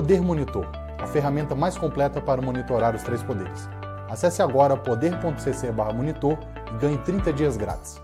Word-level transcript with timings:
Poder 0.00 0.22
Monitor, 0.22 0.66
a 0.98 1.06
ferramenta 1.06 1.54
mais 1.54 1.76
completa 1.76 2.22
para 2.22 2.40
monitorar 2.40 2.96
os 2.96 3.02
três 3.02 3.22
poderes. 3.22 3.68
Acesse 4.08 4.40
agora 4.40 4.74
poder.cc/monitor 4.74 6.38
e 6.74 6.78
ganhe 6.78 6.96
30 6.96 7.30
dias 7.34 7.54
grátis. 7.58 8.00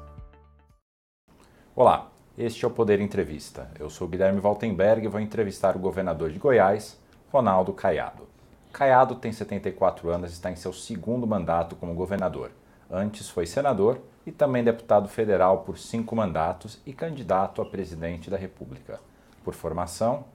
Olá, 1.74 2.11
este 2.37 2.67
é 2.67 2.69
o 2.69 2.71
Poder 2.71 3.01
Entrevista. 3.01 3.71
Eu 3.81 3.88
sou 3.88 4.06
Guilherme 4.06 4.40
Valtenberg 4.40 5.06
e 5.06 5.09
vou 5.09 5.19
entrevistar 5.19 5.74
o 5.74 5.79
governador 5.79 6.31
de 6.31 6.38
Goiás, 6.38 7.01
Ronaldo 7.33 7.72
Caiado. 7.72 8.28
Caiado 8.74 9.15
tem 9.15 9.33
74 9.33 10.10
anos 10.10 10.33
e 10.33 10.35
está 10.35 10.51
em 10.51 10.56
seu 10.56 10.74
segundo 10.74 11.26
mandato 11.26 11.74
como 11.76 11.94
governador. 11.94 12.51
Antes 12.90 13.31
foi 13.31 13.47
senador 13.47 13.99
e 14.26 14.31
também 14.31 14.63
deputado 14.63 15.08
federal 15.08 15.60
por 15.60 15.78
cinco 15.78 16.15
mandatos 16.15 16.78
e 16.84 16.92
candidato 16.92 17.63
a 17.63 17.65
presidente 17.65 18.29
da 18.29 18.37
República. 18.37 19.01
Por 19.43 19.55
formação, 19.55 20.27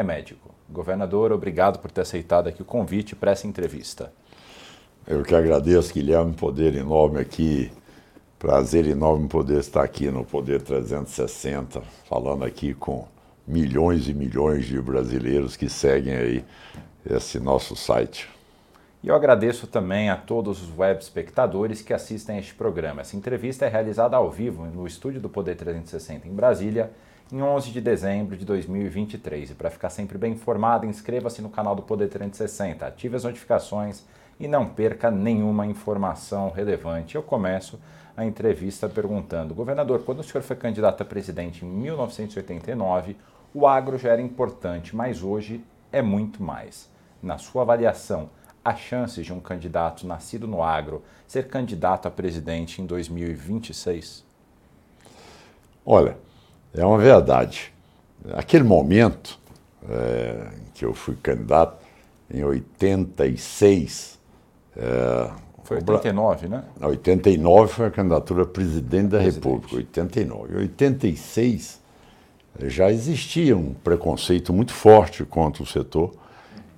é 0.00 0.04
médico. 0.04 0.54
Governador, 0.68 1.32
obrigado 1.32 1.78
por 1.78 1.90
ter 1.90 2.02
aceitado 2.02 2.48
aqui 2.48 2.62
o 2.62 2.64
convite 2.64 3.14
para 3.14 3.32
essa 3.32 3.46
entrevista. 3.46 4.12
Eu 5.06 5.22
que 5.22 5.34
agradeço, 5.34 5.92
Guilherme, 5.92 6.34
poder 6.34 6.74
enorme 6.74 7.20
aqui 7.20 7.70
Prazer 8.40 8.86
enorme 8.86 9.28
poder 9.28 9.58
estar 9.58 9.82
aqui 9.82 10.10
no 10.10 10.24
Poder 10.24 10.62
360, 10.62 11.82
falando 12.08 12.42
aqui 12.42 12.72
com 12.72 13.06
milhões 13.46 14.08
e 14.08 14.14
milhões 14.14 14.64
de 14.64 14.80
brasileiros 14.80 15.58
que 15.58 15.68
seguem 15.68 16.16
aí 16.16 16.44
esse 17.04 17.38
nosso 17.38 17.76
site. 17.76 18.30
E 19.04 19.08
eu 19.08 19.14
agradeço 19.14 19.66
também 19.66 20.08
a 20.08 20.16
todos 20.16 20.62
os 20.62 20.74
web 20.74 21.02
espectadores 21.02 21.82
que 21.82 21.92
assistem 21.92 22.36
a 22.36 22.38
este 22.38 22.54
programa. 22.54 23.02
Essa 23.02 23.14
entrevista 23.14 23.66
é 23.66 23.68
realizada 23.68 24.16
ao 24.16 24.30
vivo 24.30 24.64
no 24.64 24.86
estúdio 24.86 25.20
do 25.20 25.28
Poder 25.28 25.54
360 25.54 26.26
em 26.26 26.32
Brasília, 26.32 26.90
em 27.32 27.40
11 27.40 27.70
de 27.70 27.80
dezembro 27.80 28.36
de 28.36 28.44
2023. 28.44 29.50
E 29.50 29.54
para 29.54 29.70
ficar 29.70 29.90
sempre 29.90 30.18
bem 30.18 30.32
informado, 30.32 30.86
inscreva-se 30.86 31.40
no 31.40 31.48
canal 31.48 31.74
do 31.74 31.82
Poder 31.82 32.08
360, 32.08 32.86
ative 32.86 33.16
as 33.16 33.24
notificações 33.24 34.04
e 34.38 34.48
não 34.48 34.66
perca 34.66 35.10
nenhuma 35.10 35.66
informação 35.66 36.50
relevante. 36.50 37.14
Eu 37.14 37.22
começo 37.22 37.78
a 38.16 38.24
entrevista 38.24 38.88
perguntando: 38.88 39.54
Governador, 39.54 40.02
quando 40.04 40.20
o 40.20 40.24
senhor 40.24 40.42
foi 40.42 40.56
candidato 40.56 41.02
a 41.02 41.06
presidente 41.06 41.64
em 41.64 41.68
1989, 41.68 43.16
o 43.54 43.66
agro 43.66 43.98
já 43.98 44.10
era 44.10 44.22
importante, 44.22 44.94
mas 44.96 45.22
hoje 45.22 45.64
é 45.92 46.02
muito 46.02 46.42
mais. 46.42 46.88
Na 47.22 47.38
sua 47.38 47.62
avaliação, 47.62 48.30
há 48.64 48.74
chances 48.74 49.26
de 49.26 49.32
um 49.32 49.40
candidato 49.40 50.06
nascido 50.06 50.46
no 50.46 50.62
agro 50.62 51.02
ser 51.26 51.48
candidato 51.48 52.08
a 52.08 52.10
presidente 52.10 52.80
em 52.80 52.86
2026? 52.86 54.24
Olha, 55.84 56.16
é 56.74 56.84
uma 56.84 56.98
verdade. 56.98 57.72
Aquele 58.32 58.64
momento 58.64 59.38
é, 59.88 60.48
em 60.56 60.72
que 60.74 60.84
eu 60.84 60.94
fui 60.94 61.16
candidato, 61.22 61.78
em 62.32 62.44
86, 62.44 64.18
é, 64.76 65.30
foi 65.64 65.76
89, 65.76 66.48
né? 66.48 66.64
89 66.80 67.72
foi 67.72 67.86
a 67.86 67.90
candidatura 67.90 68.42
a 68.42 68.46
presidente 68.46 69.08
da 69.08 69.18
presidente. 69.18 69.44
República, 69.44 69.76
89. 69.76 70.52
Em 70.52 70.56
86 70.56 71.80
já 72.64 72.90
existia 72.90 73.56
um 73.56 73.72
preconceito 73.72 74.52
muito 74.52 74.72
forte 74.72 75.24
contra 75.24 75.62
o 75.62 75.66
setor 75.66 76.12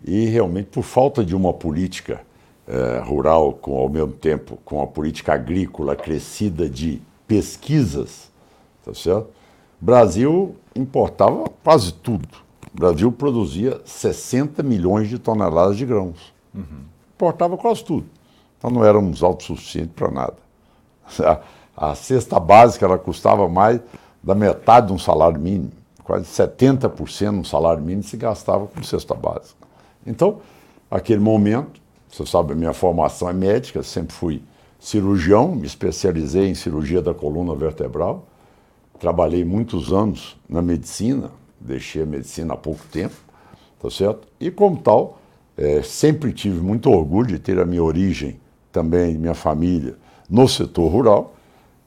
e 0.05 0.27
realmente 0.27 0.67
por 0.67 0.83
falta 0.83 1.25
de 1.25 1.35
uma 1.35 1.55
política 1.55 2.21
eh, 2.69 3.03
rural 3.05 3.55
com 3.55 3.77
ao 3.79 3.89
mesmo 3.89 4.13
tempo 4.13 4.59
com 4.65 4.83
a 4.83 4.87
política 4.87 5.33
agrícola 5.33 5.97
crescida 5.97 6.69
de 6.69 7.01
pesquisas, 7.27 8.31
tá 8.85 8.93
certo? 8.93 9.31
Brasil 9.83 10.55
importava 10.77 11.47
quase 11.65 11.93
tudo. 11.93 12.29
O 12.73 12.79
Brasil 12.79 13.11
produzia 13.11 13.81
60 13.85 14.63
milhões 14.63 15.09
de 15.09 15.19
toneladas 15.19 15.77
de 15.77 15.85
grãos. 15.85 16.33
Uhum. 16.55 16.85
Importava 17.17 17.57
quase 17.57 17.85
tudo. 17.85 18.07
Então 18.57 18.71
não 18.71 18.85
éramos 18.85 19.25
autossuficientes 19.25 19.93
para 19.97 20.09
nada. 20.09 20.37
A, 21.19 21.41
a 21.91 21.95
cesta 21.97 22.39
básica 22.39 22.87
ela 22.87 22.97
custava 22.97 23.49
mais 23.49 23.81
da 24.23 24.37
metade 24.37 24.87
de 24.87 24.93
um 24.93 24.99
salário 24.99 25.41
mínimo. 25.41 25.73
Quase 26.05 26.27
70% 26.27 27.41
do 27.41 27.47
salário 27.47 27.83
mínimo 27.83 28.05
se 28.05 28.17
gastava 28.17 28.69
com 28.69 28.81
cesta 28.85 29.17
básica. 29.17 29.67
Então, 30.07 30.39
aquele 30.89 31.21
momento, 31.21 31.81
você 32.09 32.25
sabe, 32.25 32.53
a 32.53 32.55
minha 32.57 32.73
formação 32.73 33.29
é 33.29 33.33
médica, 33.33 33.83
sempre 33.83 34.15
fui 34.15 34.43
cirurgião, 34.79 35.57
me 35.57 35.67
especializei 35.67 36.49
em 36.49 36.55
cirurgia 36.55 37.03
da 37.03 37.13
coluna 37.13 37.53
vertebral, 37.57 38.27
trabalhei 39.03 39.45
muitos 39.45 39.93
anos 39.93 40.37
na 40.49 40.63
medicina, 40.63 41.33
deixei 41.61 42.05
a 42.05 42.07
medicina 42.07 42.55
há 42.55 42.57
pouco 42.57 42.87
tempo, 42.87 43.17
tá 43.81 43.91
certo? 43.91 44.29
E 44.39 44.49
como 44.49 44.77
tal, 44.77 45.19
é, 45.57 45.83
sempre 45.83 46.33
tive 46.33 46.61
muito 46.61 46.89
orgulho 46.89 47.27
de 47.27 47.41
ter 47.41 47.59
a 47.59 47.65
minha 47.65 47.83
origem 47.83 48.39
também 48.71 49.19
minha 49.19 49.35
família 49.35 49.97
no 50.31 50.47
setor 50.47 50.89
rural, 50.89 51.35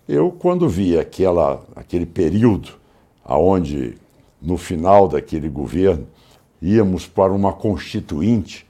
eu 0.09 0.29
quando 0.29 0.67
vi 0.67 0.99
aquela, 0.99 1.63
aquele 1.73 2.05
período 2.05 2.73
aonde 3.23 3.97
no 4.41 4.57
final 4.57 5.07
daquele 5.07 5.47
governo 5.47 6.05
íamos 6.61 7.07
para 7.07 7.31
uma 7.31 7.53
constituinte 7.53 8.67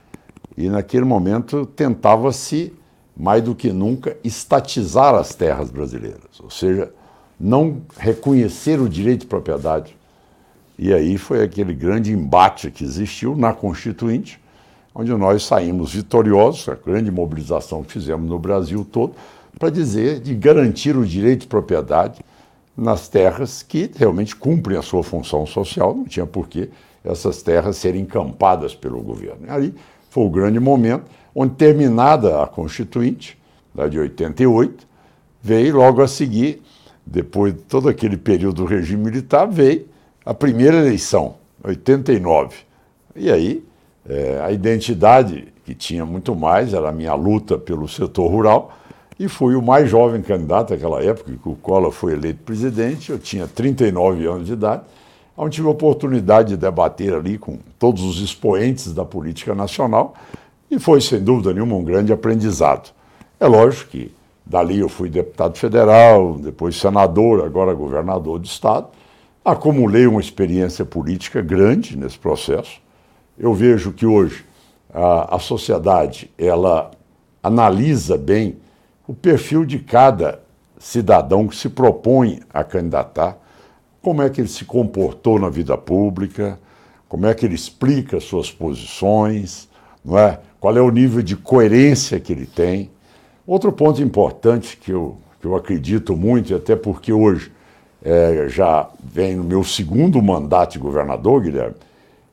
e 0.55 0.69
naquele 0.69 1.03
momento 1.03 1.65
tentava-se 1.65 2.71
mais 3.17 3.41
do 3.41 3.55
que 3.55 3.73
nunca 3.73 4.15
estatizar 4.23 5.15
as 5.15 5.33
terras 5.33 5.71
brasileiras, 5.71 6.39
ou 6.39 6.51
seja, 6.51 6.93
não 7.39 7.81
reconhecer 7.97 8.79
o 8.79 8.89
direito 8.89 9.21
de 9.21 9.27
propriedade. 9.27 9.95
E 10.77 10.93
aí 10.93 11.17
foi 11.17 11.43
aquele 11.43 11.73
grande 11.73 12.11
embate 12.11 12.71
que 12.71 12.83
existiu 12.83 13.35
na 13.35 13.53
constituinte 13.53 14.39
onde 14.95 15.13
nós 15.13 15.43
saímos 15.43 15.93
vitoriosos, 15.93 16.69
a 16.69 16.75
grande 16.75 17.11
mobilização 17.11 17.83
que 17.83 17.91
fizemos 17.91 18.29
no 18.29 18.39
Brasil 18.39 18.87
todo, 18.89 19.13
para 19.59 19.69
dizer 19.69 20.21
de 20.21 20.33
garantir 20.33 20.95
o 20.95 21.05
direito 21.05 21.41
de 21.41 21.47
propriedade 21.47 22.21
nas 22.77 23.09
terras 23.09 23.61
que 23.61 23.91
realmente 23.93 24.35
cumprem 24.35 24.77
a 24.77 24.81
sua 24.81 25.03
função 25.03 25.45
social, 25.45 25.93
não 25.93 26.05
tinha 26.05 26.25
por 26.25 26.47
que 26.47 26.69
essas 27.03 27.41
terras 27.41 27.75
serem 27.75 28.01
encampadas 28.01 28.73
pelo 28.73 29.01
governo. 29.01 29.41
Aí 29.49 29.73
foi 30.09 30.25
o 30.25 30.29
grande 30.29 30.59
momento 30.59 31.03
onde, 31.33 31.55
terminada 31.55 32.41
a 32.41 32.47
Constituinte, 32.47 33.37
da 33.73 33.87
de 33.87 33.99
88, 33.99 34.87
veio 35.43 35.75
logo 35.75 36.01
a 36.01 36.07
seguir, 36.07 36.61
depois 37.05 37.53
de 37.53 37.59
todo 37.61 37.87
aquele 37.87 38.17
período 38.17 38.63
do 38.63 38.65
regime 38.65 39.03
militar, 39.03 39.47
veio 39.47 39.85
a 40.25 40.33
primeira 40.33 40.77
eleição, 40.77 41.35
89. 41.63 42.55
E 43.15 43.31
aí 43.31 43.63
é, 44.07 44.39
a 44.43 44.51
identidade, 44.51 45.47
que 45.63 45.73
tinha 45.73 46.05
muito 46.05 46.35
mais, 46.35 46.73
era 46.73 46.89
a 46.89 46.91
minha 46.91 47.13
luta 47.13 47.57
pelo 47.57 47.87
setor 47.87 48.29
rural, 48.29 48.75
e 49.19 49.27
fui 49.27 49.55
o 49.55 49.61
mais 49.61 49.89
jovem 49.89 50.21
candidato 50.21 50.73
naquela 50.73 51.01
época, 51.01 51.31
que 51.31 51.49
o 51.49 51.55
Collor 51.55 51.91
foi 51.91 52.13
eleito 52.13 52.43
presidente, 52.43 53.11
eu 53.11 53.19
tinha 53.19 53.47
39 53.47 54.25
anos 54.27 54.47
de 54.47 54.53
idade, 54.53 54.83
onde 55.37 55.55
tive 55.55 55.67
a 55.67 55.71
oportunidade 55.71 56.49
de 56.49 56.57
debater 56.57 57.13
ali 57.13 57.37
com 57.37 57.57
todos 57.79 58.03
os 58.03 58.21
expoentes 58.21 58.93
da 58.93 59.05
política 59.05 59.55
nacional, 59.55 60.13
e 60.69 60.79
foi, 60.79 60.99
sem 60.99 61.23
dúvida 61.23 61.53
nenhuma, 61.53 61.75
um 61.75 61.83
grande 61.83 62.11
aprendizado. 62.11 62.91
É 63.39 63.47
lógico 63.47 63.91
que 63.91 64.11
dali 64.45 64.79
eu 64.79 64.89
fui 64.89 65.09
deputado 65.09 65.57
federal, 65.57 66.37
depois 66.37 66.75
senador, 66.75 67.43
agora 67.43 67.73
governador 67.73 68.39
do 68.39 68.45
Estado, 68.45 68.87
acumulei 69.43 70.05
uma 70.07 70.21
experiência 70.21 70.85
política 70.85 71.41
grande 71.41 71.97
nesse 71.97 72.17
processo, 72.17 72.79
eu 73.37 73.53
vejo 73.53 73.91
que 73.91 74.05
hoje 74.05 74.45
a, 74.93 75.35
a 75.35 75.39
sociedade 75.39 76.31
ela 76.37 76.91
analisa 77.43 78.17
bem 78.17 78.57
o 79.07 79.13
perfil 79.13 79.65
de 79.65 79.79
cada 79.79 80.41
cidadão 80.79 81.47
que 81.47 81.55
se 81.55 81.69
propõe 81.69 82.39
a 82.53 82.63
candidatar, 82.63 83.37
como 84.01 84.21
é 84.21 84.29
que 84.29 84.41
ele 84.41 84.47
se 84.47 84.65
comportou 84.65 85.39
na 85.39 85.49
vida 85.49 85.77
pública, 85.77 86.59
como 87.07 87.25
é 87.25 87.33
que 87.33 87.45
ele 87.45 87.55
explica 87.55 88.19
suas 88.19 88.51
posições, 88.51 89.69
não 90.03 90.17
é? 90.17 90.39
Qual 90.59 90.75
é 90.75 90.81
o 90.81 90.89
nível 90.89 91.21
de 91.21 91.35
coerência 91.35 92.19
que 92.19 92.33
ele 92.33 92.45
tem? 92.45 92.89
Outro 93.47 93.71
ponto 93.71 94.01
importante 94.01 94.77
que 94.77 94.91
eu, 94.91 95.17
que 95.39 95.45
eu 95.45 95.55
acredito 95.55 96.15
muito, 96.15 96.51
e 96.51 96.55
até 96.55 96.75
porque 96.75 97.13
hoje 97.13 97.51
é, 98.03 98.47
já 98.47 98.89
vem 99.03 99.35
no 99.35 99.43
meu 99.43 99.63
segundo 99.63 100.21
mandato 100.21 100.73
de 100.73 100.79
governador, 100.79 101.41
Guilherme, 101.41 101.75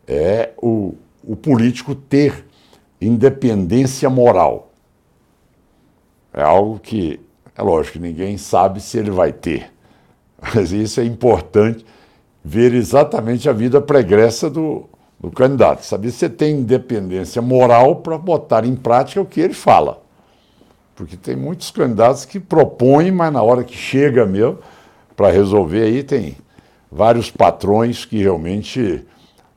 é 0.06 0.50
o, 0.56 0.94
o 1.22 1.36
político 1.36 1.94
ter 1.94 2.46
independência 3.00 4.08
moral. 4.08 4.70
É 6.32 6.42
algo 6.42 6.78
que, 6.78 7.20
é 7.56 7.62
lógico, 7.62 7.98
ninguém 7.98 8.38
sabe 8.38 8.80
se 8.80 8.98
ele 8.98 9.10
vai 9.10 9.32
ter. 9.32 9.70
Mas 10.54 10.72
isso 10.72 11.00
é 11.00 11.04
importante 11.04 11.84
ver 12.44 12.74
exatamente 12.74 13.48
a 13.48 13.52
vida 13.52 13.80
pregressa 13.80 14.50
do, 14.50 14.84
do 15.20 15.30
candidato. 15.30 15.84
Saber 15.84 16.10
se 16.10 16.28
tem 16.28 16.60
independência 16.60 17.40
moral 17.40 17.96
para 17.96 18.18
botar 18.18 18.64
em 18.64 18.74
prática 18.74 19.20
o 19.20 19.26
que 19.26 19.40
ele 19.40 19.54
fala. 19.54 20.01
Porque 21.02 21.16
tem 21.16 21.34
muitos 21.34 21.72
candidatos 21.72 22.24
que 22.24 22.38
propõem, 22.38 23.10
mas 23.10 23.32
na 23.32 23.42
hora 23.42 23.64
que 23.64 23.76
chega 23.76 24.24
mesmo 24.24 24.60
para 25.16 25.32
resolver 25.32 25.82
aí 25.82 26.04
tem 26.04 26.36
vários 26.88 27.28
patrões 27.28 28.04
que 28.04 28.18
realmente 28.18 29.04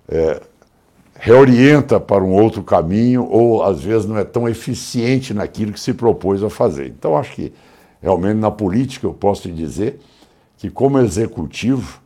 é, 0.10 0.42
reorienta 1.14 2.00
para 2.00 2.24
um 2.24 2.34
outro 2.34 2.64
caminho 2.64 3.28
ou 3.30 3.64
às 3.64 3.80
vezes 3.80 4.08
não 4.08 4.18
é 4.18 4.24
tão 4.24 4.50
eficiente 4.50 5.36
naquilo 5.36 5.72
que 5.72 5.80
se 5.80 5.94
propôs 5.94 6.42
a 6.42 6.50
fazer. 6.50 6.88
Então 6.88 7.16
acho 7.16 7.34
que 7.34 7.54
realmente 8.02 8.38
na 8.38 8.50
política 8.50 9.06
eu 9.06 9.14
posso 9.14 9.48
dizer 9.52 10.00
que 10.58 10.72
como 10.72 10.98
executivo 10.98 12.02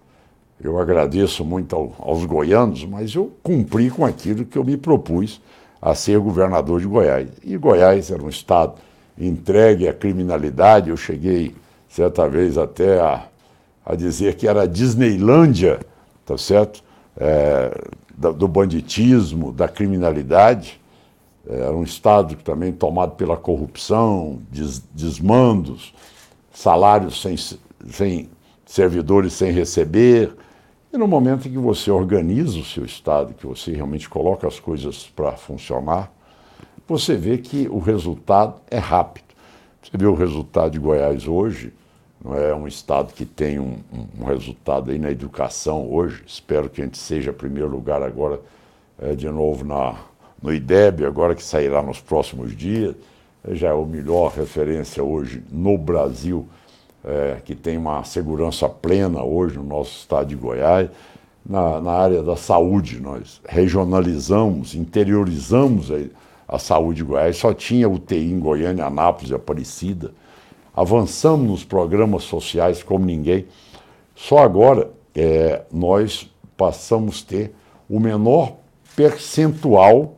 eu 0.62 0.78
agradeço 0.78 1.46
muito 1.46 1.74
ao, 1.78 1.96
aos 1.98 2.26
goianos, 2.26 2.84
mas 2.84 3.16
eu 3.16 3.32
cumpri 3.42 3.90
com 3.90 4.06
aquilo 4.06 4.44
que 4.44 4.58
eu 4.58 4.66
me 4.66 4.76
propus 4.76 5.42
a 5.82 5.96
ser 5.96 6.20
governador 6.20 6.82
de 6.82 6.88
Goiás. 6.88 7.30
E 7.42 7.56
Goiás 7.56 8.12
era 8.12 8.22
um 8.22 8.28
estado 8.28 8.89
entregue 9.20 9.88
à 9.88 9.94
criminalidade. 9.94 10.90
Eu 10.90 10.98
cheguei 10.98 11.56
certa 11.90 12.28
vez 12.30 12.58
até 12.58 13.00
a, 13.00 13.28
a 13.86 13.96
dizer 13.96 14.36
que 14.36 14.48
era 14.48 14.64
a 14.64 14.68
Disneylândia, 14.68 15.80
tá 16.26 16.38
certo? 16.38 16.84
É, 17.18 17.72
do 18.16 18.48
banditismo, 18.48 19.52
da 19.52 19.68
criminalidade. 19.68 20.80
Era 21.48 21.74
um 21.74 21.84
estado 21.84 22.36
também 22.36 22.72
tomado 22.72 23.16
pela 23.16 23.36
corrupção, 23.36 24.40
des, 24.52 24.80
desmandos, 24.94 25.94
salários 26.54 27.22
sem, 27.22 27.36
sem 27.90 28.30
servidores 28.66 29.34
sem 29.34 29.52
receber. 29.52 30.32
E 30.92 30.98
no 30.98 31.08
momento 31.08 31.48
em 31.48 31.52
que 31.52 31.58
você 31.58 31.90
organiza 31.90 32.60
o 32.60 32.66
seu 32.66 32.84
estado, 32.84 33.34
que 33.34 33.48
você 33.48 33.72
realmente 33.72 34.10
coloca 34.10 34.48
as 34.48 34.60
coisas 34.60 35.06
para 35.16 35.32
funcionar, 35.34 36.12
você 36.90 37.16
vê 37.16 37.38
que 37.38 37.68
o 37.70 37.78
resultado 37.78 38.56
é 38.70 38.80
rápido. 38.80 39.26
Você 39.82 39.96
vê 39.96 40.08
o 40.08 40.16
resultado 40.16 40.72
de 40.72 40.80
Goiás 40.80 41.28
hoje, 41.28 41.72
não 42.24 42.36
é 42.36 42.54
um 42.54 42.68
estado 42.68 43.14
que 43.14 43.26
tem 43.26 43.60
um, 43.60 43.78
um, 44.20 44.26
resultado 44.26 44.92
aí 44.92 45.00
na 45.00 45.10
educação 45.10 45.90
hoje. 45.90 46.22
Espero 46.28 46.70
que 46.70 46.82
a 46.82 46.84
gente 46.84 46.98
seja 46.98 47.32
primeiro 47.32 47.70
lugar 47.70 48.02
agora 48.04 48.42
é, 49.02 49.16
de 49.16 49.30
novo 49.30 49.64
na, 49.64 49.96
no 50.42 50.54
IDEB, 50.54 51.06
agora 51.06 51.34
que 51.34 51.44
sairá 51.44 51.82
nos 51.82 52.02
próximos 52.02 52.56
dias. 52.58 52.96
É, 53.48 53.56
já 53.56 53.70
é 53.70 53.74
o 53.74 53.86
melhor 53.86 54.34
referência 54.34 55.02
hoje 55.02 55.44
no 55.50 55.78
Brasil, 55.78 56.46
é, 57.06 57.38
que 57.46 57.56
tem 57.56 57.78
uma 57.78 58.04
segurança 58.04 58.68
plena 58.68 59.24
hoje 59.24 59.58
no 59.58 59.64
nosso 59.64 59.98
estado 60.00 60.28
de 60.28 60.36
Goiás. 60.36 60.90
Na, 61.46 61.80
na 61.80 61.92
área 61.92 62.22
da 62.22 62.36
saúde, 62.36 63.00
nós 63.00 63.40
regionalizamos, 63.48 64.76
interiorizamos 64.76 65.90
a, 65.90 65.96
a 66.50 66.58
saúde 66.58 66.98
de 66.98 67.04
Goiás, 67.04 67.38
só 67.38 67.54
tinha 67.54 67.88
UTI 67.88 68.32
em 68.32 68.40
Goiânia, 68.40 68.86
Anápolis 68.86 69.30
e 69.30 69.36
Aparecida. 69.36 70.12
Avançamos 70.76 71.48
nos 71.48 71.64
programas 71.64 72.24
sociais 72.24 72.82
como 72.82 73.06
ninguém. 73.06 73.46
Só 74.16 74.40
agora 74.40 74.90
é, 75.14 75.62
nós 75.72 76.28
passamos 76.58 77.24
a 77.24 77.30
ter 77.30 77.56
o 77.88 78.00
menor 78.00 78.54
percentual, 78.96 80.16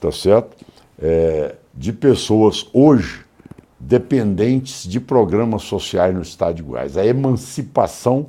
tá 0.00 0.10
certo? 0.10 0.56
É, 1.00 1.54
de 1.72 1.92
pessoas 1.92 2.68
hoje 2.72 3.24
dependentes 3.78 4.82
de 4.82 4.98
programas 4.98 5.62
sociais 5.62 6.12
no 6.12 6.22
estado 6.22 6.56
de 6.56 6.62
Goiás. 6.62 6.96
A 6.96 7.06
emancipação 7.06 8.26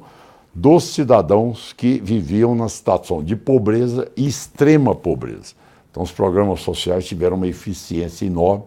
dos 0.54 0.84
cidadãos 0.84 1.74
que 1.74 2.00
viviam 2.00 2.54
na 2.54 2.70
situação 2.70 3.24
de 3.24 3.36
pobreza 3.36 4.12
e 4.16 4.28
extrema 4.28 4.94
pobreza. 4.94 5.56
Então, 5.92 6.04
os 6.04 6.12
programas 6.12 6.62
sociais 6.62 7.06
tiveram 7.06 7.36
uma 7.36 7.48
eficiência 7.48 8.26
enorme, 8.26 8.64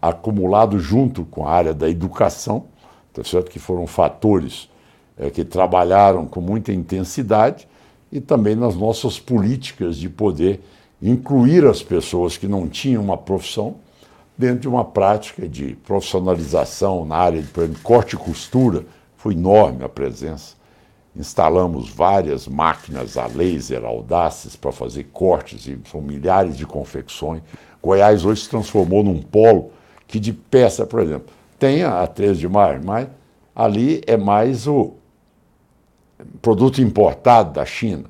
acumulado 0.00 0.78
junto 0.78 1.24
com 1.24 1.46
a 1.46 1.50
área 1.50 1.74
da 1.74 1.88
educação, 1.88 2.66
tá 3.12 3.24
certo? 3.24 3.50
que 3.50 3.58
foram 3.58 3.86
fatores 3.86 4.68
é, 5.16 5.30
que 5.30 5.44
trabalharam 5.44 6.26
com 6.26 6.40
muita 6.40 6.72
intensidade, 6.72 7.66
e 8.12 8.20
também 8.20 8.54
nas 8.54 8.76
nossas 8.76 9.18
políticas 9.18 9.96
de 9.96 10.08
poder 10.08 10.60
incluir 11.02 11.66
as 11.66 11.82
pessoas 11.82 12.36
que 12.36 12.46
não 12.46 12.68
tinham 12.68 13.02
uma 13.02 13.18
profissão 13.18 13.76
dentro 14.38 14.60
de 14.60 14.68
uma 14.68 14.84
prática 14.84 15.48
de 15.48 15.76
profissionalização 15.84 17.04
na 17.04 17.16
área 17.16 17.42
de 17.42 17.48
exemplo, 17.60 17.80
corte 17.82 18.14
e 18.14 18.18
costura. 18.18 18.84
Foi 19.16 19.34
enorme 19.34 19.84
a 19.84 19.88
presença 19.88 20.54
instalamos 21.16 21.88
várias 21.88 22.48
máquinas 22.48 23.16
a 23.16 23.26
laser 23.26 23.84
audáceis 23.84 24.56
para 24.56 24.72
fazer 24.72 25.04
cortes, 25.12 25.66
e 25.66 25.78
são 25.90 26.00
milhares 26.00 26.56
de 26.56 26.66
confecções. 26.66 27.42
Goiás 27.82 28.24
hoje 28.24 28.42
se 28.42 28.48
transformou 28.48 29.02
num 29.02 29.22
polo 29.22 29.70
que 30.06 30.18
de 30.18 30.32
peça, 30.32 30.86
por 30.86 31.00
exemplo, 31.00 31.26
tem 31.58 31.82
a 31.82 32.06
13 32.06 32.40
de 32.40 32.48
maio, 32.48 32.80
mas 32.84 33.08
ali 33.54 34.02
é 34.06 34.16
mais 34.16 34.66
o 34.66 34.94
produto 36.42 36.80
importado 36.80 37.52
da 37.52 37.64
China. 37.64 38.04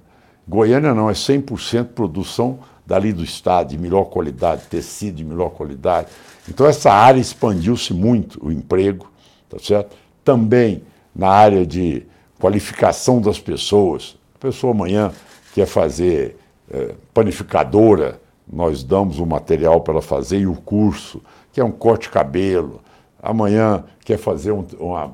Goiânia 0.46 0.94
não, 0.94 1.08
é 1.08 1.12
100% 1.12 1.88
produção 1.88 2.58
dali 2.86 3.12
do 3.12 3.24
estado, 3.24 3.70
de 3.70 3.78
melhor 3.78 4.04
qualidade, 4.04 4.62
tecido 4.68 5.16
de 5.16 5.24
melhor 5.24 5.50
qualidade. 5.50 6.08
Então 6.48 6.66
essa 6.66 6.92
área 6.92 7.20
expandiu-se 7.20 7.94
muito, 7.94 8.44
o 8.44 8.52
emprego, 8.52 9.10
tá 9.48 9.58
certo? 9.58 9.96
Também 10.22 10.82
na 11.14 11.28
área 11.28 11.66
de 11.66 12.06
qualificação 12.44 13.22
das 13.22 13.40
pessoas. 13.40 14.18
A 14.34 14.38
pessoa 14.38 14.74
amanhã 14.74 15.10
quer 15.54 15.64
fazer 15.64 16.36
é, 16.70 16.94
panificadora, 17.14 18.20
nós 18.46 18.84
damos 18.84 19.18
o 19.18 19.24
material 19.24 19.80
para 19.80 19.94
ela 19.94 20.02
fazer 20.02 20.40
e 20.40 20.46
o 20.46 20.54
curso, 20.54 21.22
que 21.54 21.58
é 21.58 21.64
um 21.64 21.72
corte 21.72 22.02
de 22.02 22.10
cabelo. 22.10 22.82
Amanhã 23.22 23.82
quer 24.04 24.18
fazer 24.18 24.52
um, 24.52 24.62
uma, 24.78 25.06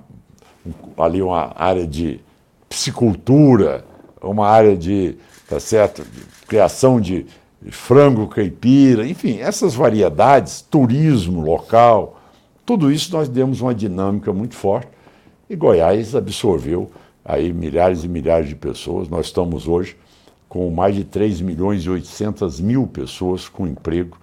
um, 0.66 0.72
ali 1.00 1.22
uma 1.22 1.52
área 1.54 1.86
de 1.86 2.18
psicultura, 2.68 3.84
uma 4.20 4.48
área 4.48 4.76
de, 4.76 5.16
tá 5.48 5.60
certo, 5.60 6.02
de 6.02 6.22
criação 6.48 7.00
de 7.00 7.26
frango 7.70 8.26
caipira, 8.26 9.06
enfim, 9.06 9.38
essas 9.38 9.72
variedades, 9.72 10.62
turismo 10.62 11.42
local, 11.42 12.20
tudo 12.66 12.90
isso 12.90 13.12
nós 13.12 13.28
demos 13.28 13.60
uma 13.60 13.72
dinâmica 13.72 14.32
muito 14.32 14.56
forte 14.56 14.88
e 15.48 15.54
Goiás 15.54 16.16
absorveu 16.16 16.90
aí 17.24 17.52
milhares 17.52 18.04
e 18.04 18.08
milhares 18.08 18.48
de 18.48 18.56
pessoas. 18.56 19.08
Nós 19.08 19.26
estamos 19.26 19.68
hoje 19.68 19.96
com 20.48 20.68
mais 20.70 20.94
de 20.94 21.04
3 21.04 21.40
milhões 21.40 21.84
e 21.84 21.90
800 21.90 22.60
mil 22.60 22.86
pessoas 22.86 23.48
com 23.48 23.66
emprego. 23.66 24.18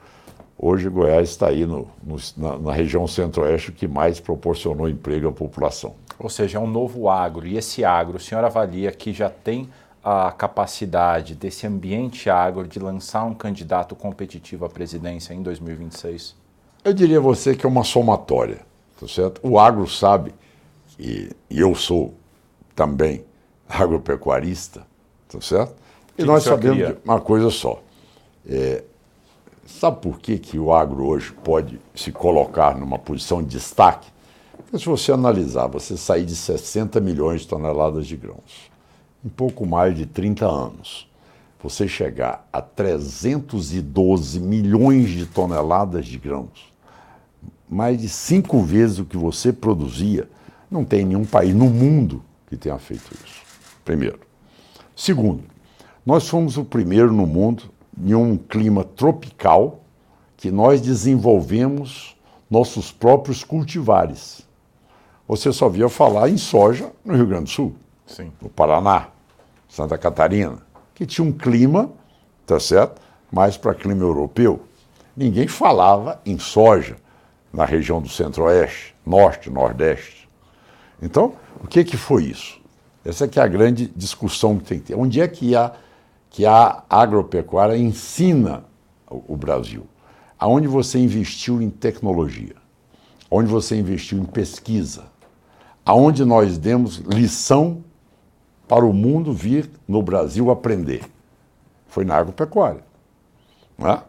Hoje 0.60 0.90
Goiás 0.90 1.30
está 1.30 1.48
aí 1.48 1.66
no, 1.66 1.88
no, 2.04 2.18
na, 2.36 2.58
na, 2.58 2.74
região 2.74 3.08
centro-oeste 3.08 3.72
que 3.72 3.88
mais 3.88 4.20
proporcionou 4.20 4.90
emprego 4.90 5.28
à 5.28 5.32
população. 5.32 5.94
Ou 6.20 6.30
seja, 6.30 6.58
é 6.58 6.62
um 6.62 6.68
novo 6.68 7.08
agro. 7.08 7.46
E 7.46 7.56
esse 7.56 7.86
agro, 7.86 8.18
o 8.18 8.20
senhor 8.20 8.44
avalia 8.44 8.92
que 8.92 9.14
já 9.14 9.30
tem 9.30 9.70
a 10.04 10.32
capacidade 10.32 11.36
desse 11.36 11.68
ambiente 11.68 12.30
agro 12.30 12.68
de 12.68 12.80
lançar 12.80 13.24
um 13.24 13.34
candidato 13.34 13.96
competitivo 13.96 14.66
à 14.66 14.70
presidência 14.70 15.34
em 15.34 15.44
2026? 15.44 16.36
Eu 16.84 16.94
diria 16.94 17.18
a 17.18 17.22
você 17.22 17.56
que 17.56 17.66
é 17.66 17.70
uma 17.70 17.84
somatória, 17.84 18.62
tá 19.00 19.08
certo? 19.08 19.40
O 19.44 19.60
agro 19.60 19.88
sabe, 19.88 20.34
e, 21.00 21.30
e 21.50 21.60
eu 21.60 21.76
sou 21.76 22.14
também 22.78 23.26
agropecuarista, 23.68 24.88
tá 25.28 25.42
certo? 25.42 25.76
E 26.18 26.24
nós 26.24 26.44
sabemos 26.44 26.78
queria? 26.78 27.02
uma 27.04 27.20
coisa 27.20 27.50
só. 27.50 27.82
É, 28.48 28.84
sabe 29.66 30.00
por 30.02 30.20
que, 30.20 30.38
que 30.38 30.58
o 30.58 30.74
agro 30.74 31.06
hoje 31.06 31.34
pode 31.44 31.82
se 31.94 32.12
colocar 32.12 32.78
numa 32.78 32.98
posição 32.98 33.44
de 33.44 33.50
destaque? 33.50 34.08
Porque 34.56 34.80
se 34.80 34.86
você 34.86 35.12
analisar, 35.12 35.68
você 35.68 35.98
sair 35.98 36.26
de 36.26 36.36
60 36.36 37.00
milhões 37.02 37.42
de 37.42 37.48
toneladas 37.48 38.08
de 38.08 38.16
grãos 38.16 38.72
em 39.26 39.30
pouco 39.30 39.66
mais 39.66 39.96
de 39.96 40.06
30 40.06 40.46
anos, 40.46 41.10
você 41.62 41.88
chegar 41.88 42.48
a 42.54 42.62
312 42.62 44.40
milhões 44.40 45.10
de 45.10 45.26
toneladas 45.26 46.06
de 46.06 46.18
grãos, 46.18 46.72
mais 47.70 48.00
de 48.00 48.08
cinco 48.08 48.62
vezes 48.62 49.00
o 49.00 49.06
que 49.06 49.18
você 49.18 49.52
produzia, 49.52 50.30
não 50.70 50.86
tem 50.86 51.04
nenhum 51.06 51.26
país 51.26 51.54
no 51.54 51.66
mundo 51.66 52.24
que 52.48 52.58
tenha 52.58 52.78
feito 52.78 53.14
isso. 53.24 53.42
Primeiro. 53.86 54.20
Segundo, 54.96 55.44
nós 56.06 56.28
fomos 56.28 56.58
o 56.58 56.66
primeiro 56.66 57.14
no 57.14 57.28
mundo 57.28 57.64
em 58.02 58.16
um 58.16 58.38
clima 58.38 58.84
tropical 58.84 59.82
que 60.36 60.50
nós 60.52 60.82
desenvolvemos 60.82 62.16
nossos 62.50 62.92
próprios 62.92 63.44
cultivares. 63.44 64.48
Você 65.28 65.52
só 65.52 65.68
via 65.68 65.90
falar 65.90 66.30
em 66.30 66.38
soja 66.38 66.92
no 67.04 67.16
Rio 67.16 67.28
Grande 67.28 67.46
do 67.46 67.50
Sul, 67.50 67.76
Sim. 68.06 68.32
no 68.42 68.50
Paraná, 68.50 69.10
Santa 69.68 69.98
Catarina, 69.98 70.60
que 70.96 71.06
tinha 71.06 71.28
um 71.28 71.34
clima, 71.34 71.92
tá 72.46 72.60
certo? 72.60 73.02
Mais 73.30 73.58
para 73.58 73.74
clima 73.74 74.04
europeu. 74.04 74.62
Ninguém 75.16 75.48
falava 75.48 76.22
em 76.26 76.40
soja 76.40 76.96
na 77.52 77.66
região 77.66 78.02
do 78.02 78.08
Centro-Oeste, 78.08 78.96
Norte, 79.06 79.50
Nordeste. 79.50 80.30
Então, 81.02 81.34
o 81.68 81.70
que, 81.70 81.84
que 81.84 81.98
foi 81.98 82.24
isso? 82.24 82.62
Essa 83.04 83.26
é 83.26 83.28
que 83.28 83.38
é 83.38 83.44
a 83.44 83.48
grande 83.48 83.92
discussão 83.94 84.58
que 84.58 84.64
tem 84.64 84.80
que 84.80 84.86
ter. 84.86 84.96
Onde 84.96 85.20
é 85.20 85.28
que 85.28 85.54
a, 85.54 85.74
que 86.30 86.46
a 86.46 86.82
agropecuária 86.90 87.78
ensina 87.78 88.64
o, 89.10 89.34
o 89.34 89.36
Brasil? 89.36 89.86
Aonde 90.40 90.66
você 90.66 90.98
investiu 90.98 91.62
em 91.62 91.70
tecnologia? 91.70 92.56
Onde 93.30 93.52
você 93.52 93.78
investiu 93.78 94.18
em 94.18 94.24
pesquisa? 94.24 95.08
Aonde 95.86 96.24
nós 96.24 96.58
demos 96.58 97.00
lição 97.00 97.84
para 98.66 98.86
o 98.86 98.94
mundo 98.94 99.34
vir 99.34 99.70
no 99.86 100.02
Brasil 100.02 100.50
aprender? 100.50 101.04
Foi 101.90 102.06
na 102.06 102.16
agropecuária. 102.16 102.86
Né? 103.78 104.02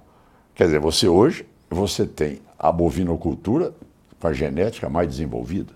Quer 0.55 0.67
dizer, 0.67 0.79
você 0.79 1.09
hoje 1.09 1.45
você 1.69 2.07
tem 2.07 2.41
a 2.57 2.71
bovinocultura 2.71 3.75
com 4.21 4.29
a 4.29 4.33
genética 4.33 4.89
mais 4.89 5.09
desenvolvida. 5.09 5.73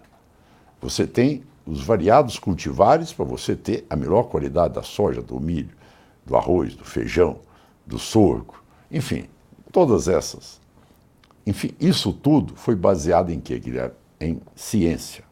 Você 0.80 1.08
tem 1.08 1.42
os 1.66 1.82
variados 1.82 2.38
cultivares 2.38 3.12
para 3.12 3.24
você 3.24 3.54
ter 3.54 3.86
a 3.88 3.96
melhor 3.96 4.24
qualidade 4.24 4.74
da 4.74 4.82
soja, 4.82 5.22
do 5.22 5.38
milho, 5.38 5.70
do 6.24 6.36
arroz, 6.36 6.74
do 6.74 6.84
feijão, 6.84 7.38
do 7.86 7.98
sorgo, 7.98 8.62
enfim, 8.90 9.26
todas 9.70 10.08
essas. 10.08 10.60
Enfim, 11.46 11.74
isso 11.80 12.12
tudo 12.12 12.54
foi 12.54 12.76
baseado 12.76 13.30
em 13.30 13.40
quê, 13.40 13.58
Guilherme? 13.58 13.94
Em 14.20 14.40
ciência. 14.54 15.24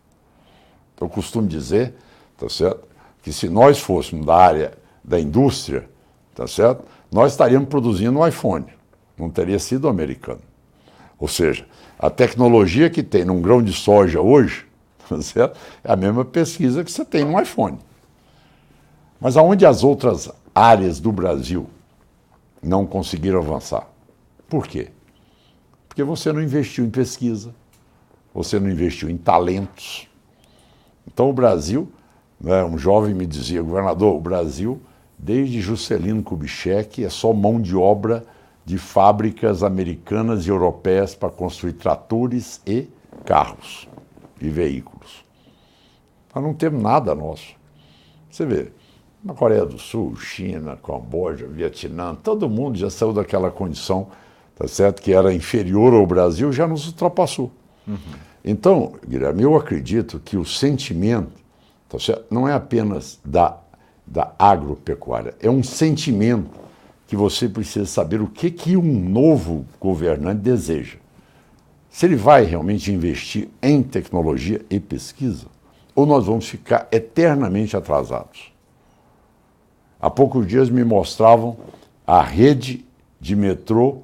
Eu 1.01 1.09
costumo 1.09 1.47
dizer, 1.47 1.95
tá 2.37 2.49
certo, 2.49 2.87
que 3.23 3.33
se 3.33 3.49
nós 3.49 3.79
fôssemos 3.79 4.27
da 4.27 4.37
área 4.37 4.79
da 5.03 5.19
indústria, 5.19 5.89
tá 6.35 6.47
certo, 6.47 6.85
nós 7.11 7.33
estaríamos 7.33 7.69
produzindo 7.69 8.19
um 8.19 8.27
iPhone, 8.27 8.67
não 9.17 9.31
teria 9.31 9.59
sido 9.59 9.89
americano. 9.89 10.43
Ou 11.19 11.29
seja, 11.29 11.67
a 11.99 12.11
tecnologia 12.11 12.91
que 12.91 13.03
tem 13.03 13.25
num 13.25 13.41
grão 13.41 13.63
de 13.63 13.73
soja 13.73 14.21
hoje, 14.21 14.67
certo, 15.23 15.59
é 15.83 15.93
a 15.93 15.97
mesma 15.97 16.25
pesquisa 16.25 16.85
que 16.85 16.91
você 16.91 17.05
tem 17.05 17.25
no 17.25 17.41
iPhone. 17.41 17.79
Mas 19.21 19.37
aonde 19.37 19.67
as 19.67 19.85
outras 19.85 20.31
áreas 20.55 20.99
do 21.01 21.13
Brasil 21.13 21.69
não 22.63 22.87
conseguiram 22.87 23.41
avançar? 23.41 23.87
Por 24.49 24.67
quê? 24.67 24.89
Porque 25.89 26.03
você 26.03 26.33
não 26.33 26.43
investiu 26.43 26.85
em 26.85 26.91
pesquisa, 26.91 27.55
você 28.33 28.59
não 28.59 28.71
investiu 28.71 29.11
em 29.11 29.17
talentos. 29.17 30.09
Então 31.07 31.29
o 31.29 31.33
Brasil, 31.33 31.91
né, 32.41 32.65
um 32.65 32.79
jovem 32.79 33.15
me 33.15 33.27
dizia, 33.27 33.63
governador, 33.63 34.15
o 34.15 34.21
Brasil, 34.21 34.81
desde 35.19 35.61
Juscelino 35.61 36.23
Kubitschek, 36.23 37.05
é 37.05 37.11
só 37.11 37.33
mão 37.33 37.61
de 37.61 37.77
obra 37.77 38.25
de 38.65 38.79
fábricas 38.79 39.63
americanas 39.63 40.47
e 40.47 40.49
europeias 40.49 41.15
para 41.15 41.29
construir 41.29 41.73
tratores 41.73 42.61
e 42.67 42.89
carros 43.25 43.89
e 44.41 44.49
veículos. 44.49 45.00
Nós 46.35 46.45
não 46.45 46.55
temos 46.55 46.83
nada 46.83 47.15
nosso. 47.15 47.55
Você 48.31 48.47
vê, 48.47 48.69
na 49.23 49.35
Coreia 49.35 49.67
do 49.67 49.79
Sul, 49.79 50.17
China, 50.17 50.77
Camboja, 50.77 51.47
Vietnã, 51.47 52.15
todo 52.15 52.49
mundo 52.49 52.79
já 52.79 52.89
saiu 52.89 53.13
daquela 53.13 53.51
condição, 53.51 54.09
tá 54.57 54.67
certo, 54.69 55.03
que 55.03 55.13
era 55.13 55.33
inferior 55.33 55.93
ao 55.93 56.07
Brasil, 56.07 56.53
já 56.53 56.67
nos 56.67 56.87
ultrapassou. 56.87 57.51
Uhum. 57.87 57.97
Então, 58.45 58.93
Guilherme, 59.07 59.43
eu 59.43 59.57
acredito 59.57 60.21
que 60.25 60.37
o 60.37 60.45
sentimento 60.45 61.33
tá 61.89 61.99
certo, 61.99 62.27
não 62.31 62.49
é 62.49 62.55
apenas 62.55 63.19
da, 63.25 63.59
da 64.07 64.33
agropecuária, 64.39 65.35
é 65.41 65.51
um 65.51 65.63
sentimento 65.63 66.59
que 67.07 67.17
você 67.17 67.49
precisa 67.49 67.87
saber 67.87 68.23
o 68.23 68.29
que, 68.29 68.51
que 68.53 68.77
um 68.77 69.01
novo 69.09 69.67
governante 69.81 70.41
deseja. 70.41 70.97
Se 71.91 72.07
ele 72.07 72.15
vai 72.15 72.45
realmente 72.45 72.93
investir 72.93 73.49
em 73.61 73.83
tecnologia 73.83 74.65
e 74.71 74.79
pesquisa, 74.79 75.47
ou 75.95 76.07
nós 76.07 76.27
vamos 76.27 76.49
ficar 76.49 76.89
eternamente 76.91 77.77
atrasados. 77.77 78.53
Há 80.01 80.09
poucos 80.09 80.47
dias 80.47 80.71
me 80.71 80.85
mostravam 80.85 81.57
a 82.07 82.23
rede 82.23 82.87
de 83.21 83.37
metrô 83.37 83.99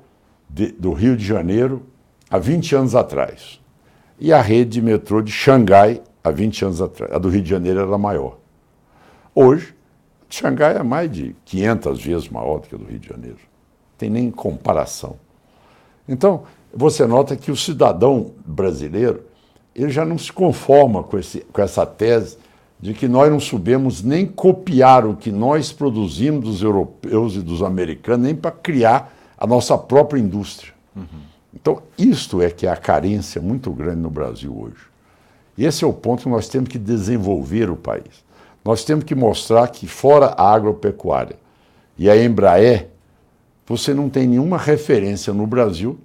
de, 0.48 0.72
do 0.72 0.92
Rio 0.92 1.16
de 1.16 1.24
Janeiro 1.24 1.82
há 2.30 2.38
20 2.38 2.74
anos 2.76 2.94
atrás 2.94 3.60
e 4.18 4.32
a 4.32 4.40
rede 4.40 4.72
de 4.72 4.82
metrô 4.82 5.22
de 5.22 5.32
Xangai 5.32 6.02
há 6.22 6.30
20 6.30 6.64
anos 6.64 6.82
atrás. 6.82 7.12
A 7.12 7.18
do 7.18 7.28
Rio 7.28 7.42
de 7.42 7.48
Janeiro 7.48 7.80
era 7.80 7.98
maior. 7.98 8.38
Hoje, 9.34 9.74
Xangai 10.28 10.76
é 10.76 10.82
mais 10.82 11.10
de 11.10 11.34
500 11.44 12.02
vezes 12.02 12.28
maior 12.28 12.60
do 12.60 12.68
que 12.68 12.74
a 12.74 12.78
do 12.78 12.84
Rio 12.84 12.98
de 12.98 13.08
Janeiro. 13.08 13.38
Tem 13.96 14.10
nem 14.10 14.30
comparação. 14.30 15.16
Então, 16.08 16.44
você 16.74 17.06
nota 17.06 17.36
que 17.36 17.50
o 17.50 17.56
cidadão 17.56 18.32
brasileiro 18.44 19.24
ele 19.76 19.90
já 19.90 20.06
não 20.06 20.16
se 20.16 20.32
conforma 20.32 21.02
com, 21.02 21.18
esse, 21.18 21.40
com 21.52 21.60
essa 21.60 21.84
tese 21.84 22.38
de 22.80 22.94
que 22.94 23.06
nós 23.06 23.30
não 23.30 23.38
sabemos 23.38 24.02
nem 24.02 24.26
copiar 24.26 25.04
o 25.04 25.14
que 25.14 25.30
nós 25.30 25.70
produzimos 25.70 26.44
dos 26.44 26.62
europeus 26.62 27.34
e 27.34 27.40
dos 27.40 27.62
americanos, 27.62 28.26
nem 28.26 28.34
para 28.34 28.50
criar 28.50 29.14
a 29.36 29.46
nossa 29.46 29.76
própria 29.76 30.18
indústria. 30.18 30.72
Uhum. 30.94 31.04
Então, 31.54 31.82
isto 31.98 32.40
é 32.40 32.50
que 32.50 32.66
é 32.66 32.70
a 32.70 32.76
carência 32.76 33.40
muito 33.40 33.70
grande 33.70 34.00
no 34.00 34.10
Brasil 34.10 34.54
hoje. 34.58 34.86
E 35.58 35.64
esse 35.64 35.84
é 35.84 35.86
o 35.86 35.92
ponto 35.92 36.22
que 36.22 36.28
nós 36.28 36.48
temos 36.48 36.70
que 36.70 36.78
desenvolver 36.78 37.70
o 37.70 37.76
país. 37.76 38.24
Nós 38.64 38.82
temos 38.82 39.04
que 39.04 39.14
mostrar 39.14 39.68
que, 39.68 39.86
fora 39.86 40.34
a 40.36 40.52
agropecuária 40.52 41.36
e 41.98 42.10
a 42.10 42.22
Embraer, 42.22 42.88
você 43.66 43.92
não 43.92 44.08
tem 44.08 44.26
nenhuma 44.26 44.58
referência 44.58 45.32
no 45.32 45.46
Brasil 45.46 45.98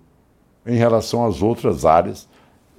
em 0.66 0.76
relação 0.76 1.26
às 1.26 1.42
outras 1.42 1.86
áreas 1.86 2.28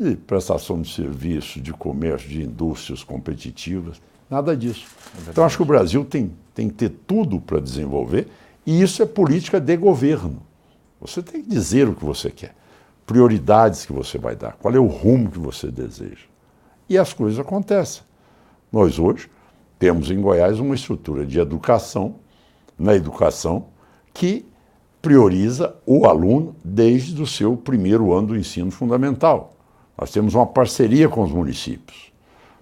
de 0.02 0.16
prestação 0.16 0.80
de 0.80 0.92
serviço, 0.92 1.60
de 1.60 1.72
comércio, 1.72 2.28
de 2.28 2.42
indústrias 2.42 3.02
competitivas, 3.04 4.00
nada 4.28 4.56
disso. 4.56 4.86
É 5.26 5.30
então, 5.30 5.44
acho 5.44 5.56
que 5.56 5.62
o 5.62 5.66
Brasil 5.66 6.04
tem, 6.04 6.32
tem 6.54 6.68
que 6.68 6.74
ter 6.74 6.90
tudo 7.06 7.40
para 7.40 7.60
desenvolver 7.60 8.28
e 8.66 8.80
isso 8.80 9.02
é 9.02 9.06
política 9.06 9.60
de 9.60 9.76
governo. 9.76 10.42
Você 11.00 11.22
tem 11.22 11.42
que 11.42 11.48
dizer 11.48 11.88
o 11.88 11.94
que 11.94 12.04
você 12.04 12.30
quer, 12.30 12.54
prioridades 13.06 13.84
que 13.84 13.92
você 13.92 14.18
vai 14.18 14.36
dar, 14.36 14.52
qual 14.52 14.74
é 14.74 14.78
o 14.78 14.86
rumo 14.86 15.30
que 15.30 15.38
você 15.38 15.70
deseja. 15.70 16.26
E 16.88 16.96
as 16.96 17.12
coisas 17.12 17.38
acontecem. 17.38 18.02
Nós 18.70 18.98
hoje 18.98 19.28
temos 19.78 20.10
em 20.10 20.20
Goiás 20.20 20.60
uma 20.60 20.74
estrutura 20.74 21.26
de 21.26 21.40
educação, 21.40 22.16
na 22.78 22.94
educação, 22.94 23.66
que 24.14 24.46
prioriza 25.02 25.74
o 25.84 26.06
aluno 26.06 26.54
desde 26.64 27.20
o 27.20 27.26
seu 27.26 27.56
primeiro 27.56 28.12
ano 28.12 28.28
do 28.28 28.36
ensino 28.36 28.70
fundamental. 28.70 29.56
Nós 30.02 30.10
temos 30.10 30.34
uma 30.34 30.44
parceria 30.44 31.08
com 31.08 31.22
os 31.22 31.30
municípios. 31.30 32.12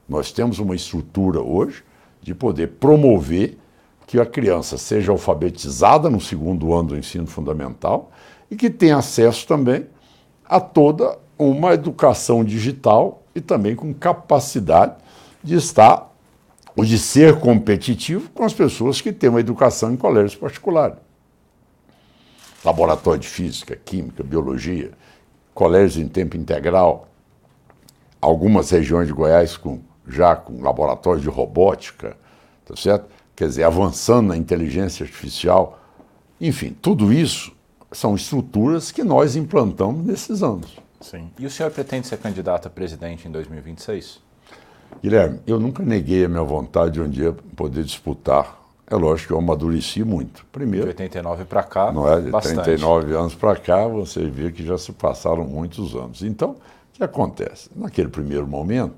Nós 0.07 0.31
temos 0.31 0.59
uma 0.59 0.77
estrutura 0.77 1.41
hoje 1.41 1.83
de 2.21 2.35
poder 2.35 2.73
promover 2.73 3.57
que 4.07 4.21
a 4.21 4.27
criança 4.27 4.77
seja 4.77 5.11
alfabetizada 5.11 6.11
no 6.11 6.21
segundo 6.21 6.75
ano 6.75 6.91
do 6.91 6.99
ensino 6.99 7.27
fundamental 7.27 8.13
e 8.51 8.57
que 8.57 8.69
tenha 8.69 8.99
acesso 8.99 9.47
também 9.47 9.87
a 10.45 10.61
toda 10.61 11.19
uma 11.39 11.73
educação 11.73 12.45
digital 12.45 13.23
e 13.35 13.41
também 13.41 13.75
com 13.75 13.95
capacidade 13.95 14.97
de 15.43 15.55
estar 15.55 16.15
ou 16.77 16.85
de 16.85 16.99
ser 16.99 17.41
competitivo 17.41 18.29
com 18.35 18.45
as 18.45 18.53
pessoas 18.53 19.01
que 19.01 19.15
têm 19.15 19.31
uma 19.31 19.41
educação 19.41 19.91
em 19.91 19.97
colégios 19.97 20.37
particulares. 20.37 20.99
Laboratório 22.63 23.19
de 23.19 23.29
física, 23.29 23.75
química, 23.83 24.23
biologia, 24.23 24.91
colégios 25.55 25.97
em 26.05 26.07
tempo 26.07 26.37
integral, 26.37 27.07
algumas 28.21 28.71
regiões 28.71 29.07
de 29.07 29.13
Goiás 29.13 29.57
com, 29.57 29.81
já 30.07 30.37
com 30.37 30.63
laboratórios 30.63 31.23
de 31.23 31.29
robótica, 31.29 32.17
tá 32.65 32.77
certo? 32.77 33.07
Quer 33.35 33.49
dizer, 33.49 33.65
avançando 33.65 34.29
na 34.29 34.37
inteligência 34.37 35.05
artificial. 35.05 35.81
Enfim, 36.41 36.77
tudo 36.81 37.13
isso 37.13 37.53
são 37.91 38.15
estruturas 38.15 38.93
que 38.93 39.03
nós 39.03 39.37
implantamos 39.37 40.05
nesses 40.05 40.43
anos. 40.43 40.77
Sim. 41.01 41.31
E 41.39 41.47
o 41.47 41.51
senhor 41.51 41.71
pretende 41.71 42.07
ser 42.07 42.19
candidato 42.19 42.67
a 42.67 42.71
presidente 42.71 43.27
em 43.27 43.31
2026? 43.31 44.21
Guilherme, 45.03 45.41
eu 45.47 45.59
nunca 45.59 45.83
neguei 45.83 46.25
a 46.25 46.29
minha 46.29 46.43
vontade 46.43 46.93
de 46.93 47.01
um 47.01 47.09
dia 47.09 47.33
poder 47.57 47.85
disputar. 47.85 48.59
É 48.87 48.97
lógico 48.97 49.29
que 49.29 49.33
eu 49.33 49.39
amadureci 49.39 50.05
muito. 50.05 50.45
Primeiro. 50.51 50.87
De 50.87 50.91
89 50.91 51.45
para 51.45 51.63
cá. 51.63 51.93
Não 51.93 52.13
é? 52.13 52.21
De 52.21 52.31
bastante. 52.31 52.65
39 52.65 53.15
anos 53.15 53.35
para 53.35 53.57
cá, 53.57 53.87
você 53.87 54.27
vê 54.27 54.51
que 54.51 54.67
já 54.67 54.77
se 54.77 54.93
passaram 54.93 55.45
muitos 55.45 55.95
anos. 55.95 56.23
Então, 56.23 56.57
que 57.01 57.05
acontece? 57.05 57.71
Naquele 57.75 58.09
primeiro 58.09 58.47
momento, 58.47 58.95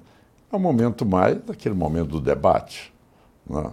é 0.50 0.56
o 0.56 0.58
momento 0.58 1.06
mais 1.06 1.40
daquele 1.42 1.74
momento 1.74 2.08
do 2.08 2.20
debate. 2.20 2.92
Né? 3.48 3.70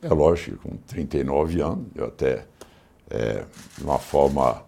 É 0.00 0.08
lógico 0.08 0.58
que 0.58 0.68
com 0.68 0.76
39 0.86 1.60
anos, 1.60 1.86
eu 1.94 2.06
até, 2.06 2.46
é, 3.10 3.44
de 3.76 3.84
uma 3.84 3.98
forma 3.98 4.62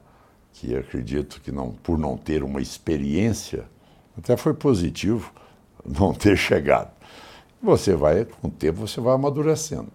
que 0.53 0.75
acredito 0.75 1.41
que 1.41 1.53
não, 1.53 1.71
por 1.71 1.99
não 1.99 2.17
ter 2.17 2.43
uma 2.43 2.61
experiência, 2.61 3.65
até 4.19 4.37
foi 4.37 4.55
positivo 4.55 5.33
não 5.85 6.13
ter 6.13 6.37
chegado. 6.37 6.91
Você 7.63 7.95
vai, 7.95 8.25
com 8.25 8.49
o 8.49 8.51
tempo, 8.51 8.81
você 8.81 9.01
vai 9.01 9.15
amadurecendo. 9.15 9.89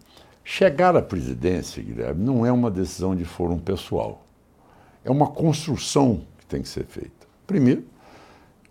Chegar 0.44 0.96
à 0.96 1.01
presidência, 1.01 1.84
Guilherme, 1.84 2.24
não 2.24 2.46
é 2.46 2.51
uma 2.51 2.72
decisão 2.72 3.15
de 3.15 3.25
fórum 3.25 3.60
pessoal. 3.60 4.25
É 5.03 5.12
uma 5.12 5.27
construção 5.27 6.22
que 6.39 6.46
tem 6.46 6.62
que 6.62 6.70
ser 6.70 6.86
feita. 6.86 7.27
Primeiro, 7.46 7.84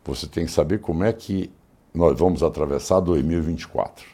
você 0.05 0.27
tem 0.27 0.47
que 0.47 0.53
saber 0.53 0.81
como 0.81 1.05
é 1.05 1.13
que 1.13 1.51
nós 1.93 2.19
vamos 2.19 2.43
atravessar 2.43 3.01
2024. 3.01 4.07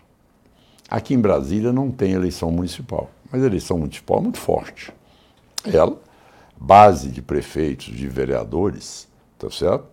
Aqui 0.89 1.15
em 1.15 1.21
Brasília 1.21 1.73
não 1.73 1.91
tem 1.91 2.13
eleição 2.13 2.51
municipal, 2.51 3.11
mas 3.31 3.43
a 3.43 3.47
eleição 3.47 3.79
municipal 3.79 4.19
é 4.19 4.23
muito 4.23 4.39
forte. 4.39 4.93
Ela, 5.65 5.99
base 6.57 7.11
de 7.11 7.21
prefeitos, 7.21 7.87
de 7.87 8.09
vereadores, 8.09 9.09
tá 9.39 9.51
certo? 9.51 9.87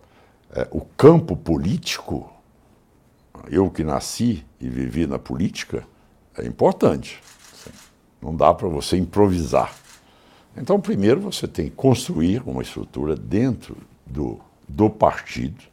É, 0.56 0.68
o 0.72 0.82
campo 0.82 1.36
político 1.36 2.30
eu 3.50 3.70
que 3.70 3.84
nasci 3.84 4.46
e 4.60 4.70
vivi 4.70 5.06
na 5.06 5.20
política, 5.20 5.86
é 6.38 6.46
importante. 6.46 7.22
Não 8.22 8.36
dá 8.36 8.54
para 8.54 8.68
você 8.68 8.98
improvisar. 8.98 9.76
Então, 10.56 10.80
primeiro 10.80 11.20
você 11.20 11.48
tem 11.48 11.66
que 11.66 11.76
construir 11.76 12.42
uma 12.46 12.62
estrutura 12.62 13.16
dentro 13.16 13.78
do, 14.06 14.40
do 14.68 14.90
partido 14.90 15.64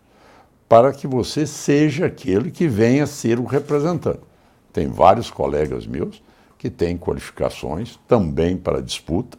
para 0.71 0.93
que 0.93 1.05
você 1.05 1.49
seja 1.49 2.07
aquele 2.07 2.49
que 2.53 2.69
venha 2.69 3.05
ser 3.05 3.41
o 3.41 3.45
representante. 3.45 4.21
Tem 4.73 4.87
vários 4.87 5.29
colegas 5.29 5.85
meus 5.85 6.23
que 6.57 6.71
têm 6.71 6.97
qualificações 6.97 7.99
também 8.07 8.57
para 8.57 8.81
disputa 8.81 9.37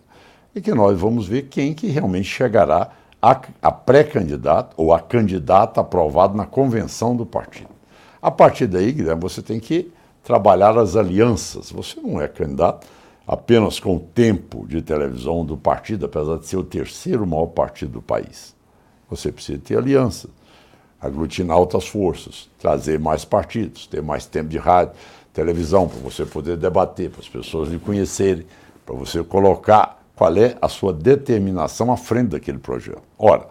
e 0.53 0.59
que 0.59 0.73
nós 0.73 0.99
vamos 0.99 1.25
ver 1.25 1.43
quem 1.43 1.73
que 1.73 1.87
realmente 1.87 2.25
chegará 2.25 2.89
a, 3.21 3.41
a 3.61 3.71
pré-candidato 3.71 4.73
ou 4.75 4.93
a 4.93 4.99
candidata 4.99 5.79
aprovado 5.79 6.35
na 6.35 6.45
convenção 6.45 7.15
do 7.15 7.25
partido. 7.25 7.69
A 8.21 8.29
partir 8.29 8.67
daí, 8.67 8.91
Guilherme, 8.91 9.21
você 9.21 9.41
tem 9.41 9.57
que 9.57 9.89
trabalhar 10.25 10.77
as 10.77 10.97
alianças. 10.97 11.71
Você 11.71 12.01
não 12.01 12.19
é 12.19 12.27
candidato 12.27 12.85
apenas 13.25 13.79
com 13.79 13.95
o 13.95 13.99
tempo 14.01 14.67
de 14.67 14.81
televisão 14.81 15.45
do 15.45 15.55
partido, 15.55 16.07
apesar 16.07 16.39
de 16.39 16.45
ser 16.47 16.57
o 16.57 16.63
terceiro 16.63 17.25
maior 17.25 17.47
partido 17.47 17.93
do 17.93 18.01
país. 18.01 18.53
Você 19.09 19.31
precisa 19.31 19.59
ter 19.59 19.77
aliança, 19.77 20.27
aglutinar 21.01 21.57
outras 21.57 21.87
forças, 21.87 22.49
trazer 22.59 22.99
mais 22.99 23.25
partidos, 23.25 23.87
ter 23.87 24.01
mais 24.01 24.25
tempo 24.25 24.49
de 24.49 24.57
rádio, 24.57 24.93
televisão, 25.33 25.87
para 25.87 25.99
você 25.99 26.25
poder 26.25 26.57
debater, 26.57 27.09
para 27.09 27.21
as 27.21 27.29
pessoas 27.29 27.69
lhe 27.69 27.79
conhecerem, 27.79 28.45
para 28.85 28.95
você 28.95 29.23
colocar 29.23 30.01
qual 30.15 30.35
é 30.37 30.55
a 30.61 30.67
sua 30.67 30.93
determinação 30.93 31.91
à 31.91 31.97
frente 31.97 32.29
daquele 32.29 32.59
projeto. 32.59 33.01
Ora, 33.17 33.47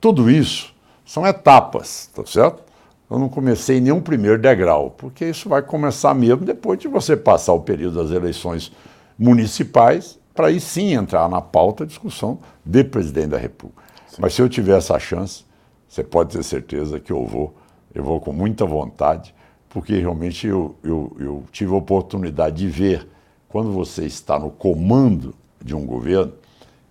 tudo 0.00 0.30
isso 0.30 0.74
são 1.06 1.26
etapas, 1.26 2.10
tá 2.14 2.24
certo? 2.26 2.62
Eu 3.10 3.18
não 3.18 3.28
comecei 3.28 3.80
nenhum 3.80 4.00
primeiro 4.00 4.38
degrau, 4.38 4.90
porque 4.90 5.24
isso 5.24 5.48
vai 5.48 5.62
começar 5.62 6.14
mesmo 6.14 6.44
depois 6.44 6.78
de 6.78 6.88
você 6.88 7.16
passar 7.16 7.52
o 7.52 7.60
período 7.60 8.02
das 8.02 8.10
eleições 8.10 8.72
municipais, 9.18 10.18
para 10.34 10.48
aí 10.48 10.58
sim 10.58 10.94
entrar 10.94 11.28
na 11.28 11.40
pauta 11.40 11.84
a 11.84 11.86
discussão 11.86 12.38
de 12.64 12.82
presidente 12.82 13.28
da 13.28 13.38
República. 13.38 13.82
Sim. 14.08 14.16
Mas 14.18 14.34
se 14.34 14.42
eu 14.42 14.48
tiver 14.48 14.76
essa 14.76 14.98
chance, 14.98 15.44
você 15.92 16.02
pode 16.02 16.34
ter 16.34 16.42
certeza 16.42 16.98
que 16.98 17.12
eu 17.12 17.26
vou, 17.26 17.54
eu 17.94 18.02
vou 18.02 18.18
com 18.18 18.32
muita 18.32 18.64
vontade, 18.64 19.34
porque 19.68 19.98
realmente 19.98 20.46
eu, 20.46 20.74
eu, 20.82 21.14
eu 21.20 21.44
tive 21.52 21.70
a 21.70 21.76
oportunidade 21.76 22.56
de 22.56 22.66
ver 22.66 23.06
quando 23.46 23.70
você 23.70 24.06
está 24.06 24.38
no 24.38 24.50
comando 24.50 25.34
de 25.62 25.76
um 25.76 25.84
governo 25.84 26.32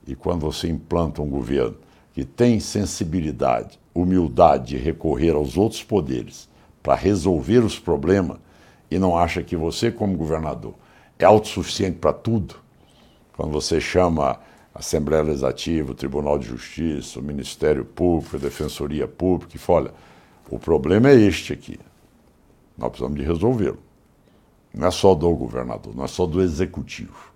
e 0.05 0.13
quando 0.13 0.41
você 0.41 0.69
implanta 0.69 1.19
um 1.19 1.27
governo 1.27 1.77
que 2.13 2.23
tem 2.23 2.59
sensibilidade, 2.59 3.79
humildade 3.91 4.67
de 4.67 4.77
recorrer 4.77 5.33
aos 5.33 5.57
outros 5.57 5.81
poderes 5.81 6.47
para 6.83 6.93
resolver 6.93 7.63
os 7.63 7.79
problemas 7.79 8.37
e 8.91 8.99
não 8.99 9.17
acha 9.17 9.41
que 9.41 9.55
você, 9.55 9.89
como 9.89 10.15
governador, 10.15 10.75
é 11.17 11.25
autossuficiente 11.25 11.97
para 11.97 12.13
tudo, 12.13 12.53
quando 13.35 13.51
você 13.51 13.81
chama 13.81 14.39
Assembleia 14.81 15.21
Legislativa, 15.21 15.91
o 15.91 15.95
Tribunal 15.95 16.39
de 16.39 16.47
Justiça, 16.47 17.19
o 17.19 17.21
Ministério 17.21 17.85
Público, 17.85 18.35
a 18.35 18.39
Defensoria 18.39 19.07
Pública, 19.07 19.55
e 19.55 19.59
fala, 19.59 19.79
olha, 19.79 19.93
o 20.49 20.57
problema 20.57 21.09
é 21.09 21.15
este 21.15 21.53
aqui, 21.53 21.79
nós 22.75 22.89
precisamos 22.89 23.17
de 23.17 23.23
resolvê-lo. 23.23 23.77
Não 24.73 24.87
é 24.87 24.91
só 24.91 25.13
do 25.13 25.31
governador, 25.35 25.95
não 25.95 26.03
é 26.03 26.07
só 26.07 26.25
do 26.25 26.41
executivo. 26.41 27.31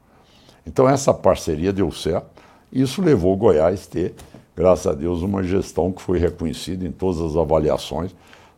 Então 0.66 0.90
essa 0.90 1.14
parceria 1.14 1.72
deu 1.72 1.92
certo 1.92 2.28
e 2.72 2.82
isso 2.82 3.00
levou 3.00 3.34
o 3.34 3.38
Goiás 3.38 3.86
a 3.86 3.92
ter, 3.92 4.16
graças 4.56 4.88
a 4.88 4.94
Deus, 4.94 5.22
uma 5.22 5.44
gestão 5.44 5.92
que 5.92 6.02
foi 6.02 6.18
reconhecida 6.18 6.84
em 6.84 6.92
todas 6.92 7.22
as 7.22 7.36
avaliações. 7.36 8.16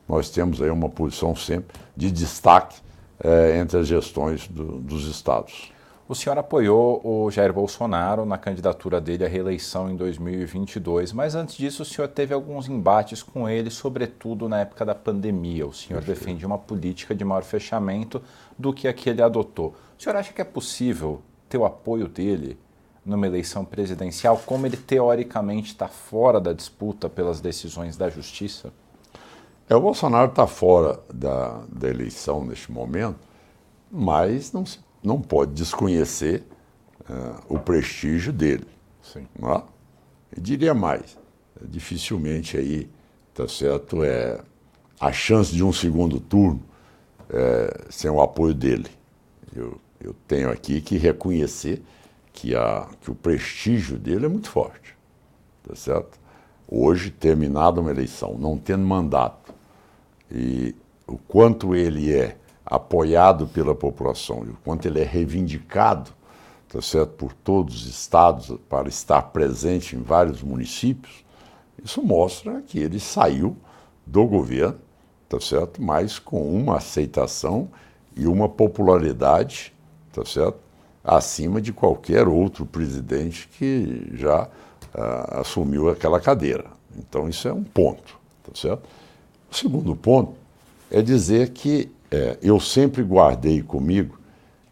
Nós 0.08 0.29
temos 0.29 0.62
aí 0.62 0.70
uma 0.70 0.88
posição 0.88 1.36
sempre 1.36 1.77
de 1.96 2.10
destaque 2.10 2.77
é, 3.22 3.60
entre 3.60 3.79
as 3.79 3.88
gestões 3.88 4.48
do, 4.48 4.79
dos 4.79 5.08
estados. 5.08 5.74
O 6.09 6.15
senhor 6.15 6.37
apoiou 6.37 7.01
o 7.03 7.29
Jair 7.29 7.51
Bolsonaro 7.51 8.25
na 8.25 8.37
candidatura 8.37 9.01
dele 9.01 9.25
à 9.25 9.27
reeleição 9.27 9.89
em 9.89 9.96
2022, 9.98 11.11
mas 11.11 11.35
antes 11.35 11.57
disso 11.57 11.83
o 11.83 11.85
senhor 11.85 12.07
teve 12.07 12.33
alguns 12.33 12.70
embates 12.70 13.22
com 13.22 13.50
ele, 13.50 13.70
sobretudo 13.70 14.48
na 14.48 14.61
época 14.61 14.85
da 14.85 14.96
pandemia. 14.96 15.67
O 15.67 15.74
senhor 15.74 16.00
Perfeito. 16.00 16.20
defendia 16.20 16.48
uma 16.48 16.57
política 16.57 17.13
de 17.13 17.25
maior 17.25 17.43
fechamento 17.43 18.22
do 18.57 18.72
que 18.72 18.87
a 18.87 18.93
que 18.93 19.09
ele 19.09 19.22
adotou. 19.22 19.75
O 20.00 20.01
senhor 20.01 20.15
acha 20.15 20.31
que 20.31 20.39
é 20.39 20.46
possível 20.46 21.22
ter 21.50 21.57
o 21.57 21.65
apoio 21.65 22.07
dele 22.07 22.57
numa 23.05 23.27
eleição 23.27 23.65
presidencial, 23.65 24.41
como 24.46 24.65
ele 24.65 24.77
teoricamente 24.77 25.72
está 25.74 25.89
fora 25.89 26.39
da 26.39 26.53
disputa 26.53 27.09
pelas 27.09 27.41
decisões 27.41 27.98
da 27.98 28.09
justiça? 28.09 28.72
É, 29.70 29.75
o 29.75 29.81
Bolsonaro 29.81 30.29
está 30.29 30.48
fora 30.48 31.01
da, 31.13 31.63
da 31.70 31.89
eleição 31.89 32.46
neste 32.46 32.72
momento, 32.72 33.20
mas 33.91 34.53
não, 34.53 34.65
se, 34.65 34.79
não 35.03 35.22
pode 35.22 35.53
desconhecer 35.53 36.44
uh, 37.10 37.55
o 37.55 37.60
prestígio 37.60 38.33
dele. 38.33 38.68
Sim. 39.01 39.25
Não 39.38 39.53
é? 39.53 39.64
Eu 40.36 40.42
diria 40.42 40.74
mais, 40.74 41.18
dificilmente 41.62 42.57
aí, 42.57 42.90
tá 43.33 43.48
certo, 43.48 44.03
é 44.03 44.40
a 45.00 45.12
chance 45.12 45.53
de 45.53 45.64
um 45.64 45.72
segundo 45.72 46.20
turno 46.20 46.62
é, 47.29 47.86
sem 47.90 48.10
o 48.10 48.22
apoio 48.22 48.53
dele. 48.53 48.90
Eu, 49.55 49.79
eu 50.01 50.16
tenho 50.27 50.50
aqui 50.50 50.81
que 50.81 50.98
reconhecer 50.98 51.81
que, 52.33 52.55
a, 52.55 52.88
que 53.01 53.10
o 53.10 53.16
prestígio 53.16 53.98
dele 53.98 54.25
é 54.25 54.29
muito 54.29 54.50
forte, 54.50 54.96
tá 55.64 55.75
certo? 55.75 56.20
Hoje, 56.68 57.10
terminada 57.10 57.79
uma 57.79 57.90
eleição, 57.90 58.38
não 58.38 58.57
tendo 58.57 58.86
mandato, 58.86 59.53
e 60.29 60.75
o 61.07 61.18
quanto 61.18 61.74
ele 61.74 62.14
é 62.14 62.38
apoiado 62.68 63.48
pela 63.48 63.74
população 63.74 64.44
e 64.46 64.50
o 64.50 64.58
quanto 64.64 64.88
ele 64.88 65.00
é 65.00 65.06
reivindicado 65.06 66.12
tá 66.70 66.82
certo, 66.82 67.14
por 67.14 67.34
todos 67.34 67.75
os 67.75 67.88
estados 67.88 68.53
para 68.70 68.88
estar 68.88 69.22
presente 69.24 69.96
em 69.96 70.01
vários 70.01 70.42
municípios, 70.44 71.24
isso 71.84 72.01
mostra 72.01 72.62
que 72.62 72.80
ele 72.80 73.00
saiu 73.00 73.56
do 74.06 74.25
governo, 74.25 74.80
tá 75.30 75.40
certo, 75.40 75.82
mas 75.82 76.20
com 76.20 76.42
uma 76.53 76.77
aceitação 76.77 77.70
e 78.16 78.27
uma 78.27 78.50
popularidade, 78.50 79.74
tá 80.12 80.25
certo, 80.25 80.60
acima 81.03 81.62
de 81.62 81.72
qualquer 81.72 82.27
outro 82.27 82.66
presidente 82.66 83.48
que 83.48 84.10
já 84.14 84.44
uh, 84.44 85.40
assumiu 85.40 85.90
aquela 85.90 86.20
cadeira. 86.20 86.66
Então 86.98 87.30
isso 87.30 87.48
é 87.48 87.53
um 87.53 87.64
ponto, 87.64 88.20
tá 88.44 88.51
certo? 88.53 88.88
O 89.50 89.56
segundo 89.56 89.96
ponto 89.96 90.34
é 90.92 91.01
dizer 91.01 91.50
que 91.51 91.92
é, 92.11 92.37
eu 92.41 92.59
sempre 92.59 93.03
guardei 93.03 93.61
comigo 93.61 94.17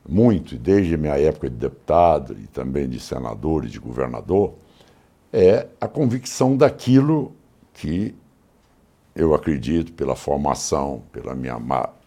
muito, 0.07 0.55
desde 0.57 0.95
minha 0.97 1.17
época 1.19 1.49
de 1.49 1.55
deputado 1.55 2.37
e 2.39 2.47
também 2.47 2.87
de 2.87 2.99
senador 2.99 3.65
e 3.65 3.69
de 3.69 3.79
governador, 3.79 4.53
é 5.33 5.67
a 5.81 5.87
convicção 5.87 6.55
daquilo 6.55 7.33
que 7.73 8.13
eu 9.15 9.33
acredito 9.33 9.93
pela 9.93 10.15
formação, 10.15 11.03
pela 11.11 11.33
minha, 11.33 11.57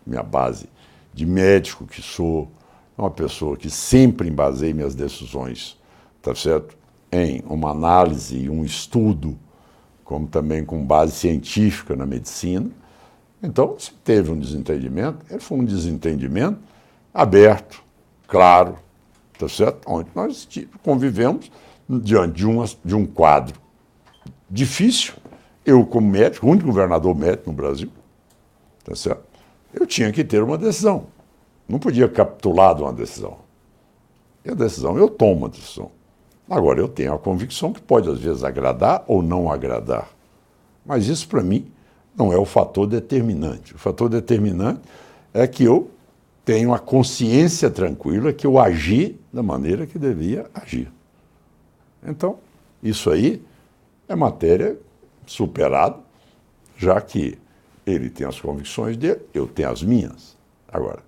minha 0.06 0.22
base 0.22 0.68
de 1.12 1.26
médico 1.26 1.86
que 1.86 2.00
sou, 2.00 2.48
uma 2.96 3.10
pessoa 3.10 3.56
que 3.56 3.68
sempre 3.70 4.28
embasei 4.28 4.72
minhas 4.72 4.94
decisões, 4.94 5.78
tá 6.22 6.34
certo? 6.34 6.76
Em 7.10 7.42
uma 7.46 7.70
análise 7.70 8.48
um 8.48 8.64
estudo 8.64 9.38
como 10.08 10.26
também 10.26 10.64
com 10.64 10.86
base 10.86 11.12
científica 11.12 11.94
na 11.94 12.06
medicina. 12.06 12.70
Então, 13.42 13.79
se 13.79 13.92
teve 13.92 14.31
um 14.31 14.38
desentendimento, 14.38 15.24
ele 15.31 15.40
foi 15.40 15.59
um 15.59 15.64
desentendimento 15.64 16.59
aberto, 17.14 17.83
claro, 18.27 18.77
tá 19.38 19.48
certo? 19.48 19.81
onde 19.87 20.09
nós 20.14 20.48
convivemos 20.83 21.51
diante 21.88 22.35
de, 22.35 22.46
uma, 22.46 22.64
de 22.85 22.94
um 22.94 23.07
quadro 23.07 23.59
difícil. 24.51 25.14
Eu, 25.64 25.87
como 25.87 26.09
médico, 26.09 26.46
o 26.46 26.51
único 26.51 26.66
governador 26.66 27.14
médico 27.14 27.51
no 27.51 27.57
Brasil, 27.57 27.90
tá 28.85 28.94
certo? 28.94 29.29
eu 29.72 29.87
tinha 29.87 30.11
que 30.12 30.24
ter 30.24 30.42
uma 30.42 30.59
decisão. 30.59 31.07
Não 31.68 31.79
podia 31.79 32.09
capitular 32.09 32.74
de 32.74 32.83
uma 32.83 32.92
decisão. 32.92 33.38
E 34.44 34.51
a 34.51 34.55
decisão, 34.55 34.96
eu 34.96 35.09
tomo 35.09 35.46
a 35.46 35.48
decisão. 35.48 35.90
Agora, 36.48 36.81
eu 36.81 36.88
tenho 36.88 37.12
a 37.12 37.18
convicção 37.18 37.72
que 37.72 37.81
pode, 37.83 38.09
às 38.09 38.18
vezes, 38.18 38.42
agradar 38.42 39.05
ou 39.07 39.22
não 39.22 39.53
agradar. 39.53 40.09
Mas 40.85 41.07
isso, 41.07 41.29
para 41.29 41.42
mim, 41.42 41.70
não 42.18 42.33
é 42.33 42.37
o 42.37 42.44
fator 42.44 42.87
determinante. 42.87 43.74
O 43.74 43.78
fator 43.78 44.09
determinante 44.09 44.81
é 45.33 45.46
que 45.46 45.62
eu 45.62 45.88
tenho 46.44 46.74
a 46.74 46.78
consciência 46.78 47.70
tranquila 47.70 48.33
que 48.33 48.46
eu 48.46 48.59
agi 48.59 49.16
da 49.33 49.42
maneira 49.42 49.87
que 49.87 49.98
devia 49.98 50.50
agir. 50.52 50.90
Então, 52.04 52.38
isso 52.83 53.11
aí 53.11 53.42
é 54.09 54.16
matéria 54.16 54.76
superada, 55.26 55.98
já 56.76 57.00
que 57.00 57.38
ele 57.87 58.11
tem 58.11 58.26
as 58.26 58.40
convicções 58.40 58.96
dele, 58.96 59.20
eu 59.33 59.46
tenho 59.46 59.70
as 59.70 59.83
minhas. 59.83 60.37
Agora, 60.66 61.00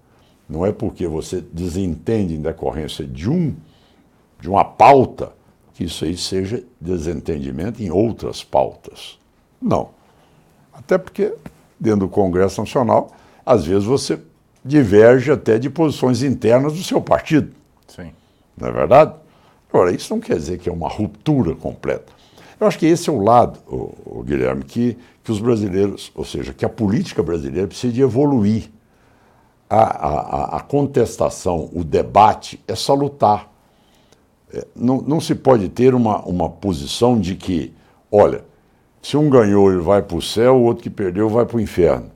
não 0.48 0.64
é 0.64 0.72
porque 0.72 1.06
você 1.06 1.40
desentende 1.40 2.34
em 2.34 2.42
decorrência 2.42 3.06
de 3.06 3.28
um 3.28 3.54
de 4.40 4.48
uma 4.48 4.64
pauta, 4.64 5.32
que 5.74 5.84
isso 5.84 6.04
aí 6.04 6.16
seja 6.16 6.64
desentendimento 6.80 7.82
em 7.82 7.90
outras 7.90 8.42
pautas. 8.42 9.18
Não. 9.60 9.90
Até 10.72 10.98
porque, 10.98 11.34
dentro 11.78 12.00
do 12.00 12.08
Congresso 12.08 12.60
Nacional, 12.60 13.10
às 13.44 13.64
vezes 13.64 13.84
você 13.84 14.18
diverge 14.64 15.30
até 15.30 15.58
de 15.58 15.70
posições 15.70 16.22
internas 16.22 16.74
do 16.74 16.82
seu 16.82 17.00
partido. 17.00 17.52
Sim. 17.88 18.12
Não 18.56 18.68
é 18.68 18.72
verdade? 18.72 19.14
Agora, 19.72 19.92
isso 19.92 20.12
não 20.12 20.20
quer 20.20 20.36
dizer 20.36 20.58
que 20.58 20.68
é 20.68 20.72
uma 20.72 20.88
ruptura 20.88 21.54
completa. 21.54 22.12
Eu 22.58 22.66
acho 22.66 22.78
que 22.78 22.86
esse 22.86 23.08
é 23.08 23.12
o 23.12 23.22
lado, 23.22 23.58
o, 23.66 24.18
o 24.18 24.22
Guilherme, 24.22 24.64
que, 24.64 24.98
que 25.24 25.32
os 25.32 25.40
brasileiros, 25.40 26.12
ou 26.14 26.24
seja, 26.24 26.52
que 26.52 26.64
a 26.64 26.68
política 26.68 27.22
brasileira 27.22 27.66
precisa 27.66 27.92
de 27.92 28.02
evoluir. 28.02 28.70
A, 29.68 29.76
a, 29.76 30.56
a 30.56 30.60
contestação, 30.60 31.70
o 31.72 31.84
debate 31.84 32.60
é 32.66 32.74
salutar. 32.74 33.48
É, 34.52 34.66
não, 34.74 35.00
não 35.00 35.20
se 35.20 35.34
pode 35.34 35.68
ter 35.68 35.94
uma, 35.94 36.20
uma 36.22 36.50
posição 36.50 37.18
de 37.18 37.36
que, 37.36 37.72
olha, 38.10 38.44
se 39.02 39.16
um 39.16 39.30
ganhou 39.30 39.72
ele 39.72 39.80
vai 39.80 40.02
para 40.02 40.16
o 40.16 40.22
céu, 40.22 40.56
o 40.56 40.62
outro 40.62 40.82
que 40.82 40.90
perdeu 40.90 41.28
vai 41.28 41.46
para 41.46 41.56
o 41.56 41.60
inferno. 41.60 42.10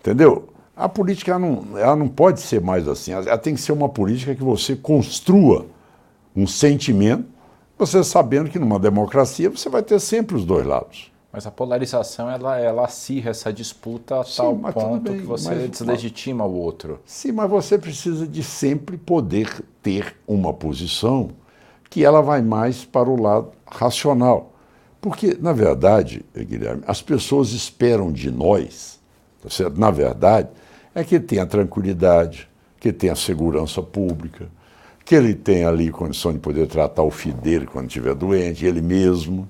Entendeu? 0.00 0.48
A 0.76 0.88
política 0.88 1.32
ela 1.32 1.40
não, 1.40 1.78
ela 1.78 1.96
não 1.96 2.08
pode 2.08 2.40
ser 2.40 2.60
mais 2.60 2.88
assim. 2.88 3.12
Ela 3.12 3.36
tem 3.38 3.54
que 3.54 3.60
ser 3.60 3.72
uma 3.72 3.88
política 3.88 4.34
que 4.34 4.42
você 4.42 4.74
construa 4.74 5.66
um 6.34 6.46
sentimento, 6.46 7.26
você 7.76 8.02
sabendo 8.02 8.50
que 8.50 8.58
numa 8.58 8.78
democracia 8.78 9.50
você 9.50 9.68
vai 9.68 9.82
ter 9.82 10.00
sempre 10.00 10.36
os 10.36 10.44
dois 10.44 10.66
lados. 10.66 11.10
Mas 11.32 11.46
a 11.46 11.50
polarização, 11.50 12.28
ela, 12.28 12.58
ela 12.58 12.84
acirra 12.84 13.30
essa 13.30 13.52
disputa 13.52 14.20
a 14.20 14.24
Sim, 14.24 14.36
tal 14.36 14.56
ponto 14.56 15.10
bem, 15.10 15.20
que 15.20 15.26
você 15.26 15.54
mas, 15.54 15.70
deslegitima 15.70 16.44
o 16.44 16.52
outro. 16.52 16.98
Sim, 17.04 17.32
mas 17.32 17.48
você 17.48 17.78
precisa 17.78 18.26
de 18.26 18.42
sempre 18.42 18.96
poder 18.96 19.64
ter 19.80 20.16
uma 20.26 20.52
posição 20.52 21.30
que 21.88 22.04
ela 22.04 22.20
vai 22.20 22.42
mais 22.42 22.84
para 22.84 23.08
o 23.08 23.20
lado 23.20 23.52
racional. 23.64 24.49
Porque, 25.00 25.36
na 25.40 25.52
verdade, 25.52 26.24
Guilherme, 26.36 26.82
as 26.86 27.00
pessoas 27.00 27.52
esperam 27.52 28.12
de 28.12 28.30
nós, 28.30 29.00
tá 29.42 29.48
certo? 29.48 29.78
na 29.80 29.90
verdade, 29.90 30.48
é 30.94 31.02
que 31.02 31.18
tenha 31.18 31.46
tranquilidade, 31.46 32.48
que 32.78 32.92
tenha 32.92 33.14
segurança 33.14 33.82
pública, 33.82 34.48
que 35.04 35.14
ele 35.14 35.34
tenha 35.34 35.68
ali 35.68 35.90
condição 35.90 36.32
de 36.32 36.38
poder 36.38 36.66
tratar 36.66 37.02
o 37.02 37.10
filho 37.10 37.36
dele 37.36 37.66
quando 37.66 37.86
estiver 37.86 38.14
doente, 38.14 38.66
ele 38.66 38.82
mesmo, 38.82 39.48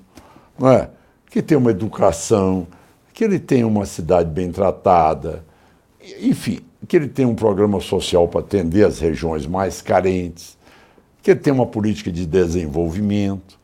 não 0.57 0.69
é? 0.69 0.89
que 1.29 1.41
tenha 1.41 1.57
uma 1.57 1.71
educação, 1.71 2.67
que 3.13 3.23
ele 3.23 3.39
tenha 3.39 3.67
uma 3.67 3.85
cidade 3.85 4.29
bem 4.29 4.51
tratada, 4.51 5.43
enfim, 6.21 6.59
que 6.87 6.95
ele 6.95 7.07
tenha 7.07 7.27
um 7.27 7.35
programa 7.35 7.79
social 7.79 8.27
para 8.27 8.41
atender 8.41 8.85
as 8.85 8.99
regiões 8.99 9.45
mais 9.45 9.81
carentes, 9.81 10.57
que 11.21 11.31
ele 11.31 11.39
tenha 11.39 11.53
uma 11.53 11.65
política 11.65 12.11
de 12.11 12.25
desenvolvimento. 12.25 13.59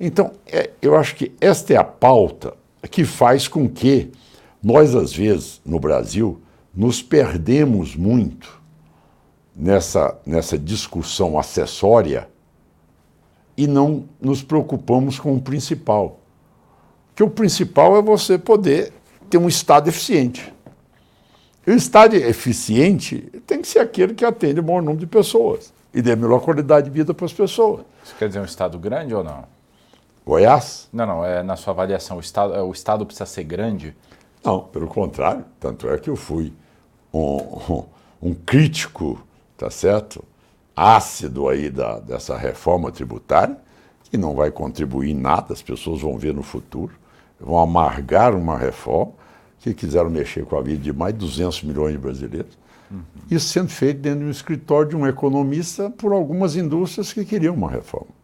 Então, 0.00 0.32
é, 0.46 0.70
eu 0.80 0.96
acho 0.96 1.14
que 1.14 1.30
esta 1.38 1.74
é 1.74 1.76
a 1.76 1.84
pauta 1.84 2.54
que 2.90 3.04
faz 3.04 3.46
com 3.46 3.68
que 3.68 4.10
nós, 4.62 4.94
às 4.94 5.12
vezes, 5.12 5.60
no 5.62 5.78
Brasil, 5.78 6.40
nos 6.74 7.02
perdemos 7.02 7.94
muito 7.94 8.60
nessa, 9.54 10.18
nessa 10.24 10.58
discussão 10.58 11.38
acessória 11.38 12.28
e 13.56 13.66
não 13.66 14.08
nos 14.18 14.42
preocupamos 14.42 15.18
com 15.18 15.34
o 15.34 15.40
principal. 15.40 16.20
Que 17.14 17.22
o 17.22 17.28
principal 17.28 17.98
é 17.98 18.02
você 18.02 18.38
poder 18.38 18.94
ter 19.28 19.36
um 19.36 19.48
Estado 19.48 19.88
eficiente. 19.88 20.50
E 21.66 21.70
o 21.70 21.74
Estado 21.74 22.16
eficiente 22.16 23.18
tem 23.46 23.60
que 23.60 23.68
ser 23.68 23.80
aquele 23.80 24.14
que 24.14 24.24
atende 24.24 24.60
o 24.60 24.64
maior 24.64 24.80
número 24.80 25.00
de 25.00 25.06
pessoas 25.06 25.74
e 25.92 26.00
dê 26.00 26.16
melhor 26.16 26.40
qualidade 26.40 26.88
de 26.88 26.90
vida 26.90 27.12
para 27.12 27.26
as 27.26 27.32
pessoas. 27.34 27.82
Isso 28.02 28.14
quer 28.18 28.28
dizer 28.28 28.40
um 28.40 28.44
Estado 28.46 28.78
grande 28.78 29.14
ou 29.14 29.22
não? 29.22 29.59
Goiás? 30.30 30.88
Não, 30.92 31.04
não, 31.04 31.24
é 31.24 31.42
na 31.42 31.56
sua 31.56 31.72
avaliação, 31.72 32.16
o 32.16 32.20
Estado, 32.20 32.54
o 32.64 32.70
estado 32.70 33.04
precisa 33.04 33.26
ser 33.26 33.42
grande? 33.42 33.96
Não, 34.44 34.60
pelo 34.60 34.86
contrário. 34.86 35.44
Tanto 35.58 35.88
é 35.88 35.98
que 35.98 36.08
eu 36.08 36.14
fui 36.14 36.52
um, 37.12 37.18
um, 37.18 37.84
um 38.30 38.32
crítico, 38.32 39.20
tá 39.56 39.68
certo? 39.70 40.22
Ácido 40.76 41.48
aí 41.48 41.68
da, 41.68 41.98
dessa 41.98 42.36
reforma 42.36 42.92
tributária, 42.92 43.58
que 44.04 44.16
não 44.16 44.36
vai 44.36 44.52
contribuir 44.52 45.10
em 45.10 45.14
nada, 45.14 45.52
as 45.52 45.62
pessoas 45.62 46.00
vão 46.00 46.16
ver 46.16 46.32
no 46.32 46.44
futuro, 46.44 46.92
vão 47.40 47.58
amargar 47.58 48.32
uma 48.32 48.56
reforma 48.56 49.14
que 49.58 49.74
quiseram 49.74 50.10
mexer 50.10 50.44
com 50.44 50.56
a 50.56 50.62
vida 50.62 50.80
de 50.80 50.92
mais 50.92 51.12
de 51.12 51.18
200 51.18 51.64
milhões 51.64 51.92
de 51.92 51.98
brasileiros. 51.98 52.56
Uhum. 52.88 53.02
Isso 53.28 53.48
sendo 53.48 53.68
feito 53.68 53.98
dentro 53.98 54.20
de 54.20 54.26
um 54.26 54.30
escritório 54.30 54.90
de 54.90 54.96
um 54.96 55.08
economista 55.08 55.90
por 55.90 56.12
algumas 56.12 56.54
indústrias 56.54 57.12
que 57.12 57.24
queriam 57.24 57.52
uma 57.52 57.68
reforma. 57.68 58.19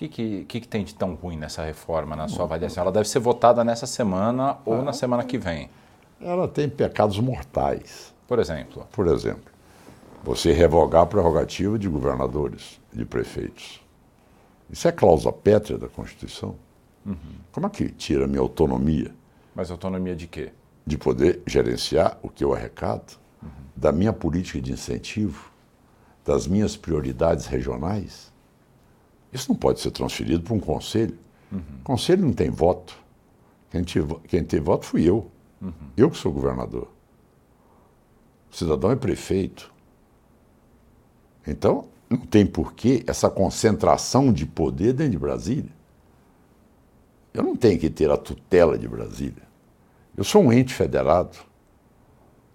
O 0.00 0.02
que, 0.02 0.08
que, 0.08 0.44
que, 0.46 0.60
que, 0.62 0.68
tem 0.68 0.82
de 0.82 0.94
tão 0.94 1.12
ruim 1.12 1.36
nessa 1.36 1.62
reforma, 1.62 2.16
na 2.16 2.26
sua 2.26 2.46
avaliação? 2.46 2.84
Ela 2.84 2.90
deve 2.90 3.06
ser 3.06 3.18
votada 3.18 3.62
nessa 3.62 3.86
semana 3.86 4.56
ou 4.64 4.76
ah, 4.76 4.82
na 4.82 4.94
semana 4.94 5.22
que 5.22 5.36
vem. 5.36 5.68
Ela 6.18 6.48
tem 6.48 6.70
pecados 6.70 7.18
mortais. 7.18 8.14
Por 8.26 8.38
exemplo? 8.38 8.86
Por 8.92 9.08
exemplo, 9.08 9.52
você 10.24 10.52
revogar 10.52 11.02
a 11.02 11.06
prerrogativa 11.06 11.78
de 11.78 11.86
governadores, 11.86 12.80
de 12.90 13.04
prefeitos. 13.04 13.82
Isso 14.70 14.88
é 14.88 14.92
cláusula 14.92 15.34
pétrea 15.34 15.76
da 15.76 15.86
Constituição. 15.86 16.56
Uhum. 17.04 17.16
Como 17.52 17.66
é 17.66 17.68
que 17.68 17.90
tira 17.90 18.24
a 18.24 18.26
minha 18.26 18.40
autonomia? 18.40 19.14
Mas 19.54 19.70
autonomia 19.70 20.16
de 20.16 20.26
quê? 20.26 20.50
De 20.86 20.96
poder 20.96 21.42
gerenciar 21.46 22.18
o 22.22 22.30
que 22.30 22.42
eu 22.42 22.54
arrecado, 22.54 23.18
uhum. 23.42 23.50
da 23.76 23.92
minha 23.92 24.14
política 24.14 24.62
de 24.62 24.72
incentivo, 24.72 25.50
das 26.24 26.46
minhas 26.46 26.74
prioridades 26.74 27.44
regionais. 27.44 28.29
Isso 29.32 29.48
não 29.48 29.56
pode 29.56 29.80
ser 29.80 29.90
transferido 29.90 30.42
para 30.42 30.54
um 30.54 30.60
conselho. 30.60 31.16
Uhum. 31.52 31.60
O 31.80 31.84
conselho 31.84 32.22
não 32.22 32.32
tem 32.32 32.50
voto. 32.50 32.96
Quem, 33.70 33.84
quem 34.26 34.44
tem 34.44 34.60
voto 34.60 34.86
fui 34.86 35.08
eu. 35.08 35.30
Uhum. 35.60 35.72
Eu 35.96 36.10
que 36.10 36.16
sou 36.16 36.32
governador. 36.32 36.88
O 38.50 38.56
cidadão 38.56 38.90
é 38.90 38.96
prefeito. 38.96 39.72
Então, 41.46 41.86
não 42.08 42.18
tem 42.18 42.44
porquê 42.44 43.04
essa 43.06 43.30
concentração 43.30 44.32
de 44.32 44.44
poder 44.44 44.92
dentro 44.92 45.12
de 45.12 45.18
Brasília. 45.18 45.70
Eu 47.32 47.44
não 47.44 47.54
tenho 47.54 47.78
que 47.78 47.88
ter 47.88 48.10
a 48.10 48.16
tutela 48.16 48.76
de 48.76 48.88
Brasília. 48.88 49.42
Eu 50.16 50.24
sou 50.24 50.42
um 50.42 50.52
ente 50.52 50.74
federado. 50.74 51.38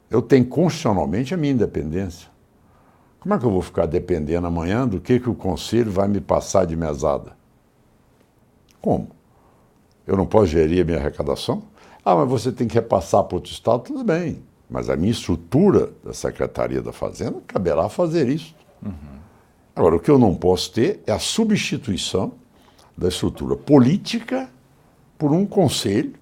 Eu 0.09 0.21
tenho 0.21 0.45
constitucionalmente 0.45 1.33
a 1.33 1.37
minha 1.37 1.53
independência. 1.53 2.29
Como 3.25 3.33
é 3.33 3.39
que 3.39 3.45
eu 3.47 3.49
vou 3.49 3.63
ficar 3.63 3.87
dependendo 3.87 4.45
amanhã 4.45 4.87
do 4.87 5.01
que, 5.01 5.19
que 5.19 5.27
o 5.27 5.33
conselho 5.33 5.89
vai 5.89 6.07
me 6.07 6.21
passar 6.21 6.63
de 6.63 6.75
mesada? 6.75 7.35
Como? 8.79 9.07
Eu 10.05 10.15
não 10.15 10.27
posso 10.27 10.45
gerir 10.45 10.83
a 10.83 10.85
minha 10.85 10.99
arrecadação? 10.99 11.63
Ah, 12.05 12.15
mas 12.15 12.29
você 12.29 12.51
tem 12.51 12.67
que 12.67 12.75
repassar 12.75 13.23
para 13.23 13.37
outro 13.37 13.51
estado? 13.51 13.81
Tudo 13.81 14.03
bem. 14.03 14.43
Mas 14.69 14.91
a 14.91 14.95
minha 14.95 15.11
estrutura 15.11 15.89
da 16.03 16.13
Secretaria 16.13 16.83
da 16.83 16.93
Fazenda 16.93 17.41
caberá 17.47 17.89
fazer 17.89 18.29
isso. 18.29 18.53
Uhum. 18.85 18.93
Agora, 19.75 19.95
o 19.95 19.99
que 19.99 20.11
eu 20.11 20.19
não 20.19 20.35
posso 20.35 20.71
ter 20.71 21.01
é 21.07 21.11
a 21.11 21.17
substituição 21.17 22.33
da 22.95 23.07
estrutura 23.07 23.55
política 23.55 24.47
por 25.17 25.31
um 25.31 25.47
conselho, 25.47 26.13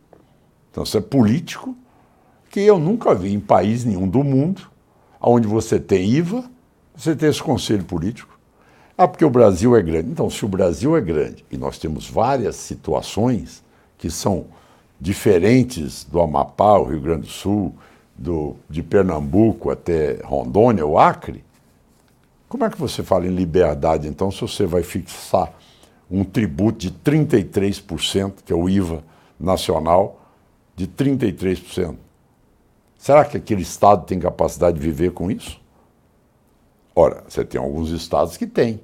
então 0.71 0.83
isso 0.83 0.97
é 0.97 1.01
político, 1.01 1.75
que 2.49 2.61
eu 2.61 2.79
nunca 2.79 3.13
vi 3.13 3.33
em 3.33 3.41
país 3.41 3.83
nenhum 3.83 4.07
do 4.07 4.23
mundo, 4.23 4.71
onde 5.19 5.49
você 5.49 5.77
tem 5.81 6.09
IVA, 6.09 6.53
você 6.95 7.15
tem 7.15 7.29
esse 7.29 7.41
conselho 7.41 7.83
político. 7.83 8.37
Ah, 8.97 9.07
porque 9.07 9.25
o 9.25 9.29
Brasil 9.29 9.75
é 9.75 9.81
grande. 9.81 10.09
Então, 10.09 10.29
se 10.29 10.45
o 10.45 10.47
Brasil 10.47 10.95
é 10.95 11.01
grande 11.01 11.43
e 11.51 11.57
nós 11.57 11.77
temos 11.79 12.07
várias 12.07 12.55
situações 12.55 13.63
que 13.97 14.09
são 14.09 14.45
diferentes 14.99 16.03
do 16.03 16.21
Amapá, 16.21 16.77
o 16.77 16.85
Rio 16.85 17.01
Grande 17.01 17.21
do 17.21 17.27
Sul, 17.27 17.73
do, 18.15 18.55
de 18.69 18.83
Pernambuco 18.83 19.71
até 19.71 20.19
Rondônia, 20.23 20.85
o 20.85 20.99
Acre, 20.99 21.43
como 22.47 22.63
é 22.65 22.69
que 22.69 22.79
você 22.79 23.01
fala 23.01 23.25
em 23.25 23.33
liberdade, 23.33 24.07
então, 24.07 24.29
se 24.29 24.41
você 24.41 24.67
vai 24.67 24.83
fixar 24.83 25.51
um 26.09 26.23
tributo 26.23 26.77
de 26.77 26.91
33%, 26.91 28.33
que 28.45 28.53
é 28.53 28.55
o 28.55 28.69
IVA 28.69 29.03
nacional, 29.39 30.21
de 30.75 30.87
33%? 30.87 31.95
Será 32.95 33.25
que 33.25 33.37
aquele 33.37 33.63
Estado 33.63 34.05
tem 34.05 34.19
capacidade 34.19 34.77
de 34.77 34.83
viver 34.83 35.11
com 35.11 35.31
isso? 35.31 35.59
Ora, 36.95 37.23
você 37.27 37.43
tem 37.43 37.59
alguns 37.59 37.89
estados 37.89 38.37
que 38.37 38.45
têm. 38.45 38.79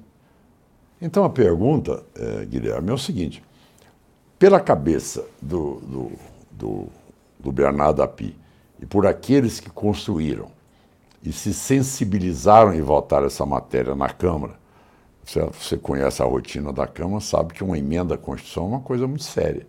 Então 1.00 1.24
a 1.24 1.30
pergunta, 1.30 2.02
é, 2.14 2.44
Guilherme, 2.44 2.90
é 2.90 2.92
o 2.92 2.98
seguinte: 2.98 3.42
pela 4.38 4.60
cabeça 4.60 5.24
do, 5.40 5.80
do, 5.80 6.12
do, 6.50 6.86
do 7.38 7.52
Bernardo 7.52 8.02
Api, 8.02 8.36
e 8.80 8.86
por 8.86 9.06
aqueles 9.06 9.60
que 9.60 9.70
construíram 9.70 10.48
e 11.22 11.32
se 11.32 11.52
sensibilizaram 11.52 12.72
em 12.72 12.80
votar 12.80 13.24
essa 13.24 13.44
matéria 13.44 13.94
na 13.94 14.08
Câmara. 14.08 14.58
Você, 15.22 15.40
você 15.40 15.76
conhece 15.76 16.22
a 16.22 16.24
rotina 16.24 16.72
da 16.72 16.86
Câmara, 16.86 17.20
sabe 17.20 17.52
que 17.52 17.62
uma 17.62 17.78
emenda 17.78 18.14
à 18.14 18.18
Constituição 18.18 18.64
é 18.64 18.68
uma 18.68 18.80
coisa 18.80 19.06
muito 19.06 19.24
séria. 19.24 19.66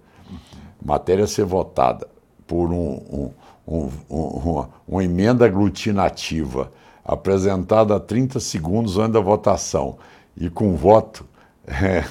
Matéria 0.83 1.27
ser 1.27 1.43
votada 1.43 2.07
por 2.47 2.71
um, 2.71 3.31
um, 3.67 3.89
um, 4.09 4.15
uma, 4.15 4.69
uma 4.87 5.03
emenda 5.03 5.45
aglutinativa 5.45 6.71
apresentada 7.03 7.95
a 7.95 7.99
30 7.99 8.39
segundos 8.39 8.97
antes 8.97 9.13
da 9.13 9.19
votação 9.19 9.97
e 10.35 10.49
com 10.49 10.75
voto 10.75 11.25
é, 11.67 12.05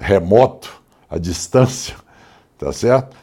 remoto, 0.00 0.82
à 1.08 1.18
distância, 1.18 1.96
tá 2.58 2.72
certo? 2.72 3.16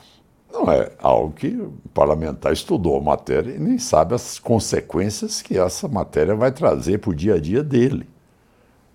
Não 0.52 0.71
é 0.71 0.91
algo 0.99 1.34
que 1.34 1.47
o 1.47 1.73
parlamentar 1.93 2.54
estudou 2.54 2.97
a 2.97 3.02
matéria 3.02 3.56
e 3.56 3.60
nem 3.60 3.80
sabe 3.80 4.13
as 4.13 4.38
consequências 4.38 5.41
que 5.41 5.58
essa 5.58 5.88
matéria 5.88 6.36
vai 6.36 6.52
trazer 6.52 6.99
para 6.99 7.10
o 7.10 7.15
dia 7.15 7.36
a 7.36 7.39
dia 7.39 7.63
dele. 7.63 8.08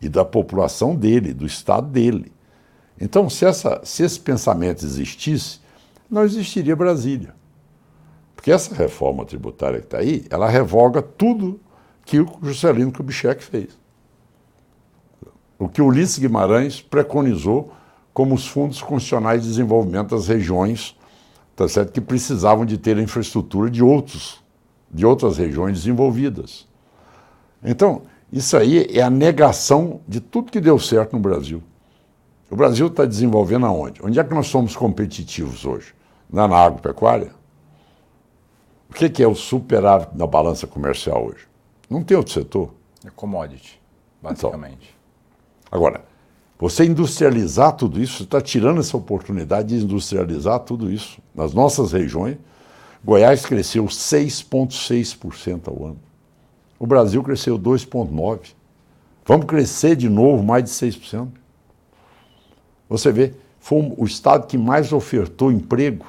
e 0.00 0.08
da 0.08 0.24
população 0.24 0.94
dele, 0.94 1.34
do 1.34 1.44
estado 1.44 1.88
dele. 1.88 2.30
Então, 3.00 3.28
se, 3.28 3.44
essa, 3.44 3.80
se 3.82 4.04
esse 4.04 4.20
pensamento 4.20 4.84
existisse, 4.84 5.58
não 6.08 6.22
existiria 6.22 6.76
Brasília. 6.76 7.34
Porque 8.36 8.52
essa 8.52 8.72
reforma 8.74 9.24
tributária 9.24 9.80
que 9.80 9.86
está 9.86 9.98
aí, 9.98 10.24
ela 10.30 10.48
revoga 10.48 11.02
tudo 11.02 11.60
que 12.08 12.18
o 12.20 12.38
Juscelino 12.42 12.90
Kubitschek 12.90 13.44
fez. 13.44 13.78
O 15.58 15.68
que 15.68 15.82
Ulisses 15.82 16.18
Guimarães 16.18 16.80
preconizou 16.80 17.70
como 18.14 18.34
os 18.34 18.46
fundos 18.46 18.80
constitucionais 18.80 19.42
de 19.42 19.48
desenvolvimento 19.48 20.16
das 20.16 20.26
regiões 20.26 20.96
tá 21.54 21.68
certo? 21.68 21.92
que 21.92 22.00
precisavam 22.00 22.64
de 22.64 22.78
ter 22.78 22.96
a 22.96 23.02
infraestrutura 23.02 23.70
de, 23.70 23.82
outros, 23.82 24.42
de 24.90 25.04
outras 25.04 25.36
regiões 25.36 25.74
desenvolvidas. 25.74 26.66
Então, 27.62 28.02
isso 28.32 28.56
aí 28.56 28.86
é 28.90 29.02
a 29.02 29.10
negação 29.10 30.00
de 30.08 30.18
tudo 30.18 30.50
que 30.50 30.62
deu 30.62 30.78
certo 30.78 31.12
no 31.12 31.20
Brasil. 31.20 31.62
O 32.50 32.56
Brasil 32.56 32.86
está 32.86 33.04
desenvolvendo 33.04 33.66
aonde? 33.66 34.00
Onde 34.02 34.18
é 34.18 34.24
que 34.24 34.32
nós 34.32 34.46
somos 34.46 34.74
competitivos 34.74 35.66
hoje? 35.66 35.94
Na, 36.30 36.48
na 36.48 36.56
agropecuária? 36.56 37.32
O 38.88 38.94
que, 38.94 39.10
que 39.10 39.22
é 39.22 39.28
o 39.28 39.34
superávit 39.34 40.16
na 40.16 40.26
balança 40.26 40.66
comercial 40.66 41.26
hoje? 41.26 41.48
Não 41.88 42.02
tem 42.02 42.16
outro 42.16 42.32
setor. 42.32 42.74
É 43.04 43.10
commodity, 43.10 43.80
basicamente. 44.22 44.94
Então, 45.62 45.78
agora, 45.78 46.04
você 46.58 46.84
industrializar 46.84 47.76
tudo 47.76 48.02
isso, 48.02 48.18
você 48.18 48.22
está 48.24 48.40
tirando 48.40 48.80
essa 48.80 48.96
oportunidade 48.96 49.68
de 49.68 49.84
industrializar 49.84 50.60
tudo 50.60 50.90
isso. 50.90 51.20
Nas 51.34 51.54
nossas 51.54 51.92
regiões, 51.92 52.36
Goiás 53.04 53.46
cresceu 53.46 53.84
6,6% 53.84 55.68
ao 55.68 55.86
ano. 55.86 56.00
O 56.78 56.86
Brasil 56.86 57.22
cresceu 57.22 57.58
2,9%. 57.58 58.54
Vamos 59.24 59.46
crescer 59.46 59.94
de 59.94 60.08
novo 60.08 60.42
mais 60.42 60.64
de 60.64 60.70
6%. 60.70 61.28
Você 62.88 63.12
vê, 63.12 63.34
foi 63.60 63.94
o 63.96 64.04
estado 64.04 64.46
que 64.46 64.56
mais 64.56 64.92
ofertou 64.92 65.52
emprego. 65.52 66.06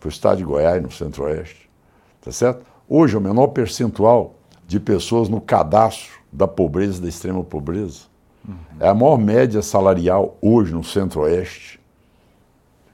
Foi 0.00 0.10
o 0.10 0.12
estado 0.12 0.38
de 0.38 0.44
Goiás, 0.44 0.82
no 0.82 0.90
Centro-Oeste. 0.90 1.70
Tá 2.20 2.32
certo? 2.32 2.66
Hoje, 2.94 3.16
o 3.16 3.20
menor 3.22 3.46
percentual 3.46 4.34
de 4.66 4.78
pessoas 4.78 5.26
no 5.26 5.40
cadastro 5.40 6.12
da 6.30 6.46
pobreza, 6.46 7.00
da 7.00 7.08
extrema 7.08 7.42
pobreza. 7.42 8.02
Uhum. 8.46 8.54
É 8.78 8.86
a 8.86 8.92
maior 8.92 9.16
média 9.16 9.62
salarial 9.62 10.36
hoje 10.42 10.74
no 10.74 10.84
Centro-Oeste. 10.84 11.80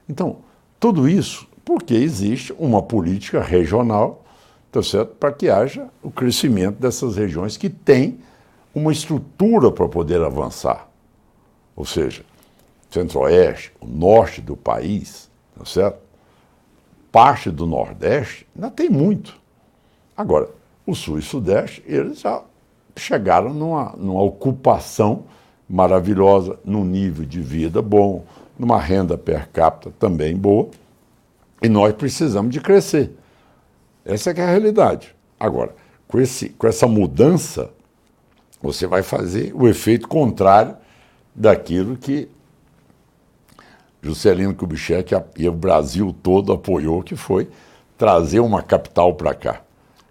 Então, 0.07 0.37
tudo 0.79 1.09
isso 1.09 1.45
porque 1.65 1.93
existe 1.93 2.55
uma 2.57 2.81
política 2.81 3.41
regional 3.41 4.23
tá 4.71 4.81
certo? 4.81 5.15
para 5.15 5.33
que 5.33 5.49
haja 5.49 5.89
o 6.01 6.09
crescimento 6.09 6.79
dessas 6.79 7.17
regiões 7.17 7.57
que 7.57 7.69
têm 7.69 8.21
uma 8.73 8.93
estrutura 8.93 9.69
para 9.69 9.89
poder 9.89 10.21
avançar. 10.21 10.87
Ou 11.75 11.83
seja, 11.83 12.23
centro-oeste, 12.89 13.73
o 13.81 13.85
norte 13.85 14.39
do 14.39 14.55
país, 14.55 15.29
tá 15.57 15.65
certo? 15.65 15.99
parte 17.11 17.51
do 17.51 17.67
nordeste, 17.67 18.47
ainda 18.55 18.71
tem 18.71 18.89
muito. 18.89 19.38
Agora, 20.19 20.49
o 20.85 20.93
sul 20.93 21.17
e 21.17 21.21
sudeste, 21.21 21.81
eles 21.87 22.19
já 22.19 22.43
chegaram 22.93 23.53
numa, 23.53 23.93
numa 23.95 24.21
ocupação 24.21 25.23
maravilhosa, 25.69 26.59
num 26.65 26.83
nível 26.83 27.25
de 27.25 27.39
vida 27.39 27.81
bom, 27.81 28.25
numa 28.57 28.77
renda 28.77 29.17
per 29.17 29.47
capita 29.47 29.93
também 29.97 30.35
boa, 30.35 30.67
e 31.61 31.69
nós 31.69 31.93
precisamos 31.93 32.51
de 32.51 32.59
crescer. 32.59 33.15
Essa 34.03 34.31
é, 34.31 34.41
a 34.41 34.45
realidade. 34.45 35.15
Agora, 35.39 35.73
com, 36.05 36.19
esse, 36.19 36.49
com 36.49 36.67
essa 36.67 36.85
mudança, 36.85 37.69
você 38.61 38.85
vai 38.85 39.01
fazer 39.01 39.53
o 39.55 39.69
efeito 39.69 40.05
contrário 40.05 40.75
daquilo 41.33 41.95
que 41.95 42.27
Juscelino 44.01 44.53
Kubitschek 44.53 45.15
e 45.37 45.47
o 45.47 45.53
Brasil 45.53 46.13
todo 46.21 46.51
apoiou, 46.51 47.01
que 47.01 47.15
foi 47.15 47.47
trazer 47.97 48.41
uma 48.41 48.61
capital 48.61 49.13
para 49.15 49.33
cá. 49.33 49.61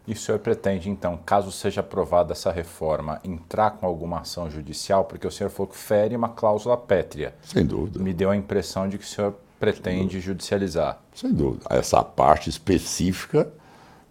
E 0.09 0.15
o 0.15 0.17
senhor 0.17 0.39
pretende, 0.39 0.89
então, 0.89 1.19
caso 1.19 1.53
seja 1.53 1.83
aprovada 1.83 2.33
essa 2.33 2.51
reforma, 2.51 3.21
entrar 3.23 3.73
com 3.73 3.85
alguma 3.85 4.21
ação 4.21 4.51
judicial? 4.51 5.05
Porque 5.05 5.27
o 5.27 5.31
senhor 5.31 5.51
falou 5.51 5.71
que 5.71 5.77
fere 5.77 6.17
uma 6.17 6.31
cláusula 6.31 6.79
pétrea. 6.79 7.35
Sem 7.43 7.67
dúvida. 7.67 7.99
Me 8.03 8.15
deu 8.15 8.31
a 8.31 8.37
impressão 8.37 8.89
de 8.89 8.97
que 8.97 9.05
o 9.05 9.07
senhor 9.07 9.35
pretende 9.61 10.13
Sem 10.13 10.21
judicializar. 10.23 10.99
Sem 11.15 11.31
dúvida. 11.31 11.67
Essa 11.69 12.03
parte 12.03 12.49
específica 12.49 13.53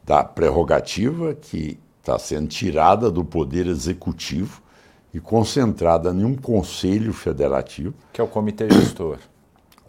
da 0.06 0.24
prerrogativa 0.24 1.34
que 1.34 1.80
está 2.00 2.20
sendo 2.20 2.48
tirada 2.48 3.10
do 3.10 3.26
Poder 3.26 3.66
Executivo 3.66 4.62
e 5.12 5.20
concentrada 5.20 6.12
em 6.12 6.24
um 6.24 6.36
Conselho 6.36 7.12
Federativo. 7.12 7.96
Que 8.14 8.22
é 8.22 8.24
o 8.24 8.28
Comitê 8.28 8.70
Gestor. 8.70 9.18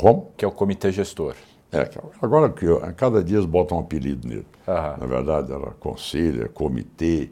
Como? 0.01 0.33
Que 0.39 0.45
é 0.47 0.49
o 0.49 0.53
Comitê 0.53 0.91
Gestor. 0.91 1.35
É, 1.71 1.89
agora 2.23 2.49
que 2.51 2.67
a 2.67 2.93
cada 2.93 3.23
dia 3.23 3.37
eles 3.37 3.47
botam 3.47 3.77
um 3.77 3.81
apelido 3.81 4.27
nele. 4.27 4.47
Aham. 4.67 4.97
Na 5.01 5.07
verdade, 5.07 5.53
era 5.53 5.71
conselho, 5.73 6.49
comitê, 6.51 7.31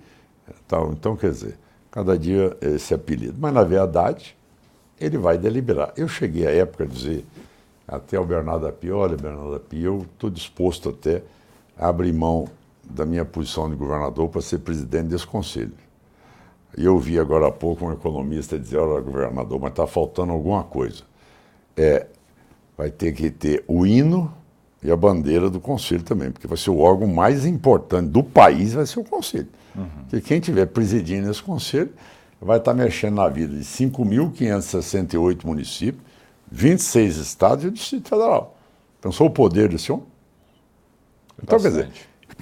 tal. 0.69 0.93
Então, 0.93 1.17
quer 1.17 1.31
dizer, 1.31 1.59
cada 1.91 2.19
dia 2.19 2.57
esse 2.61 2.93
apelido. 2.93 3.37
Mas, 3.39 3.55
na 3.55 3.65
verdade, 3.65 4.37
ele 5.01 5.17
vai 5.17 5.39
deliberar. 5.39 5.93
Eu 5.97 6.07
cheguei 6.07 6.47
à 6.47 6.51
época 6.51 6.85
a 6.85 6.87
dizer, 6.87 7.25
até 7.89 8.19
o 8.19 8.25
Bernardo 8.25 8.67
Api, 8.67 8.91
olha, 8.91 9.17
Bernardo 9.17 9.55
Api, 9.55 9.83
eu 9.83 10.07
estou 10.13 10.29
disposto 10.29 10.91
até 10.91 11.23
a 11.79 11.89
abrir 11.89 12.13
mão 12.13 12.47
da 12.85 13.05
minha 13.05 13.25
posição 13.25 13.69
de 13.71 13.77
governador 13.77 14.29
para 14.29 14.41
ser 14.41 14.59
presidente 14.59 15.09
desse 15.09 15.27
conselho. 15.27 15.73
E 16.77 16.85
eu 16.85 16.99
vi 16.99 17.19
agora 17.19 17.49
há 17.49 17.53
pouco 17.53 17.87
um 17.87 17.93
economista 17.93 18.59
dizer, 18.59 18.77
olha, 18.77 19.01
governador, 19.01 19.59
mas 19.59 19.71
está 19.71 19.87
faltando 19.87 20.33
alguma 20.33 20.63
coisa. 20.63 21.05
É, 21.77 22.07
vai 22.77 22.91
ter 22.91 23.13
que 23.13 23.31
ter 23.31 23.65
o 23.67 23.87
hino 23.87 24.33
e 24.83 24.91
a 24.91 24.97
bandeira 24.97 25.49
do 25.49 25.59
conselho 25.59 26.03
também, 26.03 26.31
porque 26.31 26.47
vai 26.47 26.57
ser 26.57 26.71
o 26.71 26.79
órgão 26.79 27.09
mais 27.09 27.45
importante 27.45 28.09
do 28.09 28.23
país, 28.23 28.75
vai 28.75 28.87
ser 28.87 29.01
o 29.01 29.05
conselho. 29.05 29.49
Uhum. 29.75 29.87
Porque 30.09 30.21
quem 30.21 30.41
tiver 30.41 30.67
presidindo 30.67 31.31
esse 31.31 31.43
conselho 31.43 31.91
vai 32.41 32.59
estar 32.59 32.75
mexendo 32.75 33.15
na 33.17 33.29
vida 33.29 33.57
de 33.57 33.65
5.568 33.65 35.45
municípios, 35.45 36.05
26 36.51 37.17
estados 37.17 37.65
e 37.65 37.69
o 37.69 37.71
Distrito 37.71 38.09
Federal. 38.09 38.57
Pensou 39.01 39.27
o 39.27 39.31
poder 39.31 39.69
desse 39.69 39.91
homem? 39.91 40.07
Então, 41.43 41.59
quer 41.59 41.69
dizer, 41.69 41.91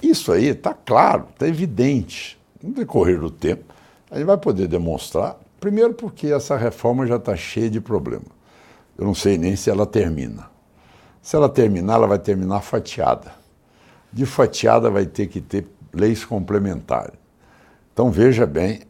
isso 0.03 0.31
aí 0.31 0.47
está 0.47 0.73
claro, 0.73 1.27
está 1.33 1.47
evidente. 1.47 2.37
No 2.61 2.71
decorrer 2.73 3.19
do 3.19 3.29
tempo, 3.29 3.63
a 4.09 4.17
gente 4.17 4.25
vai 4.25 4.37
poder 4.37 4.67
demonstrar, 4.67 5.37
primeiro 5.59 5.93
porque 5.93 6.27
essa 6.27 6.55
reforma 6.55 7.05
já 7.05 7.15
está 7.15 7.35
cheia 7.35 7.69
de 7.69 7.81
problemas. 7.81 8.34
Eu 8.97 9.05
não 9.05 9.15
sei 9.15 9.37
nem 9.37 9.55
se 9.55 9.69
ela 9.69 9.85
termina. 9.85 10.49
Se 11.21 11.35
ela 11.35 11.49
terminar, 11.49 11.95
ela 11.95 12.07
vai 12.07 12.19
terminar 12.19 12.61
fatiada. 12.61 13.33
De 14.11 14.25
fatiada 14.25 14.89
vai 14.89 15.05
ter 15.05 15.27
que 15.27 15.41
ter 15.41 15.67
leis 15.93 16.23
complementares. 16.23 17.17
Então 17.93 18.11
veja 18.11 18.45
bem 18.45 18.81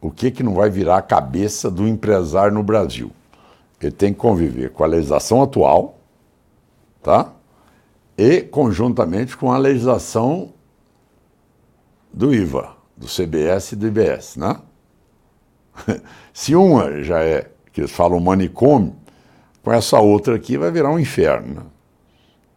o 0.00 0.10
que, 0.10 0.30
que 0.30 0.42
não 0.42 0.54
vai 0.54 0.70
virar 0.70 0.96
a 0.96 1.02
cabeça 1.02 1.70
do 1.70 1.86
empresário 1.86 2.54
no 2.54 2.62
Brasil. 2.62 3.10
Ele 3.80 3.92
tem 3.92 4.12
que 4.12 4.18
conviver 4.20 4.70
com 4.70 4.84
a 4.84 4.86
legislação 4.86 5.42
atual, 5.42 5.98
tá? 7.02 7.32
e 8.16 8.42
conjuntamente 8.42 9.36
com 9.36 9.50
a 9.50 9.58
legislação 9.58 10.52
do 12.12 12.32
IVA, 12.34 12.76
do 12.96 13.06
CBS 13.06 13.72
e 13.72 13.76
do 13.76 13.86
IBS, 13.86 14.36
né? 14.36 14.60
Se 16.32 16.54
uma 16.54 17.02
já 17.02 17.22
é, 17.22 17.50
que 17.72 17.80
eles 17.80 17.90
falam 17.90 18.20
manicômio, 18.20 18.94
com 19.62 19.72
essa 19.72 19.98
outra 20.00 20.34
aqui 20.34 20.56
vai 20.56 20.70
virar 20.70 20.90
um 20.90 20.98
inferno. 20.98 21.70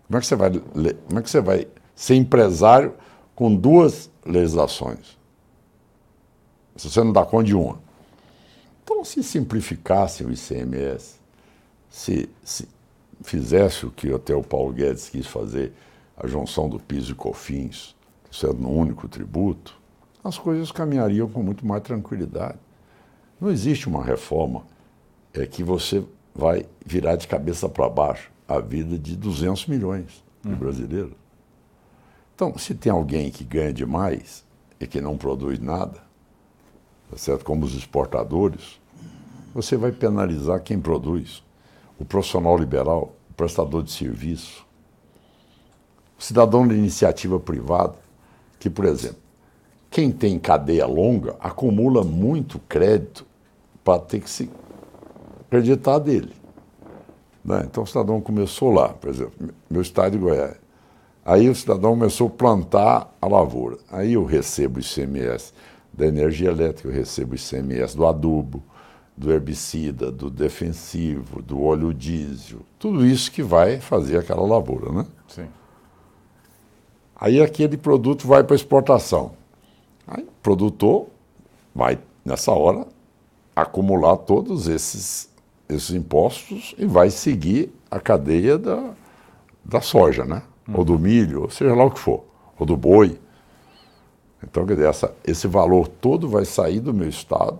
Como 0.08 0.18
é 0.18 0.20
que 0.20 0.28
você 0.28 0.36
vai, 0.36 0.52
como 0.52 1.20
é 1.20 1.22
que 1.22 1.30
você 1.30 1.41
vai 1.41 1.68
ser 1.96 2.15
empresário 2.15 2.94
com 3.36 3.56
duas 3.56 4.10
legislações? 4.26 5.18
Se 6.76 6.89
você 6.89 7.04
não 7.04 7.13
dá 7.13 7.24
conta 7.24 7.46
de 7.46 7.56
uma. 7.56 7.80
Então, 8.84 9.04
se 9.04 9.24
simplificasse 9.24 10.24
o 10.24 10.32
ICMS, 10.32 11.15
se, 11.89 12.30
se 12.44 12.68
fizesse 13.24 13.86
o 13.86 13.91
que 13.91 14.13
até 14.13 14.36
o 14.36 14.44
Paulo 14.44 14.74
Guedes 14.74 15.10
quis 15.10 15.26
fazer, 15.26 15.74
a 16.18 16.28
junção 16.28 16.70
do 16.70 16.80
piso 16.80 17.12
e 17.12 17.15
cofins, 17.15 17.96
sendo 18.32 18.68
um 18.68 18.78
único 18.78 19.08
tributo, 19.08 19.76
as 20.24 20.38
coisas 20.38 20.72
caminhariam 20.72 21.30
com 21.30 21.44
muito 21.44 21.65
mais 21.65 21.84
tranquilidade. 21.84 22.58
Não 23.39 23.52
existe 23.52 23.88
uma 23.88 24.04
reforma 24.04 24.63
é 25.34 25.46
que 25.46 25.63
você 25.63 26.04
vai 26.36 26.65
virar 26.86 27.15
de 27.15 27.28
cabeça 27.28 27.69
para 27.69 27.88
baixo 27.89 28.30
a 28.48 28.60
vida 28.60 28.98
de 28.98 29.15
200 29.15 29.67
milhões 29.67 30.24
de 30.43 30.52
uhum. 30.52 30.58
brasileiros. 30.58 31.13
Então, 32.36 32.58
se 32.58 32.76
tem 32.76 32.91
alguém 32.91 33.32
que 33.32 33.43
ganha 33.43 33.71
demais 33.71 34.43
e 34.80 34.86
que 34.86 35.00
não 35.00 35.17
produz 35.17 35.60
nada, 35.60 36.04
tá 37.10 37.17
certo? 37.17 37.45
como 37.45 37.65
os 37.65 37.74
exportadores, 37.74 38.80
você 39.54 39.78
vai 39.78 39.91
penalizar 39.93 40.62
quem 40.62 40.80
produz 40.80 41.41
o 41.98 42.04
profissional 42.04 42.58
liberal, 42.58 43.15
o 43.30 43.34
prestador 43.34 43.82
de 43.82 43.91
serviço, 43.91 44.65
o 46.19 46.21
cidadão 46.21 46.67
de 46.67 46.76
iniciativa 46.76 47.39
privada, 47.39 47.95
que, 48.60 48.69
por 48.69 48.84
exemplo, 48.84 49.24
quem 49.89 50.12
tem 50.12 50.38
cadeia 50.38 50.86
longa 50.86 51.38
acumula 51.39 52.04
muito 52.04 52.60
crédito 52.67 53.26
para 53.82 54.00
ter 54.00 54.19
que 54.19 54.30
se 54.30 54.50
acreditar 55.58 56.00
dele. 56.00 56.34
Né? 57.44 57.63
Então 57.65 57.84
o 57.84 57.88
cidadão 57.88 58.20
começou 58.20 58.72
lá, 58.72 58.89
por 58.89 59.10
exemplo, 59.10 59.34
meu 59.70 59.82
estado 59.82 60.12
de 60.13 60.18
Goiás. 60.18 60.56
Aí 61.24 61.50
o 61.50 61.56
cidadão 61.56 61.91
começou 61.91 62.28
a 62.28 62.30
plantar 62.30 63.15
a 63.22 63.28
lavoura. 63.28 63.78
Aí 63.91 64.13
eu 64.13 64.26
recebo 64.26 64.78
o 64.78 64.82
ICMS 64.82 65.54
da 65.91 66.06
energia 66.06 66.50
elétrica, 66.50 66.89
eu 66.89 66.94
recebo 66.94 67.34
o 67.34 67.36
ICMS 67.36 67.96
do 67.96 68.06
adubo, 68.06 68.62
do 69.18 69.32
herbicida, 69.32 70.12
do 70.12 70.30
defensivo, 70.30 71.41
do 71.41 71.63
óleo 71.63 71.94
diesel, 71.94 72.60
tudo 72.78 73.06
isso 73.06 73.32
que 73.32 73.41
vai 73.41 73.80
fazer 73.80 74.18
aquela 74.18 74.46
lavoura, 74.46 74.91
né? 74.91 75.06
Sim. 75.28 75.48
Aí 77.15 77.41
aquele 77.41 77.78
produto 77.78 78.28
vai 78.28 78.44
para 78.44 78.56
exportação. 78.56 79.32
Aí 80.06 80.24
o 80.24 80.32
produtor 80.44 81.08
vai, 81.74 81.98
nessa 82.26 82.52
hora, 82.52 82.86
acumular 83.56 84.18
todos 84.18 84.68
esses, 84.68 85.30
esses 85.67 85.91
impostos 85.91 86.75
e 86.78 86.86
vai 86.86 87.10
seguir 87.10 87.73
a 87.89 87.99
cadeia 87.99 88.58
da, 88.58 88.91
da 89.63 89.82
soja, 89.82 90.25
né? 90.25 90.43
Ou 90.73 90.84
do 90.84 90.97
milho, 90.97 91.43
ou 91.43 91.49
seja 91.49 91.73
lá 91.75 91.84
o 91.84 91.91
que 91.91 91.99
for, 91.99 92.23
ou 92.58 92.65
do 92.65 92.75
boi. 92.75 93.19
Então, 94.43 94.65
quer 94.65 94.75
dizer, 94.75 94.89
essa, 94.89 95.15
esse 95.25 95.47
valor 95.47 95.88
todo 95.88 96.28
vai 96.28 96.45
sair 96.45 96.80
do 96.80 96.93
meu 96.93 97.10
estado 97.10 97.60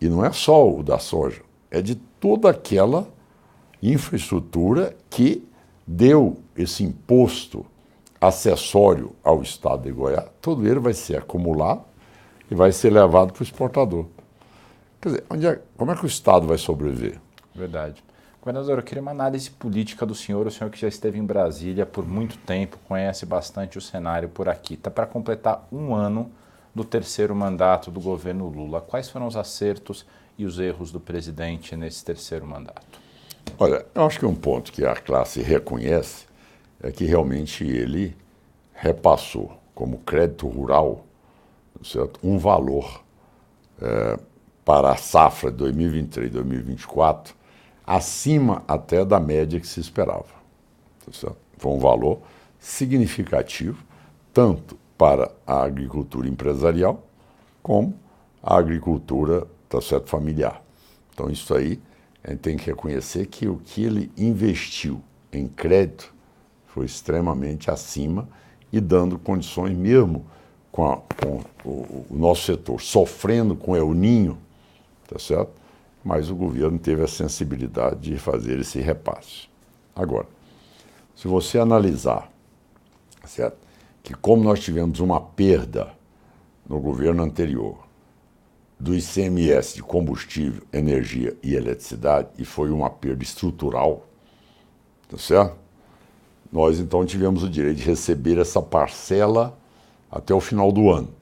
e 0.00 0.08
não 0.08 0.24
é 0.24 0.32
só 0.32 0.68
o 0.68 0.82
da 0.82 0.98
soja, 0.98 1.42
é 1.70 1.82
de 1.82 1.94
toda 1.94 2.50
aquela 2.50 3.08
infraestrutura 3.82 4.96
que 5.10 5.46
deu 5.86 6.38
esse 6.56 6.84
imposto 6.84 7.64
acessório 8.20 9.12
ao 9.22 9.42
Estado 9.42 9.84
de 9.84 9.92
Goiás, 9.92 10.26
todo 10.40 10.66
ele 10.66 10.80
vai 10.80 10.92
ser 10.92 11.18
acumulado 11.18 11.82
e 12.50 12.54
vai 12.54 12.72
ser 12.72 12.90
levado 12.90 13.32
para 13.32 13.40
o 13.40 13.44
exportador. 13.44 14.06
Quer 15.00 15.08
dizer, 15.08 15.24
onde 15.30 15.46
é, 15.46 15.60
como 15.76 15.92
é 15.92 15.96
que 15.96 16.04
o 16.04 16.06
Estado 16.06 16.46
vai 16.46 16.58
sobreviver? 16.58 17.20
Verdade. 17.54 18.02
Governador, 18.40 18.78
eu 18.78 18.82
queria 18.82 19.02
uma 19.02 19.10
análise 19.10 19.50
política 19.50 20.06
do 20.06 20.14
senhor, 20.14 20.46
o 20.46 20.50
senhor 20.50 20.70
que 20.70 20.80
já 20.80 20.88
esteve 20.88 21.18
em 21.18 21.24
Brasília 21.24 21.84
por 21.84 22.06
muito 22.06 22.36
tempo, 22.38 22.78
conhece 22.88 23.26
bastante 23.26 23.76
o 23.76 23.80
cenário 23.80 24.28
por 24.28 24.48
aqui. 24.48 24.74
Está 24.74 24.90
para 24.90 25.06
completar 25.06 25.66
um 25.70 25.94
ano 25.94 26.30
do 26.74 26.84
terceiro 26.84 27.34
mandato 27.34 27.90
do 27.90 28.00
governo 28.00 28.48
Lula. 28.48 28.80
Quais 28.80 29.08
foram 29.10 29.26
os 29.26 29.36
acertos 29.36 30.06
e 30.38 30.44
os 30.44 30.58
erros 30.58 30.92
do 30.92 31.00
presidente 31.00 31.76
nesse 31.76 32.04
terceiro 32.04 32.46
mandato? 32.46 33.00
Olha, 33.58 33.84
eu 33.94 34.06
acho 34.06 34.18
que 34.18 34.26
um 34.26 34.34
ponto 34.34 34.72
que 34.72 34.84
a 34.84 34.94
classe 34.94 35.42
reconhece 35.42 36.26
é 36.80 36.92
que 36.92 37.04
realmente 37.04 37.64
ele 37.64 38.16
repassou 38.72 39.60
como 39.74 39.98
crédito 39.98 40.46
rural 40.46 41.04
certo? 41.82 42.20
um 42.22 42.38
valor 42.38 43.02
é, 43.80 44.18
para 44.68 44.90
a 44.90 44.96
safra 44.96 45.50
de 45.50 45.56
2023 45.56 46.30
2024 46.30 47.34
acima 47.86 48.62
até 48.68 49.02
da 49.02 49.18
média 49.18 49.58
que 49.58 49.66
se 49.66 49.80
esperava. 49.80 50.26
Certo? 51.10 51.38
Foi 51.56 51.72
um 51.72 51.78
valor 51.78 52.20
significativo, 52.58 53.82
tanto 54.30 54.76
para 54.98 55.32
a 55.46 55.62
agricultura 55.62 56.28
empresarial, 56.28 57.02
como 57.62 57.98
a 58.42 58.58
agricultura 58.58 59.46
tá 59.70 59.80
certo, 59.80 60.10
familiar. 60.10 60.62
Então, 61.14 61.30
isso 61.30 61.54
aí, 61.54 61.80
a 62.22 62.32
gente 62.32 62.40
tem 62.40 62.58
que 62.58 62.66
reconhecer 62.66 63.24
que 63.24 63.48
o 63.48 63.56
que 63.56 63.82
ele 63.82 64.12
investiu 64.18 65.00
em 65.32 65.48
crédito 65.48 66.14
foi 66.66 66.84
extremamente 66.84 67.70
acima 67.70 68.28
e 68.70 68.82
dando 68.82 69.18
condições, 69.18 69.74
mesmo 69.74 70.26
com, 70.70 70.90
a, 70.90 70.98
com 70.98 71.40
o, 71.64 72.06
o, 72.10 72.16
nosso 72.18 72.42
setor 72.42 72.82
sofrendo 72.82 73.56
com 73.56 73.74
El 73.74 73.94
Ninho, 73.94 74.36
tá 75.08 75.18
certo? 75.18 75.50
Mas 76.04 76.30
o 76.30 76.36
governo 76.36 76.78
teve 76.78 77.02
a 77.02 77.08
sensibilidade 77.08 78.12
de 78.12 78.18
fazer 78.18 78.60
esse 78.60 78.78
repasse. 78.78 79.48
Agora, 79.96 80.28
se 81.16 81.26
você 81.26 81.58
analisar, 81.58 82.30
tá 83.20 83.26
certo? 83.26 83.68
que 84.08 84.14
como 84.14 84.42
nós 84.42 84.60
tivemos 84.60 85.00
uma 85.00 85.20
perda 85.20 85.92
no 86.66 86.80
governo 86.80 87.22
anterior 87.22 87.76
do 88.80 88.94
ICMS 88.94 89.74
de 89.74 89.82
combustível, 89.82 90.62
energia 90.72 91.36
e 91.42 91.54
eletricidade, 91.54 92.28
e 92.38 92.44
foi 92.44 92.70
uma 92.70 92.88
perda 92.88 93.22
estrutural, 93.22 94.06
tá 95.10 95.18
certo? 95.18 95.56
Nós 96.50 96.78
então 96.78 97.04
tivemos 97.04 97.42
o 97.42 97.50
direito 97.50 97.78
de 97.78 97.84
receber 97.84 98.38
essa 98.38 98.62
parcela 98.62 99.58
até 100.10 100.32
o 100.32 100.40
final 100.40 100.72
do 100.72 100.90
ano, 100.90 101.12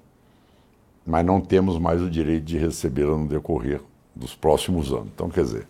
mas 1.06 1.24
não 1.24 1.40
temos 1.40 1.78
mais 1.78 2.02
o 2.02 2.10
direito 2.10 2.44
de 2.44 2.58
recebê-la 2.58 3.16
no 3.16 3.28
decorrer 3.28 3.80
dos 4.14 4.34
próximos 4.34 4.92
anos. 4.92 5.08
Então, 5.14 5.30
quer 5.30 5.44
dizer, 5.44 5.68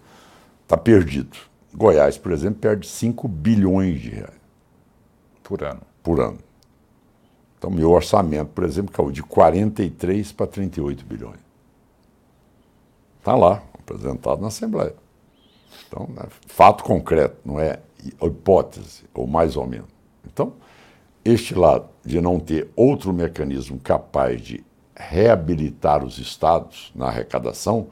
está 0.63 0.77
perdido. 0.77 1.37
Goiás, 1.75 2.17
por 2.17 2.33
exemplo, 2.33 2.59
perde 2.61 2.89
5 2.89 3.29
bilhões 3.29 4.01
de 4.01 4.09
reais. 4.09 4.41
Por 5.43 5.63
ano. 5.63 5.83
Por 6.03 6.21
ano. 6.21 6.39
Então, 7.59 7.71
meu 7.71 7.91
orçamento, 7.91 8.51
por 8.55 8.65
exemplo, 8.65 8.93
caiu 8.93 9.11
de 9.11 9.23
43 9.23 10.33
para 10.33 10.47
38 10.47 11.05
bilhões. 11.05 11.41
Está 13.19 13.35
lá, 13.35 13.63
apresentado 13.75 14.41
na 14.41 14.49
Assembleia. 14.49 14.95
Então, 15.87 16.09
é 16.19 16.27
fato 16.47 16.83
concreto, 16.83 17.37
não 17.45 17.61
é 17.61 17.81
hipótese, 18.23 19.05
ou 19.13 19.27
mais 19.27 19.57
ou 19.57 19.67
menos. 19.67 19.89
Então, 20.25 20.55
este 21.25 21.55
lado 21.55 21.89
de 22.05 22.21
não 22.21 22.39
ter 22.39 22.71
outro 22.77 23.13
mecanismo 23.13 23.79
capaz 23.81 24.41
de 24.41 24.65
reabilitar 24.97 26.03
os 26.03 26.19
estados 26.19 26.91
na 26.95 27.07
arrecadação 27.07 27.89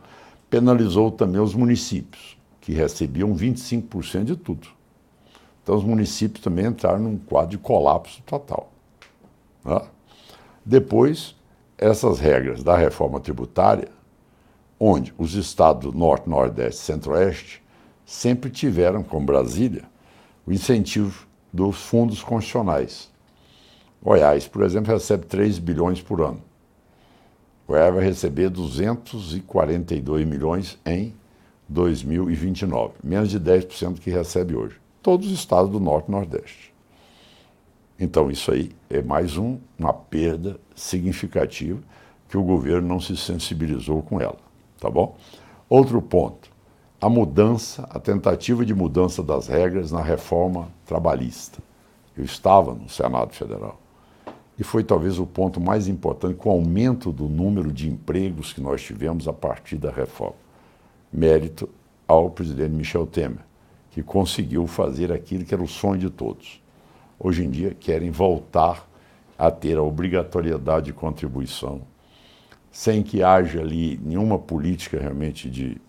penalizou 0.49 1.11
também 1.11 1.41
os 1.41 1.55
municípios, 1.55 2.39
que 2.61 2.73
recebiam 2.73 3.35
25% 3.35 4.25
de 4.25 4.37
tudo. 4.37 4.69
Então, 5.63 5.77
os 5.77 5.85
municípios 5.85 6.43
também 6.43 6.67
entraram 6.67 7.01
num 7.01 7.19
quadro 7.19 7.51
de 7.51 7.59
colapso 7.59 8.23
total. 8.23 8.71
Né? 9.65 9.81
Depois, 10.65 11.35
essas 11.77 12.21
regras 12.21 12.63
da 12.63 12.77
reforma 12.77 13.21
tributária, 13.21 13.89
onde 14.79 15.15
os 15.19 15.35
estados 15.35 15.91
do 15.91 15.99
Norte, 15.99 16.29
Nordeste 16.29 16.83
e 16.83 16.85
Centro-Oeste 16.85 17.63
sempre 18.05 18.51
tiveram, 18.51 19.03
como 19.03 19.27
Brasília, 19.27 19.85
o 20.47 20.53
incentivo 20.53 21.27
dos 21.53 21.77
fundos 21.77 22.23
constitucionais. 22.23 23.11
Goiás, 24.03 24.47
por 24.47 24.63
exemplo, 24.63 24.93
recebe 24.93 25.25
3 25.27 25.59
bilhões 25.59 26.03
por 26.03 26.21
ano. 26.21 26.43
Goiás 27.67 27.95
vai 27.95 28.05
receber 28.05 28.51
242 28.51 30.27
milhões 30.27 30.79
em 30.85 31.15
2029, 31.69 32.95
menos 33.03 33.31
de 33.31 33.41
10% 33.41 33.95
do 33.95 34.01
que 34.01 34.11
recebe 34.11 34.55
hoje. 34.55 34.77
Todos 35.03 35.29
os 35.29 35.33
estados 35.33 35.71
do 35.71 35.81
Norte 35.81 36.09
e 36.09 36.13
Nordeste. 36.13 36.75
Então, 37.99 38.31
isso 38.31 38.53
aí 38.53 38.73
é 38.91 39.01
mais 39.01 39.37
um, 39.37 39.59
uma 39.79 39.93
perda 39.93 40.59
significativa 40.75 41.81
que 42.29 42.37
o 42.37 42.43
governo 42.43 42.89
não 42.89 43.01
se 43.01 43.17
sensibilizou 43.17 44.03
com 44.03 44.21
ela. 44.21 44.39
Tá 44.79 44.91
bom? 44.91 45.17
Outro 45.69 46.03
ponto: 46.03 46.51
a 47.01 47.09
mudança, 47.09 47.87
a 47.91 47.99
tentativa 47.99 48.65
de 48.65 48.75
mudança 48.75 49.23
das 49.23 49.47
regras 49.47 49.91
na 49.91 50.03
reforma 50.03 50.69
trabalhista. 50.85 51.63
Eu 52.17 52.25
estava 52.25 52.75
no 52.75 52.89
Senado 52.89 53.33
Federal. 53.33 53.81
E 54.59 54.63
foi 54.63 54.85
talvez 54.85 55.19
o 55.19 55.27
ponto 55.27 55.61
mais 55.61 55.89
importante 55.89 56.35
com 56.35 56.51
o 56.51 56.53
aumento 56.53 57.11
do 57.11 57.29
número 57.29 57.73
de 57.73 57.89
empregos 57.89 58.53
que 58.53 58.61
nós 58.61 58.83
tivemos 58.83 59.27
a 59.27 59.33
partir 59.33 59.77
da 59.77 59.91
reforma. 59.91 60.37
Mérito 61.13 61.69
ao 62.07 62.31
presidente 62.31 62.71
Michel 62.71 63.07
Temer, 63.07 63.45
que 63.91 64.03
conseguiu 64.03 64.67
fazer 64.67 65.13
aquilo 65.13 65.45
que 65.45 65.55
era 65.55 65.63
o 65.63 65.69
sonho 65.69 65.99
de 65.99 66.11
todos 66.11 66.63
hoje 67.19 67.45
em 67.45 67.51
dia 67.51 67.75
querem 67.75 68.11
voltar 68.11 68.89
a 69.39 69.51
ter 69.51 69.77
a 69.77 69.83
obrigatoriedade 69.83 70.87
de 70.87 70.93
contribuição, 70.93 71.83
sem 72.71 73.03
que 73.03 73.23
haja 73.23 73.61
ali 73.61 73.99
nenhuma 74.03 74.39
política 74.39 74.99
realmente 74.99 75.51
de, 75.51 75.81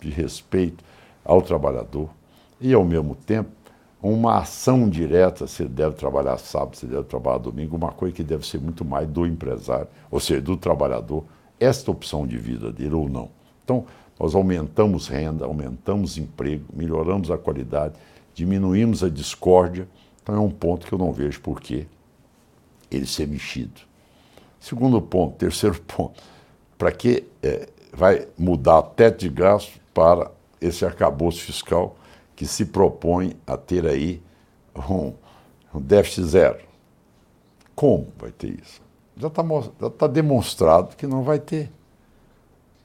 de 0.00 0.10
respeito 0.10 0.84
ao 1.24 1.42
trabalhador, 1.42 2.10
e 2.60 2.72
ao 2.72 2.84
mesmo 2.84 3.14
tempo 3.14 3.50
uma 4.02 4.38
ação 4.38 4.88
direta, 4.88 5.46
se 5.46 5.64
deve 5.64 5.94
trabalhar 5.94 6.36
sábado, 6.36 6.76
se 6.76 6.86
deve 6.86 7.04
trabalhar 7.04 7.38
domingo, 7.38 7.76
uma 7.76 7.92
coisa 7.92 8.14
que 8.14 8.24
deve 8.24 8.44
ser 8.44 8.60
muito 8.60 8.84
mais 8.84 9.06
do 9.06 9.24
empresário, 9.24 9.86
ou 10.10 10.18
seja, 10.18 10.40
do 10.40 10.56
trabalhador, 10.56 11.24
esta 11.60 11.90
opção 11.90 12.26
de 12.26 12.36
vida 12.36 12.72
dele 12.72 12.94
ou 12.94 13.08
não. 13.08 13.30
Então, 13.62 13.86
nós 14.18 14.34
aumentamos 14.34 15.06
renda, 15.06 15.44
aumentamos 15.44 16.18
emprego, 16.18 16.64
melhoramos 16.74 17.30
a 17.30 17.38
qualidade, 17.38 17.94
diminuímos 18.34 19.04
a 19.04 19.08
discórdia, 19.08 19.88
então 20.20 20.34
é 20.34 20.40
um 20.40 20.50
ponto 20.50 20.84
que 20.84 20.92
eu 20.92 20.98
não 20.98 21.12
vejo 21.12 21.40
por 21.40 21.60
que 21.60 21.86
ele 22.90 23.06
ser 23.06 23.28
mexido. 23.28 23.80
Segundo 24.58 25.00
ponto, 25.00 25.36
terceiro 25.36 25.80
ponto, 25.86 26.20
para 26.76 26.90
que 26.90 27.24
é, 27.40 27.68
vai 27.92 28.26
mudar 28.36 28.82
teto 28.82 29.20
de 29.20 29.28
gasto 29.28 29.80
para 29.94 30.28
esse 30.60 30.84
arcabouço 30.84 31.40
fiscal 31.40 31.96
que 32.42 32.48
se 32.48 32.64
propõe 32.64 33.36
a 33.46 33.56
ter 33.56 33.86
aí 33.86 34.20
um, 34.74 35.12
um 35.72 35.80
déficit 35.80 36.24
zero? 36.24 36.58
Como 37.72 38.08
vai 38.18 38.32
ter 38.32 38.58
isso? 38.60 38.82
já 39.16 39.28
está 39.28 39.44
tá 39.90 40.06
demonstrado 40.08 40.96
que 40.96 41.06
não 41.06 41.22
vai 41.22 41.38
ter. 41.38 41.70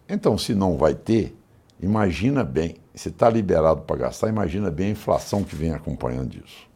Então, 0.08 0.38
se 0.38 0.54
não 0.54 0.78
vai 0.78 0.94
ter, 0.94 1.36
imagina 1.82 2.44
bem, 2.44 2.76
se 2.94 3.10
está 3.10 3.28
liberado 3.32 3.82
para 3.82 3.96
gastar, 3.96 4.30
imagina 4.30 4.70
bem 4.70 4.90
a 4.90 4.92
inflação 4.92 5.44
que 5.44 5.56
vem 5.56 5.72
acompanhando 5.72 6.36
isso. 6.36 6.68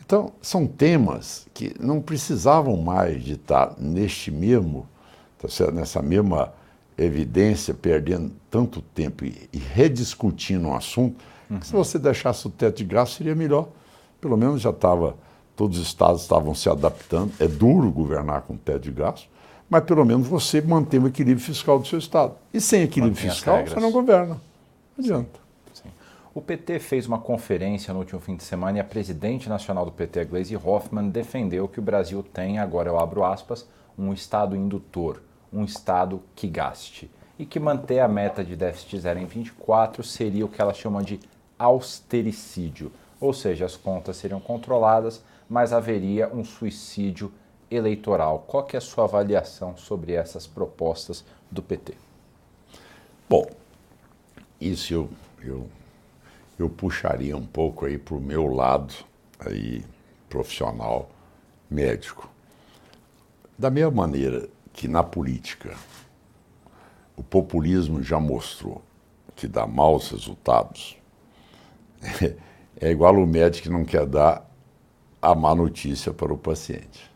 Então, 0.00 0.32
são 0.40 0.66
temas 0.66 1.46
que 1.52 1.74
não 1.78 2.00
precisavam 2.00 2.78
mais 2.78 3.22
de 3.22 3.34
estar 3.34 3.74
neste 3.78 4.30
mesmo, 4.30 4.88
tá 5.38 5.70
nessa 5.70 6.00
mesma 6.00 6.54
evidência, 6.96 7.74
perdendo 7.74 8.32
tanto 8.50 8.80
tempo 8.80 9.26
e 9.26 9.58
rediscutindo 9.58 10.68
um 10.68 10.74
assunto, 10.74 11.22
uhum. 11.54 11.62
se 11.62 11.72
você 11.72 11.98
deixasse 11.98 12.46
o 12.46 12.50
teto 12.50 12.78
de 12.78 12.84
gasto 12.84 13.16
seria 13.16 13.34
melhor. 13.34 13.68
Pelo 14.20 14.36
menos 14.36 14.60
já 14.60 14.70
estava, 14.70 15.16
todos 15.56 15.78
os 15.78 15.86
estados 15.86 16.22
estavam 16.22 16.54
se 16.54 16.68
adaptando. 16.68 17.32
É 17.38 17.46
duro 17.48 17.90
governar 17.90 18.42
com 18.42 18.56
teto 18.56 18.80
de 18.80 18.92
gasto, 18.92 19.28
mas 19.68 19.84
pelo 19.84 20.04
menos 20.04 20.26
você 20.26 20.60
mantém 20.60 21.00
o 21.00 21.08
equilíbrio 21.08 21.44
fiscal 21.44 21.78
do 21.78 21.86
seu 21.86 21.98
estado. 21.98 22.34
E 22.52 22.60
sem 22.60 22.82
equilíbrio 22.82 23.16
mantém 23.16 23.30
fiscal, 23.30 23.66
você 23.66 23.80
não 23.80 23.90
governa. 23.90 24.40
Não 24.96 25.04
adianta. 25.04 25.42
O 26.34 26.40
PT 26.40 26.78
fez 26.78 27.06
uma 27.06 27.18
conferência 27.18 27.92
no 27.92 28.00
último 28.00 28.18
fim 28.18 28.34
de 28.34 28.42
semana 28.42 28.78
e 28.78 28.80
a 28.80 28.84
presidente 28.84 29.50
nacional 29.50 29.84
do 29.84 29.92
PT, 29.92 30.24
Gleisi 30.24 30.56
Hoffmann, 30.56 31.10
defendeu 31.10 31.68
que 31.68 31.78
o 31.78 31.82
Brasil 31.82 32.22
tem, 32.22 32.58
agora 32.58 32.88
eu 32.88 32.98
abro 32.98 33.22
aspas, 33.22 33.68
um 33.98 34.14
Estado 34.14 34.56
indutor, 34.56 35.20
um 35.52 35.62
Estado 35.62 36.22
que 36.34 36.48
gaste. 36.48 37.10
E 37.38 37.44
que 37.44 37.60
manter 37.60 37.98
a 38.00 38.08
meta 38.08 38.42
de 38.42 38.56
déficit 38.56 39.00
zero 39.00 39.18
em 39.18 39.26
24 39.26 40.02
seria 40.02 40.46
o 40.46 40.48
que 40.48 40.62
ela 40.62 40.72
chama 40.72 41.02
de 41.02 41.20
austericídio. 41.62 42.92
Ou 43.20 43.32
seja, 43.32 43.64
as 43.64 43.76
contas 43.76 44.16
seriam 44.16 44.40
controladas, 44.40 45.22
mas 45.48 45.72
haveria 45.72 46.28
um 46.28 46.44
suicídio 46.44 47.32
eleitoral. 47.70 48.44
Qual 48.46 48.66
é 48.72 48.76
a 48.76 48.80
sua 48.80 49.04
avaliação 49.04 49.76
sobre 49.76 50.12
essas 50.12 50.46
propostas 50.46 51.24
do 51.50 51.62
PT? 51.62 51.94
Bom, 53.28 53.46
isso 54.60 54.92
eu, 54.92 55.08
eu 55.42 55.68
eu 56.58 56.68
puxaria 56.68 57.36
um 57.36 57.46
pouco 57.46 57.86
aí 57.86 57.98
para 57.98 58.14
o 58.14 58.20
meu 58.20 58.46
lado 58.46 58.94
aí 59.38 59.84
profissional 60.28 61.10
médico. 61.70 62.28
Da 63.58 63.70
mesma 63.70 63.90
maneira 63.90 64.48
que 64.72 64.86
na 64.86 65.02
política 65.02 65.74
o 67.16 67.22
populismo 67.22 68.02
já 68.02 68.18
mostrou 68.18 68.82
que 69.34 69.46
dá 69.48 69.66
maus 69.66 70.10
resultados, 70.10 70.96
é 72.80 72.90
igual 72.90 73.14
o 73.16 73.26
médico 73.26 73.64
que 73.64 73.72
não 73.72 73.84
quer 73.84 74.06
dar 74.06 74.50
a 75.20 75.34
má 75.34 75.54
notícia 75.54 76.12
para 76.12 76.32
o 76.32 76.38
paciente. 76.38 77.10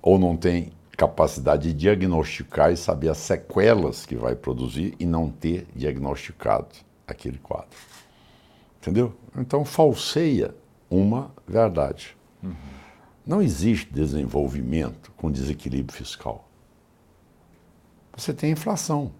Ou 0.00 0.18
não 0.18 0.36
tem 0.36 0.72
capacidade 0.96 1.68
de 1.68 1.74
diagnosticar 1.74 2.70
e 2.72 2.76
saber 2.76 3.08
as 3.08 3.18
sequelas 3.18 4.04
que 4.04 4.14
vai 4.14 4.34
produzir 4.34 4.94
e 5.00 5.06
não 5.06 5.30
ter 5.30 5.66
diagnosticado 5.74 6.68
aquele 7.06 7.38
quadro. 7.38 7.76
Entendeu? 8.80 9.14
Então 9.36 9.64
falseia 9.64 10.54
uma 10.90 11.30
verdade. 11.46 12.16
Uhum. 12.42 12.54
Não 13.26 13.40
existe 13.40 13.92
desenvolvimento 13.92 15.12
com 15.16 15.30
desequilíbrio 15.30 15.96
fiscal. 15.96 16.48
Você 18.16 18.34
tem 18.34 18.50
inflação. 18.50 19.12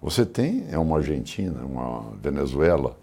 Você 0.00 0.26
tem 0.26 0.66
é 0.70 0.78
uma 0.78 0.96
Argentina, 0.96 1.64
uma 1.64 2.10
Venezuela. 2.16 2.98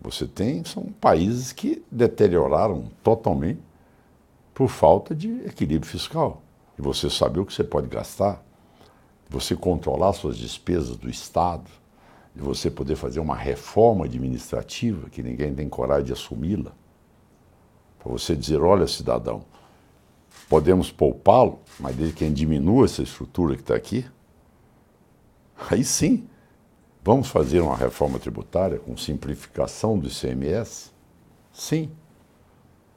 Você 0.00 0.26
tem 0.26 0.64
são 0.64 0.84
países 1.00 1.52
que 1.52 1.84
deterioraram 1.90 2.84
totalmente 3.02 3.60
por 4.54 4.68
falta 4.68 5.14
de 5.14 5.30
equilíbrio 5.44 5.90
fiscal. 5.90 6.42
E 6.78 6.82
você 6.82 7.10
saber 7.10 7.40
o 7.40 7.46
que 7.46 7.52
você 7.52 7.64
pode 7.64 7.88
gastar, 7.88 8.42
você 9.28 9.56
controlar 9.56 10.12
suas 10.12 10.36
despesas 10.36 10.96
do 10.96 11.10
Estado, 11.10 11.70
de 12.34 12.40
você 12.40 12.70
poder 12.70 12.94
fazer 12.94 13.18
uma 13.18 13.34
reforma 13.34 14.04
administrativa 14.04 15.10
que 15.10 15.22
ninguém 15.22 15.54
tem 15.54 15.68
coragem 15.68 16.04
de 16.04 16.12
assumi-la, 16.12 16.72
para 17.98 18.12
você 18.12 18.36
dizer, 18.36 18.62
olha, 18.62 18.86
cidadão, 18.86 19.44
podemos 20.48 20.90
poupá-lo, 20.92 21.58
mas 21.80 21.96
desde 21.96 22.14
que 22.14 22.30
diminua 22.30 22.84
essa 22.84 23.02
estrutura 23.02 23.56
que 23.56 23.62
está 23.62 23.74
aqui, 23.74 24.06
aí 25.68 25.82
sim, 25.82 26.28
vamos 27.08 27.28
fazer 27.28 27.62
uma 27.62 27.74
reforma 27.74 28.18
tributária 28.18 28.78
com 28.78 28.94
simplificação 28.94 29.98
do 29.98 30.08
ICMS? 30.08 30.90
Sim. 31.50 31.90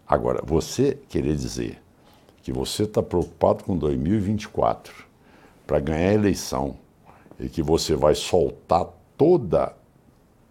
Agora, 0.05 0.41
você 0.45 0.99
querer 1.07 1.33
dizer 1.37 1.81
que 2.43 2.51
você 2.51 2.83
está 2.83 3.01
preocupado 3.01 3.63
com 3.63 3.77
2024 3.77 5.05
para 5.65 5.79
ganhar 5.79 6.09
a 6.09 6.13
eleição 6.13 6.75
e 7.39 7.47
que 7.47 7.63
você 7.63 7.95
vai 7.95 8.13
soltar 8.13 8.85
toda 9.17 9.73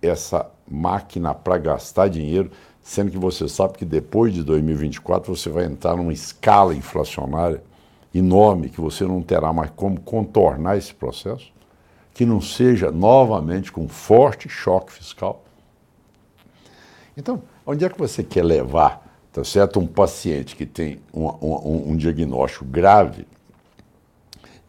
essa 0.00 0.50
máquina 0.66 1.34
para 1.34 1.58
gastar 1.58 2.08
dinheiro, 2.08 2.50
sendo 2.80 3.10
que 3.10 3.18
você 3.18 3.46
sabe 3.46 3.76
que 3.76 3.84
depois 3.84 4.32
de 4.32 4.42
2024 4.42 5.36
você 5.36 5.50
vai 5.50 5.66
entrar 5.66 5.96
numa 5.96 6.14
escala 6.14 6.74
inflacionária 6.74 7.62
enorme 8.14 8.70
que 8.70 8.80
você 8.80 9.04
não 9.04 9.20
terá 9.20 9.52
mais 9.52 9.70
como 9.76 10.00
contornar 10.00 10.78
esse 10.78 10.94
processo, 10.94 11.52
que 12.12 12.26
não 12.26 12.40
seja 12.40 12.90
novamente 12.90 13.70
com 13.72 13.88
forte 13.88 14.48
choque 14.48 14.92
fiscal. 14.92 15.44
Então, 17.16 17.42
onde 17.64 17.84
é 17.84 17.88
que 17.88 17.98
você 17.98 18.22
quer 18.22 18.44
levar, 18.44 19.06
tá 19.32 19.44
certo, 19.44 19.80
um 19.80 19.86
paciente 19.86 20.56
que 20.56 20.66
tem 20.66 21.00
um, 21.12 21.26
um, 21.26 21.90
um 21.92 21.96
diagnóstico 21.96 22.64
grave 22.64 23.26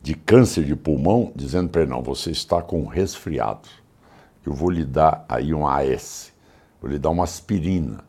de 0.02 0.16
câncer 0.16 0.64
de 0.64 0.76
pulmão, 0.76 1.32
dizendo 1.36 1.70
para 1.70 1.82
ele, 1.82 1.92
não, 1.92 2.02
você 2.02 2.32
está 2.32 2.62
com 2.62 2.86
resfriado 2.86 3.70
eu 4.46 4.54
vou 4.54 4.70
lhe 4.70 4.84
dar 4.84 5.24
aí 5.30 5.54
um 5.54 5.68
AS, 5.68 6.34
vou 6.82 6.90
lhe 6.90 6.98
dar 6.98 7.10
uma 7.10 7.24
aspirina 7.24 8.04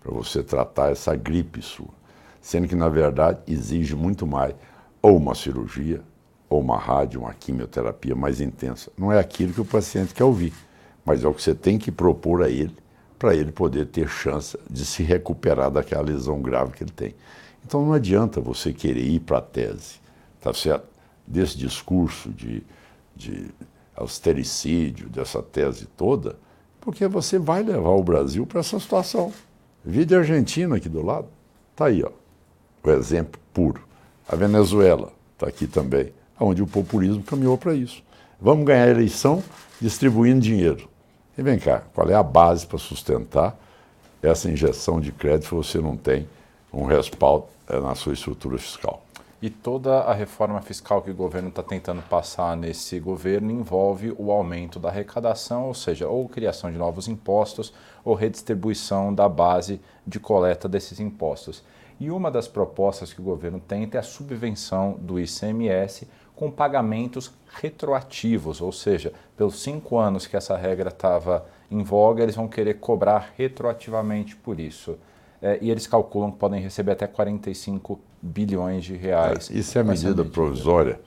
para 0.00 0.12
você 0.12 0.42
tratar 0.42 0.90
essa 0.90 1.14
gripe 1.14 1.62
sua. 1.62 1.94
Sendo 2.40 2.68
que, 2.68 2.74
na 2.74 2.88
verdade, 2.88 3.40
exige 3.46 3.94
muito 3.94 4.26
mais 4.26 4.54
ou 5.00 5.16
uma 5.16 5.34
cirurgia, 5.34 6.02
ou 6.48 6.60
uma 6.60 6.78
rádio, 6.78 7.20
uma 7.20 7.34
quimioterapia 7.34 8.14
mais 8.14 8.40
intensa. 8.40 8.90
Não 8.96 9.12
é 9.12 9.18
aquilo 9.18 9.52
que 9.52 9.60
o 9.60 9.64
paciente 9.64 10.14
quer 10.14 10.24
ouvir, 10.24 10.52
mas 11.04 11.24
é 11.24 11.28
o 11.28 11.34
que 11.34 11.42
você 11.42 11.54
tem 11.54 11.78
que 11.78 11.90
propor 11.90 12.42
a 12.42 12.48
ele 12.48 12.74
para 13.18 13.34
ele 13.34 13.50
poder 13.50 13.86
ter 13.86 14.08
chance 14.08 14.58
de 14.68 14.84
se 14.84 15.02
recuperar 15.02 15.70
daquela 15.70 16.02
lesão 16.02 16.40
grave 16.40 16.72
que 16.72 16.84
ele 16.84 16.92
tem. 16.92 17.14
Então 17.64 17.84
não 17.84 17.92
adianta 17.92 18.40
você 18.40 18.72
querer 18.72 19.02
ir 19.02 19.20
para 19.20 19.38
a 19.38 19.42
tese, 19.42 19.96
tá 20.40 20.52
certo? 20.52 20.86
Desse 21.26 21.56
discurso 21.58 22.30
de, 22.30 22.62
de 23.14 23.48
austericídio, 23.96 25.08
dessa 25.08 25.42
tese 25.42 25.86
toda, 25.96 26.36
porque 26.80 27.08
você 27.08 27.38
vai 27.38 27.62
levar 27.62 27.90
o 27.90 28.02
Brasil 28.04 28.46
para 28.46 28.60
essa 28.60 28.78
situação. 28.78 29.32
Vídeo 29.84 30.18
Argentina 30.18 30.76
aqui 30.76 30.88
do 30.88 31.04
lado, 31.04 31.26
está 31.72 31.86
aí, 31.86 32.04
ó, 32.04 32.10
o 32.84 32.90
exemplo 32.90 33.40
puro. 33.52 33.82
A 34.28 34.36
Venezuela 34.36 35.12
está 35.34 35.48
aqui 35.48 35.66
também, 35.66 36.12
onde 36.38 36.62
o 36.62 36.66
populismo 36.66 37.22
caminhou 37.22 37.56
para 37.56 37.74
isso. 37.74 38.02
Vamos 38.40 38.66
ganhar 38.66 38.84
a 38.84 38.90
eleição 38.90 39.42
distribuindo 39.80 40.40
dinheiro. 40.40 40.88
E 41.36 41.42
vem 41.42 41.58
cá, 41.58 41.82
qual 41.94 42.08
é 42.08 42.14
a 42.14 42.22
base 42.22 42.66
para 42.66 42.78
sustentar 42.78 43.58
essa 44.22 44.50
injeção 44.50 45.00
de 45.00 45.12
crédito 45.12 45.48
se 45.48 45.54
você 45.54 45.78
não 45.78 45.96
tem 45.96 46.28
um 46.72 46.84
respaldo 46.84 47.46
eh, 47.68 47.80
na 47.80 47.94
sua 47.94 48.14
estrutura 48.14 48.58
fiscal? 48.58 49.02
E 49.40 49.50
toda 49.50 50.00
a 50.00 50.14
reforma 50.14 50.62
fiscal 50.62 51.02
que 51.02 51.10
o 51.10 51.14
governo 51.14 51.50
está 51.50 51.62
tentando 51.62 52.00
passar 52.00 52.56
nesse 52.56 52.98
governo 52.98 53.50
envolve 53.50 54.14
o 54.16 54.32
aumento 54.32 54.78
da 54.78 54.88
arrecadação, 54.88 55.66
ou 55.66 55.74
seja, 55.74 56.08
ou 56.08 56.26
criação 56.26 56.72
de 56.72 56.78
novos 56.78 57.06
impostos 57.06 57.72
ou 58.02 58.14
redistribuição 58.14 59.12
da 59.12 59.28
base 59.28 59.78
de 60.06 60.18
coleta 60.18 60.66
desses 60.66 61.00
impostos. 61.00 61.62
E 62.00 62.10
uma 62.10 62.30
das 62.30 62.48
propostas 62.48 63.12
que 63.12 63.20
o 63.20 63.24
governo 63.24 63.60
tenta 63.60 63.98
é 63.98 64.00
a 64.00 64.02
subvenção 64.02 64.96
do 64.98 65.20
ICMS 65.20 66.08
com 66.36 66.50
pagamentos 66.50 67.32
retroativos, 67.60 68.60
ou 68.60 68.70
seja, 68.70 69.12
pelos 69.36 69.60
cinco 69.60 69.98
anos 69.98 70.26
que 70.26 70.36
essa 70.36 70.56
regra 70.56 70.90
estava 70.90 71.46
em 71.70 71.82
voga, 71.82 72.22
eles 72.22 72.36
vão 72.36 72.46
querer 72.46 72.74
cobrar 72.74 73.32
retroativamente 73.36 74.36
por 74.36 74.60
isso 74.60 74.96
é, 75.40 75.58
e 75.60 75.70
eles 75.70 75.86
calculam 75.86 76.30
que 76.30 76.38
podem 76.38 76.60
receber 76.60 76.92
até 76.92 77.06
45 77.06 78.00
bilhões 78.20 78.84
de 78.84 78.96
reais. 78.96 79.50
É, 79.50 79.54
isso 79.54 79.78
é 79.78 79.80
a 79.80 79.84
medida 79.84 80.24
provisória. 80.24 81.00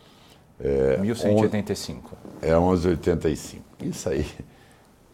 É, 0.59 0.97
1185. 0.97 2.17
É 2.41 2.57
1185. 2.57 3.63
Isso 3.83 4.09
aí, 4.09 4.25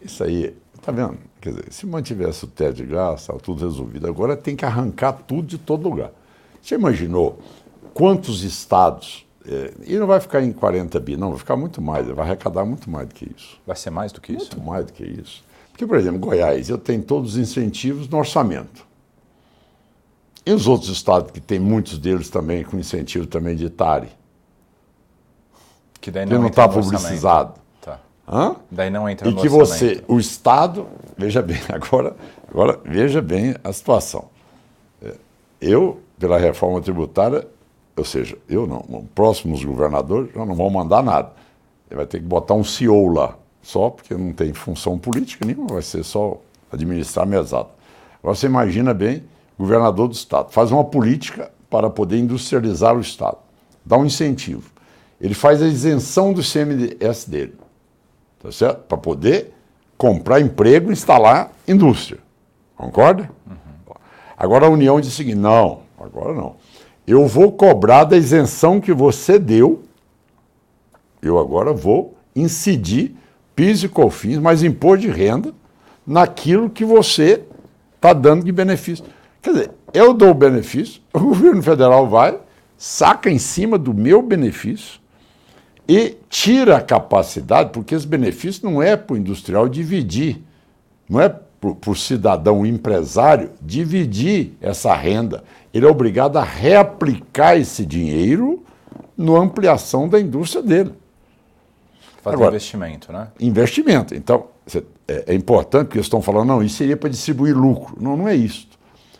isso 0.00 0.24
aí, 0.24 0.56
tá 0.82 0.92
vendo? 0.92 1.18
Quer 1.40 1.50
dizer, 1.50 1.72
se 1.72 1.86
mantivesse 1.86 2.44
o 2.44 2.48
teto 2.48 2.74
de 2.74 2.86
gás, 2.86 3.28
tudo 3.42 3.64
resolvido. 3.64 4.06
Agora 4.06 4.36
tem 4.36 4.56
que 4.56 4.64
arrancar 4.64 5.12
tudo 5.12 5.46
de 5.46 5.58
todo 5.58 5.88
lugar. 5.88 6.12
Você 6.60 6.74
imaginou 6.74 7.38
quantos 7.94 8.42
estados 8.42 9.25
é, 9.48 9.72
e 9.84 9.98
não 9.98 10.06
vai 10.06 10.20
ficar 10.20 10.42
em 10.42 10.52
40 10.52 10.98
bi, 11.00 11.16
não, 11.16 11.30
vai 11.30 11.38
ficar 11.38 11.56
muito 11.56 11.80
mais, 11.80 12.06
vai 12.08 12.26
arrecadar 12.26 12.64
muito 12.64 12.90
mais 12.90 13.08
do 13.08 13.14
que 13.14 13.30
isso. 13.36 13.58
Vai 13.66 13.76
ser 13.76 13.90
mais 13.90 14.12
do 14.12 14.20
que 14.20 14.32
muito 14.32 14.44
isso? 14.44 14.56
Muito 14.56 14.66
mais 14.66 14.86
do 14.86 14.92
que 14.92 15.04
isso. 15.04 15.44
Porque, 15.70 15.86
por 15.86 15.96
exemplo, 15.98 16.18
Goiás, 16.18 16.68
eu 16.68 16.78
tenho 16.78 17.02
todos 17.02 17.32
os 17.32 17.38
incentivos 17.38 18.08
no 18.08 18.18
orçamento. 18.18 18.84
E 20.44 20.52
os 20.52 20.66
outros 20.66 20.90
estados, 20.90 21.30
que 21.32 21.40
tem 21.40 21.58
muitos 21.58 21.98
deles 21.98 22.30
também 22.30 22.64
com 22.64 22.78
incentivo 22.78 23.26
também 23.26 23.54
de 23.56 23.68
TARI? 23.68 24.08
Que 26.00 26.10
daí 26.10 26.24
não 26.24 26.46
está 26.46 26.68
publicizado. 26.68 27.54
Tá. 27.80 27.98
Hã? 28.28 28.56
Daí 28.70 28.90
não 28.90 29.08
entra 29.08 29.28
E 29.28 29.32
no 29.34 29.40
que 29.40 29.48
orçamento. 29.48 29.96
você, 29.96 30.04
o 30.06 30.18
Estado, 30.18 30.86
veja 31.16 31.42
bem, 31.42 31.58
agora, 31.68 32.16
agora 32.48 32.80
veja 32.84 33.20
bem 33.20 33.54
a 33.62 33.72
situação. 33.72 34.28
É, 35.02 35.14
Eu, 35.60 36.00
pela 36.18 36.38
reforma 36.38 36.80
tributária, 36.80 37.46
ou 37.96 38.04
seja, 38.04 38.36
eu 38.48 38.66
não, 38.66 38.84
os 38.88 39.04
próximos 39.14 39.64
governadores 39.64 40.32
já 40.34 40.44
não 40.44 40.54
vão 40.54 40.68
mandar 40.70 41.02
nada. 41.02 41.32
Ele 41.90 41.96
vai 41.96 42.06
ter 42.06 42.18
que 42.18 42.26
botar 42.26 42.54
um 42.54 42.64
CEO 42.64 43.08
lá, 43.08 43.36
só 43.62 43.90
porque 43.90 44.14
não 44.14 44.32
tem 44.32 44.52
função 44.52 44.98
política 44.98 45.44
nenhuma, 45.44 45.68
vai 45.68 45.82
ser 45.82 46.04
só 46.04 46.38
administrar 46.70 47.26
mesada. 47.26 47.68
Agora 48.22 48.36
você 48.36 48.46
imagina 48.46 48.92
bem, 48.92 49.24
governador 49.58 50.08
do 50.08 50.14
Estado, 50.14 50.50
faz 50.50 50.70
uma 50.70 50.84
política 50.84 51.50
para 51.70 51.88
poder 51.88 52.18
industrializar 52.18 52.96
o 52.96 53.00
Estado, 53.00 53.38
dá 53.84 53.96
um 53.96 54.04
incentivo. 54.04 54.70
Ele 55.20 55.34
faz 55.34 55.62
a 55.62 55.66
isenção 55.66 56.32
do 56.32 56.42
CMS 56.42 57.24
dele 57.28 57.54
tá 58.46 58.52
certo? 58.52 58.82
Para 58.84 58.98
poder 58.98 59.52
comprar 59.96 60.40
emprego 60.40 60.90
e 60.90 60.92
instalar 60.92 61.50
indústria. 61.66 62.18
Concorda? 62.76 63.30
Agora 64.36 64.66
a 64.66 64.70
União 64.70 65.00
diz 65.00 65.12
o 65.12 65.16
seguinte: 65.16 65.36
não, 65.36 65.80
agora 65.98 66.32
não. 66.34 66.56
Eu 67.06 67.26
vou 67.26 67.52
cobrar 67.52 68.04
da 68.04 68.16
isenção 68.16 68.80
que 68.80 68.92
você 68.92 69.38
deu, 69.38 69.82
eu 71.22 71.38
agora 71.38 71.72
vou 71.72 72.16
incidir 72.34 73.14
PIS 73.54 73.84
e 73.84 73.88
COFINS, 73.88 74.38
mais 74.38 74.62
imposto 74.62 75.06
de 75.06 75.08
renda, 75.08 75.54
naquilo 76.06 76.68
que 76.68 76.84
você 76.84 77.42
está 77.94 78.12
dando 78.12 78.44
de 78.44 78.52
benefício. 78.52 79.04
Quer 79.40 79.52
dizer, 79.52 79.70
eu 79.94 80.12
dou 80.12 80.30
o 80.30 80.34
benefício, 80.34 81.00
o 81.12 81.20
governo 81.20 81.62
federal 81.62 82.08
vai, 82.08 82.38
saca 82.76 83.30
em 83.30 83.38
cima 83.38 83.78
do 83.78 83.94
meu 83.94 84.20
benefício, 84.20 85.00
e 85.88 86.16
tira 86.28 86.76
a 86.76 86.80
capacidade, 86.80 87.70
porque 87.70 87.94
esse 87.94 88.06
benefício 88.06 88.68
não 88.68 88.82
é 88.82 88.96
para 88.96 89.14
o 89.14 89.16
industrial 89.16 89.68
dividir, 89.68 90.42
não 91.08 91.20
é 91.20 91.28
para 91.74 91.90
o 91.90 91.96
cidadão 91.96 92.64
empresário 92.64 93.50
dividir 93.60 94.56
essa 94.60 94.94
renda. 94.94 95.44
Ele 95.72 95.84
é 95.86 95.88
obrigado 95.88 96.36
a 96.36 96.44
reaplicar 96.44 97.56
esse 97.58 97.84
dinheiro 97.84 98.62
na 99.16 99.38
ampliação 99.38 100.08
da 100.08 100.20
indústria 100.20 100.62
dele. 100.62 100.92
Fazer 102.22 102.36
Agora- 102.36 102.50
investimento, 102.50 103.12
né? 103.12 103.28
Investimento. 103.40 104.14
Então, 104.14 104.46
é, 105.08 105.24
é 105.28 105.34
importante 105.34 105.86
porque 105.86 105.98
eles 105.98 106.06
estão 106.06 106.20
falando, 106.22 106.48
não, 106.48 106.62
isso 106.62 106.76
seria 106.76 106.96
para 106.96 107.08
distribuir 107.08 107.56
lucro. 107.56 107.96
Não, 108.00 108.16
não 108.16 108.28
é 108.28 108.34
isso. 108.34 108.68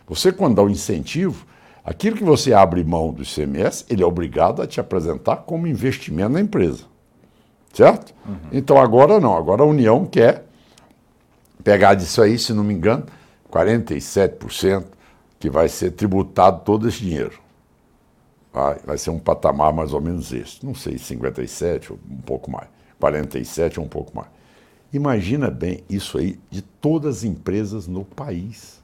Você, 0.09 0.33
quando 0.33 0.57
dá 0.57 0.63
um 0.63 0.71
incentivo, 0.71 1.47
aquilo 1.85 2.17
que 2.17 2.25
você 2.25 2.53
abre 2.53 2.83
mão 2.85 3.13
do 3.13 3.23
ICMS, 3.23 3.85
ele 3.89 4.03
é 4.03 4.07
obrigado 4.07 4.63
a 4.63 4.67
te 4.67 4.81
apresentar 4.81 5.37
como 5.37 5.67
investimento 5.67 6.31
na 6.31 6.41
empresa. 6.41 6.85
Certo? 7.73 8.15
Então, 8.51 8.79
agora 8.79 9.21
não. 9.21 9.37
Agora 9.37 9.63
a 9.63 9.67
União 9.67 10.07
quer 10.07 10.46
pegar 11.67 11.95
disso 11.95 12.23
aí, 12.23 12.39
se 12.39 12.53
não 12.53 12.63
me 12.63 12.73
engano, 12.73 13.05
47% 13.51 14.85
que 15.37 15.51
vai 15.51 15.69
ser 15.69 15.91
tributado 15.91 16.61
todo 16.65 16.89
esse 16.89 16.99
dinheiro. 16.99 17.41
Vai, 18.53 18.79
vai 18.87 18.97
ser 18.97 19.11
um 19.11 19.19
patamar 19.19 19.73
mais 19.73 19.93
ou 19.93 20.01
menos 20.01 20.33
esse. 20.33 20.65
Não 20.65 20.77
sei, 20.77 20.97
57 20.97 21.93
ou 21.93 21.99
um 22.09 22.19
pouco 22.19 22.49
mais. 22.53 22.69
47 23.01 23.81
ou 23.81 23.85
um 23.85 23.89
pouco 23.89 24.15
mais. 24.15 24.29
Imagina 24.93 25.51
bem 25.51 25.83
isso 25.91 26.19
aí 26.19 26.39
de 26.49 26.63
todas 26.63 27.17
as 27.17 27.25
empresas 27.25 27.89
no 27.89 28.05
país. 28.05 28.81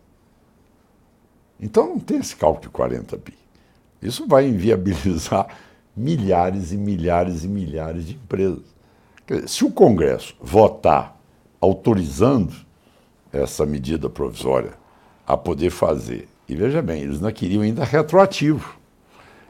Então 1.61 1.87
não 1.87 2.01
tem 2.01 2.18
esse 2.18 2.35
cálculo 2.35 2.62
de 2.62 2.68
40 2.70 3.16
bi. 3.16 3.39
Isso 4.03 4.26
vai 4.26 4.49
inviabilizar 4.49 5.47
milhares 5.97 6.72
e 6.72 6.76
milhares 6.76 7.45
e 7.45 7.49
milhares 7.49 8.07
de 8.07 8.14
empresas. 8.14 8.64
Dizer, 9.24 9.49
se 9.49 9.64
o 9.64 9.70
Congresso 9.70 10.35
votar 10.41 11.16
autorizando 11.61 12.72
essa 13.33 13.64
medida 13.64 14.11
provisória 14.11 14.72
a 15.26 15.37
poder 15.37 15.70
fazer, 15.70 16.28
e 16.49 16.55
veja 16.55 16.83
bem, 16.83 17.03
eles 17.03 17.20
não 17.20 17.33
queriam 17.33 17.62
ainda 17.62 17.85
retroativo. 17.85 18.76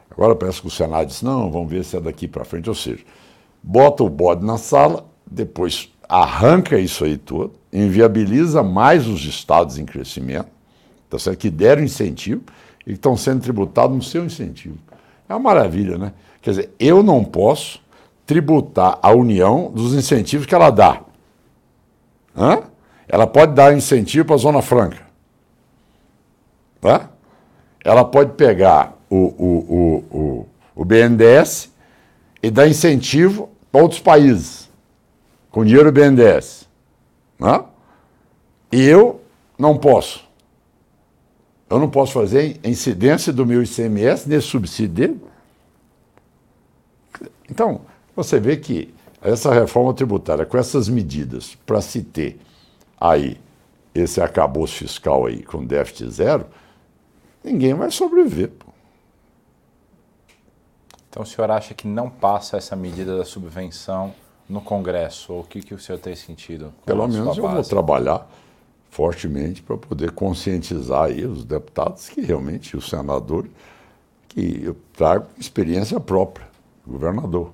Agora 0.09 0.35
parece 0.35 0.61
que 0.61 0.67
o 0.67 0.71
Senado 0.71 1.07
disse, 1.07 1.25
não, 1.25 1.51
vamos 1.51 1.69
ver 1.69 1.83
se 1.83 1.97
é 1.97 1.99
daqui 1.99 2.27
para 2.27 2.45
frente. 2.45 2.69
Ou 2.69 2.75
seja, 2.75 3.03
bota 3.61 4.03
o 4.03 4.09
bode 4.09 4.45
na 4.45 4.57
sala, 4.57 5.05
depois 5.29 5.91
arranca 6.07 6.77
isso 6.77 7.03
aí 7.03 7.17
tudo, 7.17 7.53
inviabiliza 7.71 8.61
mais 8.61 9.07
os 9.07 9.25
estados 9.25 9.79
em 9.79 9.85
crescimento, 9.85 10.49
tá 11.09 11.17
certo? 11.17 11.39
que 11.39 11.49
deram 11.49 11.83
incentivo 11.83 12.43
e 12.81 12.91
que 12.91 12.91
estão 12.91 13.17
sendo 13.17 13.41
tributados 13.41 13.95
no 13.95 14.03
seu 14.03 14.23
incentivo. 14.23 14.77
É 15.27 15.33
uma 15.33 15.39
maravilha, 15.39 15.97
né? 15.97 16.13
Quer 16.41 16.49
dizer, 16.51 16.69
eu 16.79 17.01
não 17.01 17.23
posso 17.23 17.81
tributar 18.25 18.99
a 19.01 19.11
União 19.11 19.71
dos 19.73 19.93
incentivos 19.93 20.45
que 20.45 20.53
ela 20.53 20.69
dá. 20.69 21.01
Hã? 22.37 22.63
Ela 23.07 23.27
pode 23.27 23.53
dar 23.53 23.75
incentivo 23.75 24.25
para 24.25 24.35
a 24.35 24.39
Zona 24.39 24.61
Franca. 24.61 25.01
Tá? 26.79 27.09
Ela 27.83 28.03
pode 28.03 28.33
pegar 28.33 28.97
o, 29.09 29.15
o, 29.15 29.25
o, 29.69 30.17
o, 30.17 30.47
o 30.75 30.85
BNDES 30.85 31.71
e 32.41 32.49
dar 32.49 32.67
incentivo 32.67 33.49
para 33.71 33.81
outros 33.81 33.99
países, 33.99 34.69
com 35.49 35.63
dinheiro 35.63 35.91
do 35.91 35.99
BNDES. 35.99 36.67
Né? 37.39 37.63
E 38.71 38.81
eu 38.83 39.21
não 39.57 39.77
posso. 39.77 40.27
Eu 41.69 41.79
não 41.79 41.89
posso 41.89 42.13
fazer 42.13 42.59
incidência 42.63 43.33
do 43.33 43.45
meu 43.45 43.63
ICMS 43.63 44.27
nesse 44.27 44.47
subsídio 44.47 44.93
dele. 44.93 45.21
Então, 47.49 47.81
você 48.15 48.39
vê 48.39 48.57
que 48.57 48.93
essa 49.21 49.53
reforma 49.53 49.93
tributária, 49.93 50.45
com 50.45 50.57
essas 50.57 50.89
medidas, 50.89 51.57
para 51.65 51.81
se 51.81 52.01
ter 52.01 52.39
aí 53.03 53.37
esse 53.93 54.21
arcabouço 54.21 54.77
fiscal 54.77 55.25
aí 55.25 55.43
com 55.43 55.63
déficit 55.65 56.09
zero, 56.09 56.45
ninguém 57.43 57.73
vai 57.73 57.91
sobreviver. 57.91 58.49
Pô. 58.51 58.71
Então 61.09 61.21
o 61.21 61.25
senhor 61.25 61.51
acha 61.51 61.73
que 61.73 61.85
não 61.85 62.09
passa 62.09 62.57
essa 62.57 62.75
medida 62.75 63.17
da 63.17 63.25
subvenção 63.25 64.15
no 64.49 64.61
Congresso? 64.61 65.33
Ou 65.33 65.41
o 65.41 65.43
que, 65.43 65.61
que 65.61 65.73
o 65.73 65.79
senhor 65.79 65.99
tem 65.99 66.15
sentido? 66.15 66.73
Pelo 66.85 67.07
menos 67.07 67.37
eu 67.37 67.43
vou 67.43 67.55
base? 67.55 67.69
trabalhar 67.69 68.27
fortemente 68.89 69.61
para 69.61 69.77
poder 69.77 70.11
conscientizar 70.11 71.05
aí 71.05 71.25
os 71.25 71.43
deputados 71.43 72.09
que 72.09 72.21
realmente, 72.21 72.77
os 72.77 72.89
senadores, 72.89 73.51
que 74.29 74.61
eu 74.63 74.75
trago 74.93 75.27
experiência 75.37 75.99
própria, 75.99 76.47
governador. 76.85 77.51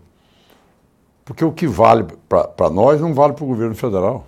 Porque 1.26 1.44
o 1.44 1.52
que 1.52 1.68
vale 1.68 2.06
para 2.28 2.70
nós 2.70 3.02
não 3.02 3.14
vale 3.14 3.34
para 3.34 3.44
o 3.44 3.48
governo 3.48 3.76
federal. 3.76 4.26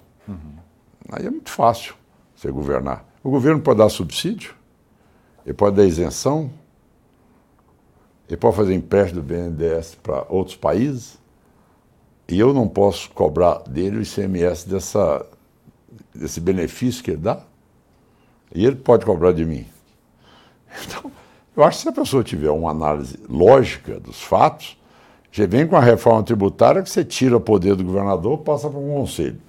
Aí 1.12 1.26
é 1.26 1.30
muito 1.30 1.52
fácil 1.52 1.94
você 2.34 2.50
governar. 2.50 3.06
O 3.22 3.30
governo 3.30 3.62
pode 3.62 3.80
dar 3.80 3.90
subsídio, 3.90 4.56
ele 5.46 5.54
pode 5.54 5.76
dar 5.76 5.86
isenção, 5.86 6.50
ele 8.30 8.38
pode 8.38 8.56
fazer 8.56 8.74
empréstimo 8.74 9.22
do 9.22 9.28
BNDES 9.28 9.96
para 10.02 10.26
outros 10.30 10.56
países, 10.56 11.20
e 12.30 12.40
eu 12.40 12.54
não 12.54 12.66
posso 12.66 13.12
cobrar 13.12 13.60
dele 13.68 13.98
o 13.98 14.02
ICMS 14.02 14.70
dessa, 14.70 15.26
desse 16.16 16.40
benefício 16.40 17.04
que 17.04 17.12
ele 17.12 17.18
dá, 17.18 17.44
e 18.56 18.66
ele 18.66 18.78
pode 18.78 19.06
cobrar 19.06 19.34
de 19.34 19.46
mim. 19.46 19.66
Então, 20.88 21.12
eu 21.58 21.66
acho 21.66 21.80
que 21.80 21.84
se 21.84 21.90
a 21.90 21.92
pessoa 21.92 22.24
tiver 22.24 22.50
uma 22.50 22.72
análise 22.72 23.20
lógica 23.28 24.00
dos 24.00 24.22
fatos, 24.22 24.78
já 25.30 25.46
vem 25.46 25.68
com 25.68 25.76
a 25.76 25.82
reforma 25.82 26.24
tributária 26.24 26.82
que 26.82 26.90
você 26.90 27.04
tira 27.04 27.36
o 27.36 27.42
poder 27.42 27.76
do 27.76 27.84
governador, 27.84 28.38
passa 28.38 28.70
para 28.70 28.80
um 28.80 28.94
conselho. 28.94 29.42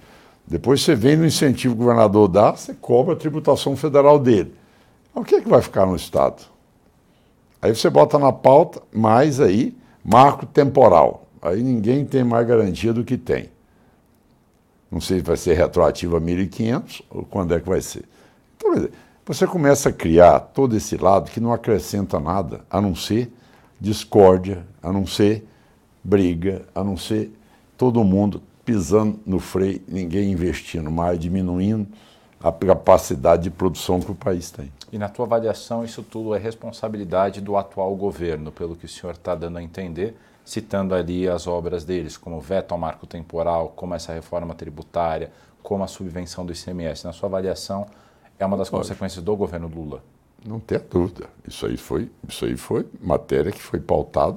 Depois 0.46 0.82
você 0.82 0.94
vem 0.94 1.16
no 1.16 1.26
incentivo 1.26 1.74
que 1.74 1.80
o 1.80 1.84
governador 1.84 2.28
dá, 2.28 2.52
você 2.52 2.74
cobra 2.74 3.14
a 3.14 3.16
tributação 3.16 3.76
federal 3.76 4.18
dele. 4.18 4.54
O 5.14 5.24
que 5.24 5.36
é 5.36 5.40
que 5.40 5.48
vai 5.48 5.62
ficar 5.62 5.86
no 5.86 5.96
Estado? 5.96 6.42
Aí 7.60 7.74
você 7.74 7.88
bota 7.88 8.18
na 8.18 8.32
pauta, 8.32 8.82
mais 8.92 9.40
aí, 9.40 9.76
marco 10.04 10.44
temporal. 10.46 11.26
Aí 11.40 11.62
ninguém 11.62 12.04
tem 12.04 12.24
mais 12.24 12.46
garantia 12.46 12.92
do 12.92 13.04
que 13.04 13.16
tem. 13.16 13.50
Não 14.90 15.00
sei 15.00 15.18
se 15.18 15.24
vai 15.24 15.36
ser 15.36 15.54
retroativo 15.54 16.16
a 16.16 16.20
1.500 16.20 17.02
ou 17.08 17.24
quando 17.24 17.54
é 17.54 17.60
que 17.60 17.68
vai 17.68 17.80
ser. 17.80 18.04
Então, 18.56 18.88
você 19.24 19.46
começa 19.46 19.88
a 19.88 19.92
criar 19.92 20.40
todo 20.40 20.76
esse 20.76 20.96
lado 20.96 21.30
que 21.30 21.40
não 21.40 21.52
acrescenta 21.52 22.18
nada, 22.18 22.60
a 22.70 22.80
não 22.80 22.94
ser 22.94 23.32
discórdia, 23.80 24.66
a 24.82 24.92
não 24.92 25.06
ser 25.06 25.46
briga, 26.02 26.62
a 26.74 26.82
não 26.82 26.96
ser 26.96 27.32
todo 27.78 28.02
mundo 28.02 28.42
pisando 28.64 29.18
no 29.26 29.40
freio, 29.40 29.82
ninguém 29.88 30.30
investindo 30.32 30.90
mais, 30.90 31.18
diminuindo 31.18 31.86
a 32.42 32.50
capacidade 32.50 33.44
de 33.44 33.50
produção 33.50 34.00
que 34.00 34.10
o 34.10 34.14
país 34.14 34.50
tem. 34.50 34.72
E 34.92 34.98
na 34.98 35.08
tua 35.08 35.24
avaliação, 35.24 35.84
isso 35.84 36.02
tudo 36.02 36.34
é 36.34 36.38
responsabilidade 36.38 37.40
do 37.40 37.56
atual 37.56 37.94
governo, 37.94 38.50
pelo 38.50 38.74
que 38.74 38.84
o 38.84 38.88
senhor 38.88 39.12
está 39.12 39.34
dando 39.34 39.58
a 39.58 39.62
entender, 39.62 40.16
citando 40.44 40.94
ali 40.94 41.28
as 41.28 41.46
obras 41.46 41.84
deles, 41.84 42.16
como 42.16 42.36
o 42.36 42.40
veto 42.40 42.72
ao 42.72 42.78
marco 42.78 43.06
temporal, 43.06 43.72
como 43.76 43.94
essa 43.94 44.12
reforma 44.12 44.54
tributária, 44.54 45.30
como 45.62 45.84
a 45.84 45.86
subvenção 45.86 46.44
do 46.44 46.52
ICMS. 46.52 47.04
Na 47.04 47.12
sua 47.12 47.28
avaliação, 47.28 47.86
é 48.38 48.44
uma 48.44 48.56
das 48.56 48.68
Lógico. 48.68 48.78
consequências 48.78 49.24
do 49.24 49.36
governo 49.36 49.68
Lula? 49.68 50.02
Não 50.44 50.58
tem 50.58 50.80
dúvida. 50.90 51.26
Isso 51.46 51.64
aí 51.64 51.76
foi, 51.76 52.10
isso 52.28 52.44
aí 52.44 52.56
foi 52.56 52.84
matéria 53.00 53.52
que 53.52 53.62
foi 53.62 53.78
pautada 53.78 54.36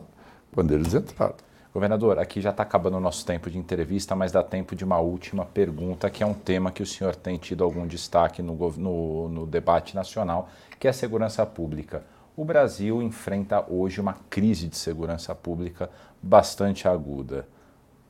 quando 0.53 0.71
eles 0.71 0.93
entraram. 0.93 1.35
Governador, 1.75 2.19
aqui 2.19 2.39
já 2.39 2.51
está 2.51 2.63
acabando 2.63 2.95
o 2.95 3.01
nosso 3.01 3.25
tempo 3.25 3.51
de 3.51 3.57
entrevista, 3.57 4.15
mas 4.15 4.31
dá 4.31 4.41
tempo 4.41 4.77
de 4.77 4.85
uma 4.85 4.97
última 4.99 5.43
pergunta, 5.43 6.09
que 6.09 6.23
é 6.23 6.25
um 6.25 6.33
tema 6.33 6.71
que 6.71 6.81
o 6.81 6.85
senhor 6.85 7.17
tem 7.17 7.37
tido 7.37 7.65
algum 7.65 7.85
destaque 7.85 8.41
no, 8.41 8.55
no, 8.77 9.27
no 9.27 9.45
debate 9.45 9.93
nacional, 9.93 10.47
que 10.79 10.87
é 10.87 10.89
a 10.89 10.93
segurança 10.93 11.45
pública. 11.45 12.01
O 12.33 12.45
Brasil 12.45 13.01
enfrenta 13.01 13.65
hoje 13.69 13.99
uma 13.99 14.13
crise 14.29 14.69
de 14.69 14.77
segurança 14.77 15.35
pública 15.35 15.89
bastante 16.23 16.87
aguda. 16.87 17.45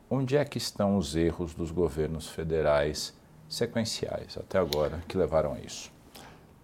Onde 0.07 0.37
é 0.37 0.45
que 0.45 0.59
estão 0.59 0.95
os 0.95 1.15
erros 1.15 1.55
dos 1.55 1.71
governos 1.71 2.27
federais 2.29 3.15
sequenciais 3.49 4.37
até 4.37 4.59
agora 4.59 4.99
que 5.07 5.17
levaram 5.17 5.53
a 5.53 5.59
isso? 5.59 5.91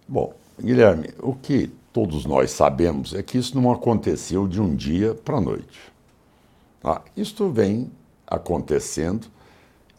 Bom, 0.06 0.34
Guilherme, 0.56 1.10
o 1.18 1.34
que 1.34 1.66
todos 1.92 2.24
nós 2.24 2.52
sabemos 2.52 3.12
é 3.12 3.24
que 3.24 3.38
isso 3.38 3.60
não 3.60 3.72
aconteceu 3.72 4.46
de 4.46 4.60
um 4.60 4.72
dia 4.72 5.16
para 5.16 5.38
a 5.38 5.40
noite. 5.40 5.91
Ah, 6.84 7.00
isto 7.16 7.48
vem 7.48 7.92
acontecendo 8.26 9.28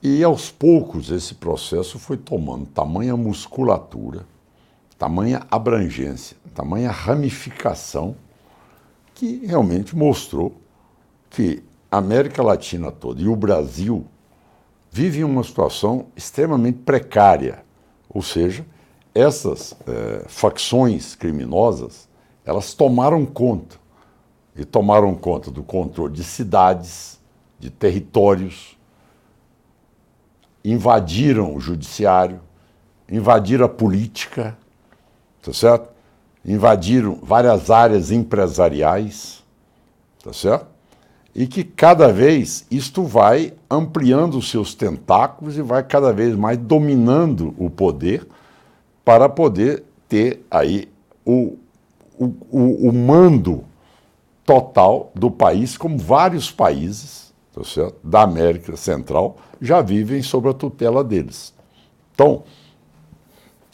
e 0.01 0.21
aos 0.21 0.51
poucos 0.51 1.09
esse 1.11 1.35
processo 1.35 1.97
foi 1.97 2.17
tomando 2.17 2.65
tamanha 2.65 3.15
musculatura, 3.15 4.25
tamanha 4.97 5.47
abrangência, 5.49 6.35
tamanha 6.53 6.91
ramificação, 6.91 8.15
que 9.15 9.45
realmente 9.45 9.95
mostrou 9.95 10.53
que 11.29 11.63
a 11.89 11.97
América 11.97 12.43
Latina 12.43 12.91
toda 12.91 13.21
e 13.21 13.27
o 13.27 13.35
Brasil 13.35 14.05
vivem 14.91 15.23
uma 15.23 15.43
situação 15.43 16.07
extremamente 16.17 16.79
precária, 16.79 17.63
ou 18.09 18.21
seja, 18.21 18.65
essas 19.15 19.73
eh, 19.87 20.25
facções 20.27 21.15
criminosas 21.15 22.09
elas 22.45 22.73
tomaram 22.73 23.25
conta 23.25 23.82
e 24.55 24.63
tomaram 24.63 25.15
conta 25.15 25.49
do 25.49 25.63
controle 25.63 26.13
de 26.13 26.23
cidades, 26.23 27.19
de 27.59 27.69
territórios, 27.69 28.77
invadiram 30.63 31.55
o 31.55 31.59
judiciário, 31.59 32.39
invadiram 33.09 33.65
a 33.65 33.69
política, 33.69 34.57
tá 35.41 35.51
certo? 35.51 35.89
Invadiram 36.45 37.19
várias 37.21 37.69
áreas 37.69 38.11
empresariais, 38.11 39.43
tá 40.23 40.31
certo? 40.31 40.67
E 41.35 41.47
que 41.47 41.63
cada 41.63 42.13
vez 42.13 42.65
isto 42.69 43.03
vai 43.03 43.53
ampliando 43.69 44.37
os 44.37 44.51
seus 44.51 44.75
tentáculos 44.75 45.57
e 45.57 45.61
vai 45.61 45.81
cada 45.83 46.13
vez 46.13 46.35
mais 46.35 46.57
dominando 46.57 47.55
o 47.57 47.69
poder 47.69 48.27
para 49.03 49.27
poder 49.27 49.83
ter 50.07 50.45
aí 50.51 50.87
o, 51.25 51.57
o, 52.19 52.25
o, 52.51 52.89
o 52.89 52.93
mando 52.93 53.65
total 54.45 55.11
do 55.15 55.31
país, 55.31 55.77
como 55.77 55.97
vários 55.97 56.51
países 56.51 57.33
tá 57.53 57.61
da 58.03 58.23
América 58.23 58.75
Central 58.75 59.37
já 59.61 59.81
vivem 59.81 60.21
sob 60.21 60.49
a 60.49 60.53
tutela 60.53 61.03
deles. 61.03 61.53
Então, 62.13 62.43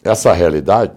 essa 0.02 0.32
realidade, 0.32 0.92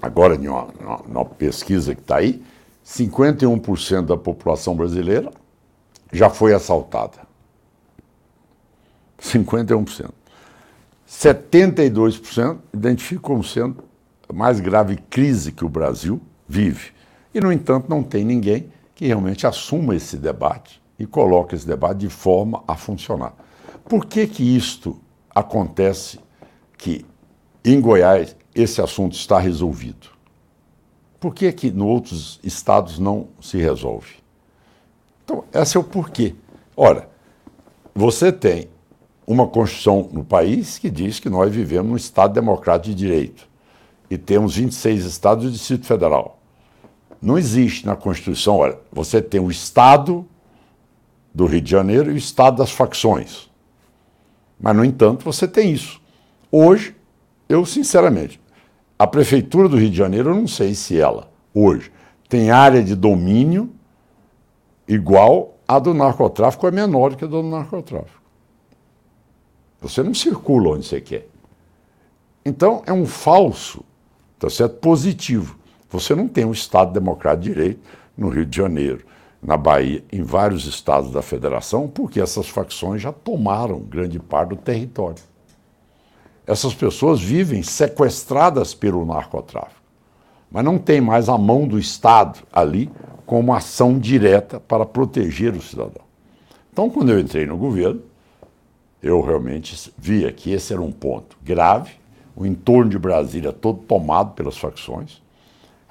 agora, 0.00 0.34
em 0.34 0.48
uma, 0.48 0.66
uma 1.06 1.24
pesquisa 1.24 1.94
que 1.94 2.00
está 2.00 2.16
aí, 2.16 2.42
51% 2.84 4.02
da 4.06 4.16
população 4.16 4.74
brasileira 4.74 5.30
já 6.12 6.28
foi 6.28 6.54
assaltada. 6.54 7.18
51%. 9.20 10.10
72% 11.08 12.58
identificam 12.72 13.22
como 13.22 13.44
sendo 13.44 13.84
a 14.28 14.32
mais 14.32 14.58
grave 14.60 14.96
crise 14.96 15.52
que 15.52 15.64
o 15.64 15.68
Brasil 15.68 16.20
vive. 16.48 16.93
E, 17.34 17.40
no 17.40 17.52
entanto, 17.52 17.88
não 17.88 18.02
tem 18.02 18.24
ninguém 18.24 18.70
que 18.94 19.06
realmente 19.06 19.46
assuma 19.46 19.96
esse 19.96 20.16
debate 20.16 20.80
e 20.98 21.04
coloque 21.04 21.54
esse 21.54 21.66
debate 21.66 21.98
de 21.98 22.08
forma 22.08 22.62
a 22.66 22.76
funcionar. 22.76 23.34
Por 23.88 24.06
que, 24.06 24.26
que 24.26 24.56
isto 24.56 24.98
acontece 25.34 26.20
que 26.78 27.04
em 27.64 27.80
Goiás 27.80 28.36
esse 28.54 28.80
assunto 28.80 29.14
está 29.14 29.38
resolvido? 29.38 30.08
Por 31.18 31.34
que, 31.34 31.50
que 31.52 31.68
em 31.68 31.82
outros 31.82 32.38
estados 32.44 32.98
não 32.98 33.28
se 33.40 33.58
resolve? 33.58 34.16
Então, 35.24 35.44
esse 35.52 35.76
é 35.76 35.80
o 35.80 35.84
porquê. 35.84 36.36
Ora, 36.76 37.08
você 37.94 38.30
tem 38.30 38.68
uma 39.26 39.48
Constituição 39.48 40.08
no 40.12 40.24
país 40.24 40.78
que 40.78 40.90
diz 40.90 41.18
que 41.18 41.30
nós 41.30 41.52
vivemos 41.52 41.90
num 41.90 41.96
Estado 41.96 42.34
democrático 42.34 42.94
de 42.94 42.94
direito 42.94 43.48
e 44.10 44.18
temos 44.18 44.54
26 44.54 45.04
estados 45.04 45.44
e 45.44 45.48
o 45.48 45.50
Distrito 45.50 45.86
Federal. 45.86 46.38
Não 47.24 47.38
existe 47.38 47.86
na 47.86 47.96
Constituição, 47.96 48.58
olha, 48.58 48.78
você 48.92 49.22
tem 49.22 49.40
o 49.40 49.50
Estado 49.50 50.26
do 51.32 51.46
Rio 51.46 51.62
de 51.62 51.70
Janeiro 51.70 52.10
e 52.10 52.14
o 52.14 52.18
Estado 52.18 52.58
das 52.58 52.70
facções. 52.70 53.50
Mas, 54.60 54.76
no 54.76 54.84
entanto, 54.84 55.24
você 55.24 55.48
tem 55.48 55.72
isso. 55.72 56.02
Hoje, 56.52 56.94
eu 57.48 57.64
sinceramente, 57.64 58.38
a 58.98 59.06
Prefeitura 59.06 59.70
do 59.70 59.78
Rio 59.78 59.88
de 59.88 59.96
Janeiro, 59.96 60.30
eu 60.30 60.34
não 60.34 60.46
sei 60.46 60.74
se 60.74 61.00
ela, 61.00 61.32
hoje, 61.54 61.90
tem 62.28 62.50
área 62.50 62.84
de 62.84 62.94
domínio 62.94 63.72
igual 64.86 65.56
à 65.66 65.78
do 65.78 65.94
narcotráfico, 65.94 66.66
é 66.66 66.70
menor 66.70 67.16
que 67.16 67.24
a 67.24 67.28
do 67.28 67.42
narcotráfico. 67.42 68.22
Você 69.80 70.02
não 70.02 70.12
circula 70.12 70.76
onde 70.76 70.84
você 70.86 71.00
quer. 71.00 71.26
Então, 72.44 72.82
é 72.84 72.92
um 72.92 73.06
falso, 73.06 73.82
tá 74.38 74.50
certo? 74.50 74.76
Positivo. 74.76 75.63
Você 75.94 76.12
não 76.12 76.26
tem 76.26 76.44
um 76.44 76.50
Estado 76.50 76.92
democrático 76.92 77.44
de 77.44 77.52
direito 77.52 77.80
no 78.18 78.28
Rio 78.28 78.44
de 78.44 78.56
Janeiro, 78.56 79.06
na 79.40 79.56
Bahia, 79.56 80.02
em 80.10 80.24
vários 80.24 80.66
estados 80.66 81.12
da 81.12 81.22
federação, 81.22 81.86
porque 81.86 82.20
essas 82.20 82.48
facções 82.48 83.00
já 83.00 83.12
tomaram 83.12 83.78
grande 83.78 84.18
parte 84.18 84.48
do 84.48 84.56
território. 84.56 85.22
Essas 86.44 86.74
pessoas 86.74 87.20
vivem 87.20 87.62
sequestradas 87.62 88.74
pelo 88.74 89.06
narcotráfico, 89.06 89.80
mas 90.50 90.64
não 90.64 90.78
tem 90.78 91.00
mais 91.00 91.28
a 91.28 91.38
mão 91.38 91.64
do 91.64 91.78
Estado 91.78 92.40
ali 92.52 92.90
como 93.24 93.54
ação 93.54 93.96
direta 93.96 94.58
para 94.58 94.84
proteger 94.84 95.54
o 95.54 95.62
cidadão. 95.62 96.02
Então, 96.72 96.90
quando 96.90 97.12
eu 97.12 97.20
entrei 97.20 97.46
no 97.46 97.56
governo, 97.56 98.02
eu 99.00 99.20
realmente 99.20 99.92
via 99.96 100.32
que 100.32 100.50
esse 100.50 100.72
era 100.72 100.82
um 100.82 100.90
ponto 100.90 101.38
grave, 101.40 101.92
o 102.34 102.44
entorno 102.44 102.90
de 102.90 102.98
Brasília 102.98 103.52
todo 103.52 103.78
tomado 103.78 104.32
pelas 104.32 104.58
facções, 104.58 105.22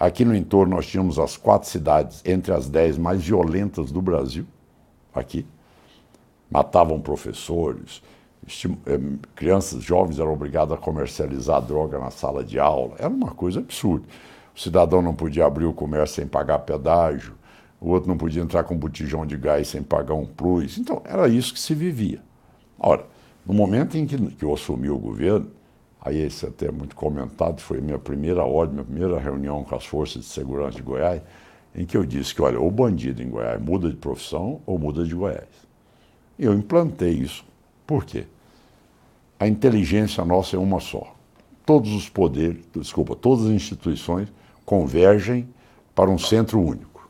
Aqui 0.04 0.26
no 0.26 0.36
entorno 0.36 0.76
nós 0.76 0.86
tínhamos 0.86 1.18
as 1.18 1.38
quatro 1.38 1.70
cidades 1.70 2.22
entre 2.26 2.52
as 2.52 2.68
dez 2.68 2.98
mais 2.98 3.24
violentas 3.24 3.90
do 3.90 4.02
Brasil, 4.02 4.46
aqui. 5.16 5.46
Matavam 6.52 7.00
professores, 7.00 8.04
eh, 8.86 9.00
crianças 9.34 9.82
jovens 9.82 10.20
eram 10.20 10.34
obrigadas 10.34 10.78
a 10.78 10.78
comercializar 10.78 11.62
droga 11.62 11.98
na 12.00 12.12
sala 12.12 12.44
de 12.44 12.60
aula. 12.60 12.96
Era 13.00 13.08
uma 13.08 13.32
coisa 13.32 13.62
absurda. 13.62 14.06
O 14.54 14.60
cidadão 14.60 15.02
não 15.02 15.16
podia 15.16 15.46
abrir 15.46 15.64
o 15.64 15.74
comércio 15.74 16.18
sem 16.18 16.28
pagar 16.28 16.60
pedágio, 16.60 17.36
o 17.80 17.88
outro 17.88 18.10
não 18.10 18.18
podia 18.18 18.44
entrar 18.44 18.66
com 18.66 18.74
um 18.74 18.78
botijão 18.78 19.26
de 19.26 19.38
gás 19.38 19.70
sem 19.70 19.82
pagar 19.82 20.16
um 20.16 20.26
plus. 20.26 20.78
Então, 20.78 21.02
era 21.06 21.30
isso 21.30 21.54
que 21.54 21.60
se 21.62 21.74
vivia. 21.74 22.22
Ora, 22.78 23.06
no 23.46 23.54
momento 23.54 23.98
em 23.98 24.06
que, 24.06 24.18
que 24.18 24.44
eu 24.44 24.54
assumi 24.54 24.90
o 24.90 24.98
governo, 24.98 25.50
aí 26.04 26.20
esse 26.20 26.46
até 26.46 26.68
é 26.68 26.72
muito 26.72 26.96
comentado, 26.96 27.62
foi 27.62 27.80
minha 27.80 27.98
primeira 27.98 28.44
ordem, 28.44 28.76
minha 28.76 28.86
primeira 28.86 29.20
reunião 29.20 29.64
com 29.64 29.74
as 29.74 29.86
forças 29.86 30.24
de 30.24 30.28
segurança 30.28 30.76
de 30.76 30.84
Goiás, 30.84 31.22
em 31.74 31.86
que 31.86 31.96
eu 31.96 32.06
disse 32.06 32.36
que, 32.36 32.42
olha, 32.42 32.60
o 32.60 32.70
bandido 32.70 33.24
em 33.24 33.30
Goiás 33.30 33.60
muda 33.62 33.90
de 33.90 33.96
profissão 33.96 34.62
ou 34.66 34.78
muda 34.78 35.06
de 35.06 35.16
Goiás. 35.16 35.48
E 36.38 36.44
eu 36.44 36.54
implantei 36.54 37.12
isso. 37.12 37.46
Por 37.88 38.06
quê? 38.06 38.26
A 39.40 39.48
inteligência 39.48 40.24
nossa 40.26 40.56
é 40.56 40.60
uma 40.60 40.80
só. 40.80 41.16
Todos 41.66 41.94
os 41.94 42.10
poderes, 42.10 42.64
desculpa, 42.76 43.16
todas 43.16 43.46
as 43.46 43.52
instituições 43.52 44.32
convergem 44.66 45.48
para 45.96 46.10
um 46.10 46.18
centro 46.18 46.60
único. 46.60 47.10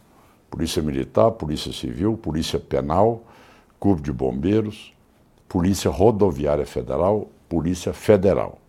Polícia 0.50 0.82
Militar, 0.82 1.32
Polícia 1.32 1.74
Civil, 1.74 2.16
Polícia 2.16 2.60
Penal, 2.60 3.24
Corpo 3.80 4.04
de 4.04 4.12
Bombeiros, 4.12 4.94
Polícia 5.50 5.90
Rodoviária 5.90 6.66
Federal, 6.66 7.28
Polícia 7.50 7.92
Federal. 7.92 8.63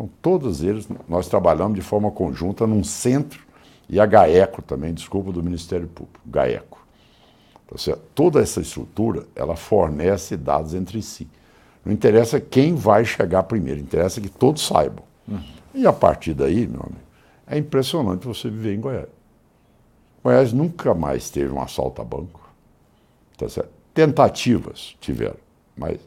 Então, 0.00 0.08
todos 0.22 0.62
eles, 0.62 0.88
nós 1.06 1.28
trabalhamos 1.28 1.74
de 1.74 1.82
forma 1.82 2.10
conjunta 2.10 2.66
num 2.66 2.82
centro, 2.82 3.44
e 3.86 4.00
a 4.00 4.06
GAECO 4.06 4.62
também, 4.62 4.94
desculpa, 4.94 5.30
do 5.30 5.42
Ministério 5.42 5.86
Público, 5.88 6.20
GAECO. 6.24 6.78
Então, 7.66 7.98
toda 8.14 8.40
essa 8.40 8.62
estrutura, 8.62 9.26
ela 9.36 9.56
fornece 9.56 10.38
dados 10.38 10.72
entre 10.72 11.02
si. 11.02 11.28
Não 11.84 11.92
interessa 11.92 12.40
quem 12.40 12.74
vai 12.74 13.04
chegar 13.04 13.42
primeiro, 13.42 13.78
interessa 13.78 14.22
que 14.22 14.30
todos 14.30 14.66
saibam. 14.66 15.04
Uhum. 15.28 15.42
E 15.74 15.86
a 15.86 15.92
partir 15.92 16.32
daí, 16.32 16.66
meu 16.66 16.80
amigo, 16.80 17.00
é 17.46 17.58
impressionante 17.58 18.26
você 18.26 18.48
viver 18.48 18.74
em 18.74 18.80
Goiás. 18.80 19.08
Goiás 20.24 20.52
nunca 20.52 20.94
mais 20.94 21.28
teve 21.28 21.52
um 21.52 21.60
assalto 21.60 22.00
a 22.00 22.04
banco. 22.04 22.48
Tá 23.36 23.46
Tentativas 23.92 24.96
tiveram, 24.98 25.36
mas 25.76 26.00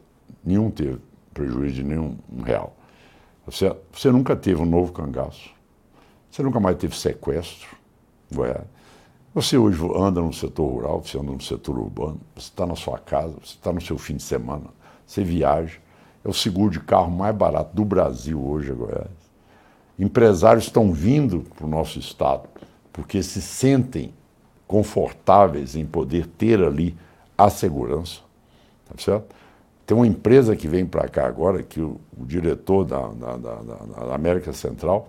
nenhum 0.44 0.68
teve 0.70 0.98
prejuízo 1.32 1.74
de 1.74 1.84
nenhum 1.84 2.16
real. 2.44 2.74
Você, 3.46 3.74
você 3.92 4.10
nunca 4.10 4.34
teve 4.34 4.60
um 4.60 4.66
novo 4.66 4.92
cangaço. 4.92 5.50
Você 6.30 6.42
nunca 6.42 6.58
mais 6.58 6.76
teve 6.76 6.96
sequestro 6.96 7.68
Goiás. 8.32 8.64
Você 9.34 9.58
hoje 9.58 9.80
anda 9.96 10.20
no 10.20 10.32
setor 10.32 10.66
rural, 10.66 11.02
você 11.02 11.18
anda 11.18 11.32
no 11.32 11.40
setor 11.40 11.78
urbano, 11.78 12.20
você 12.34 12.48
está 12.48 12.64
na 12.64 12.76
sua 12.76 12.98
casa, 12.98 13.34
você 13.42 13.54
está 13.54 13.72
no 13.72 13.80
seu 13.80 13.98
fim 13.98 14.16
de 14.16 14.22
semana, 14.22 14.66
você 15.06 15.24
viaja. 15.24 15.78
É 16.24 16.28
o 16.28 16.32
seguro 16.32 16.70
de 16.70 16.80
carro 16.80 17.10
mais 17.10 17.34
barato 17.34 17.74
do 17.74 17.84
Brasil 17.84 18.40
hoje, 18.40 18.70
é 18.70 18.74
Goiás. 18.74 19.10
Empresários 19.98 20.64
estão 20.64 20.92
vindo 20.92 21.40
para 21.54 21.66
o 21.66 21.68
nosso 21.68 21.98
estado 21.98 22.48
porque 22.92 23.22
se 23.22 23.42
sentem 23.42 24.14
confortáveis 24.66 25.74
em 25.74 25.84
poder 25.84 26.26
ter 26.26 26.62
ali 26.62 26.96
a 27.36 27.50
segurança. 27.50 28.20
Tá 28.88 28.94
certo? 28.96 29.34
Tem 29.86 29.96
uma 29.96 30.06
empresa 30.06 30.56
que 30.56 30.66
vem 30.66 30.86
para 30.86 31.08
cá 31.08 31.26
agora, 31.26 31.62
que 31.62 31.80
o, 31.80 32.00
o 32.18 32.24
diretor 32.24 32.84
da, 32.84 33.06
da, 33.08 33.36
da, 33.36 33.54
da, 33.56 34.14
América 34.14 34.52
Central 34.52 35.08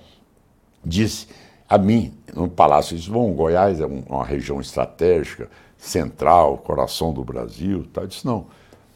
disse 0.83 1.27
a 1.67 1.77
mim, 1.77 2.13
no 2.33 2.49
Palácio, 2.49 2.95
disse, 2.95 3.09
bom, 3.09 3.33
Goiás 3.33 3.79
é 3.79 3.87
um, 3.87 4.03
uma 4.07 4.23
região 4.23 4.59
estratégica, 4.59 5.49
central, 5.77 6.57
coração 6.57 7.13
do 7.13 7.23
Brasil. 7.23 7.85
Tá? 7.91 8.01
Eu 8.01 8.07
disse, 8.07 8.25
não, 8.25 8.45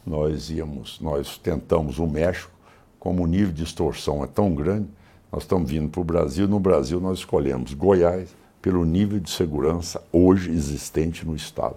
nós 0.06 0.50
íamos, 0.50 1.00
nós 1.00 1.38
tentamos 1.38 1.98
o 1.98 2.06
México, 2.06 2.52
como 3.00 3.24
o 3.24 3.28
nível 3.28 3.54
de 3.54 3.64
extorsão 3.64 4.24
é 4.24 4.28
tão 4.28 4.54
grande, 4.54 4.88
nós 5.32 5.44
estamos 5.44 5.70
vindo 5.70 5.90
para 5.90 6.02
o 6.02 6.04
Brasil, 6.04 6.48
no 6.48 6.60
Brasil 6.60 7.00
nós 7.00 7.20
escolhemos 7.20 7.74
Goiás 7.74 8.36
pelo 8.62 8.84
nível 8.84 9.20
de 9.20 9.30
segurança 9.30 10.02
hoje 10.12 10.52
existente 10.52 11.26
no 11.26 11.36
Estado. 11.36 11.76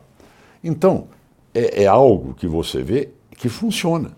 Então, 0.64 1.07
é, 1.55 1.84
é 1.84 1.86
algo 1.86 2.34
que 2.34 2.46
você 2.46 2.82
vê 2.82 3.11
que 3.36 3.48
funciona. 3.48 4.16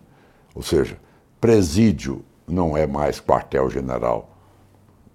Ou 0.54 0.62
seja, 0.62 0.98
presídio 1.40 2.24
não 2.46 2.76
é 2.76 2.86
mais 2.86 3.20
quartel-general 3.20 4.30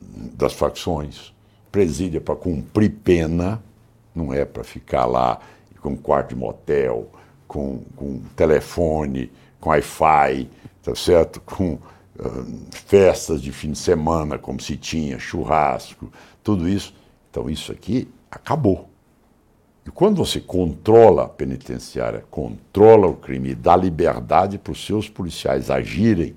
das 0.01 0.53
facções, 0.53 1.33
presídio 1.71 2.17
é 2.17 2.19
para 2.19 2.35
cumprir 2.35 2.89
pena, 3.03 3.61
não 4.13 4.33
é 4.33 4.43
para 4.45 4.63
ficar 4.63 5.05
lá 5.05 5.39
com 5.81 5.95
quarto 5.95 6.29
de 6.29 6.35
motel, 6.35 7.09
com, 7.47 7.83
com 7.95 8.21
telefone, 8.35 9.31
com 9.59 9.69
Wi-Fi, 9.69 10.49
tá 10.83 10.95
certo? 10.95 11.39
com 11.41 11.73
uh, 11.73 11.79
festas 12.71 13.41
de 13.41 13.51
fim 13.51 13.71
de 13.71 13.77
semana, 13.77 14.37
como 14.37 14.59
se 14.59 14.75
tinha, 14.75 15.19
churrasco, 15.19 16.11
tudo 16.43 16.67
isso. 16.67 16.93
Então 17.29 17.49
isso 17.49 17.71
aqui 17.71 18.07
acabou. 18.29 18.88
E 19.89 19.91
quando 19.91 20.23
você 20.23 20.39
controla 20.39 21.23
a 21.23 21.27
penitenciária, 21.27 22.23
controla 22.29 23.07
o 23.07 23.15
crime 23.15 23.49
e 23.49 23.55
dá 23.55 23.75
liberdade 23.75 24.59
para 24.59 24.71
os 24.71 24.85
seus 24.85 25.09
policiais 25.09 25.71
agirem, 25.71 26.35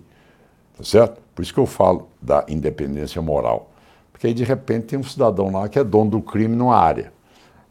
tá 0.74 0.82
certo? 0.82 1.20
Por 1.34 1.42
isso 1.42 1.52
que 1.52 1.60
eu 1.60 1.66
falo 1.66 2.08
da 2.18 2.46
independência 2.48 3.20
moral. 3.20 3.70
Porque 4.10 4.26
aí 4.26 4.32
de 4.32 4.42
repente 4.42 4.86
tem 4.86 4.98
um 4.98 5.02
cidadão 5.02 5.52
lá 5.52 5.68
que 5.68 5.78
é 5.78 5.84
dono 5.84 6.12
do 6.12 6.22
crime 6.22 6.56
numa 6.56 6.74
área. 6.74 7.12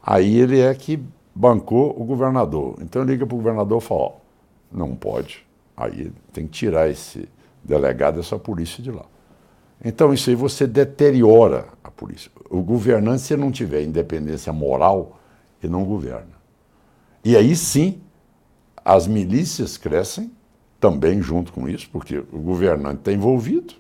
Aí 0.06 0.38
ele 0.38 0.60
é 0.60 0.72
que 0.76 1.04
bancou 1.34 2.00
o 2.00 2.04
governador. 2.04 2.76
Então 2.80 3.02
liga 3.02 3.26
para 3.26 3.34
o 3.34 3.38
governador 3.40 3.82
e 3.82 3.84
fala, 3.84 4.02
ó, 4.02 4.12
não 4.72 4.96
pode. 4.96 5.44
Aí 5.76 6.12
tem 6.32 6.46
que 6.46 6.52
tirar 6.52 6.92
esse 6.92 7.28
delegado, 7.64 8.20
essa 8.20 8.38
polícia 8.38 8.84
de 8.84 8.92
lá. 8.92 9.06
Então, 9.84 10.14
isso 10.14 10.30
aí 10.30 10.36
você 10.36 10.68
deteriora 10.68 11.66
a 11.84 11.90
polícia. 11.90 12.30
O 12.52 12.62
governante, 12.62 13.24
se 13.24 13.36
não 13.36 13.52
tiver 13.52 13.82
independência 13.82 14.54
moral, 14.54 15.18
ele 15.62 15.74
não 15.74 15.84
governa. 15.84 16.42
E 17.24 17.36
aí 17.36 17.56
sim, 17.56 18.02
as 18.84 19.08
milícias 19.08 19.78
crescem 19.78 20.32
também 20.80 21.22
junto 21.22 21.54
com 21.54 21.70
isso, 21.70 21.88
porque 21.92 22.18
o 22.18 22.40
governante 22.40 23.00
está 23.00 23.12
envolvido. 23.14 23.76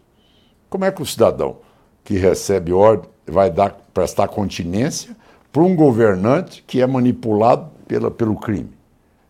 Como 0.70 0.86
é 0.86 0.92
que 0.92 1.02
o 1.02 1.06
cidadão 1.06 1.58
que 2.04 2.14
recebe 2.16 2.72
ordem 2.72 3.10
vai 3.26 3.50
dar, 3.50 3.72
prestar 3.94 4.28
continência 4.28 5.16
para 5.52 5.64
um 5.64 5.76
governante 5.76 6.64
que 6.66 6.82
é 6.82 6.88
manipulado 6.88 7.72
pela, 7.88 8.12
pelo 8.12 8.36
crime, 8.36 8.72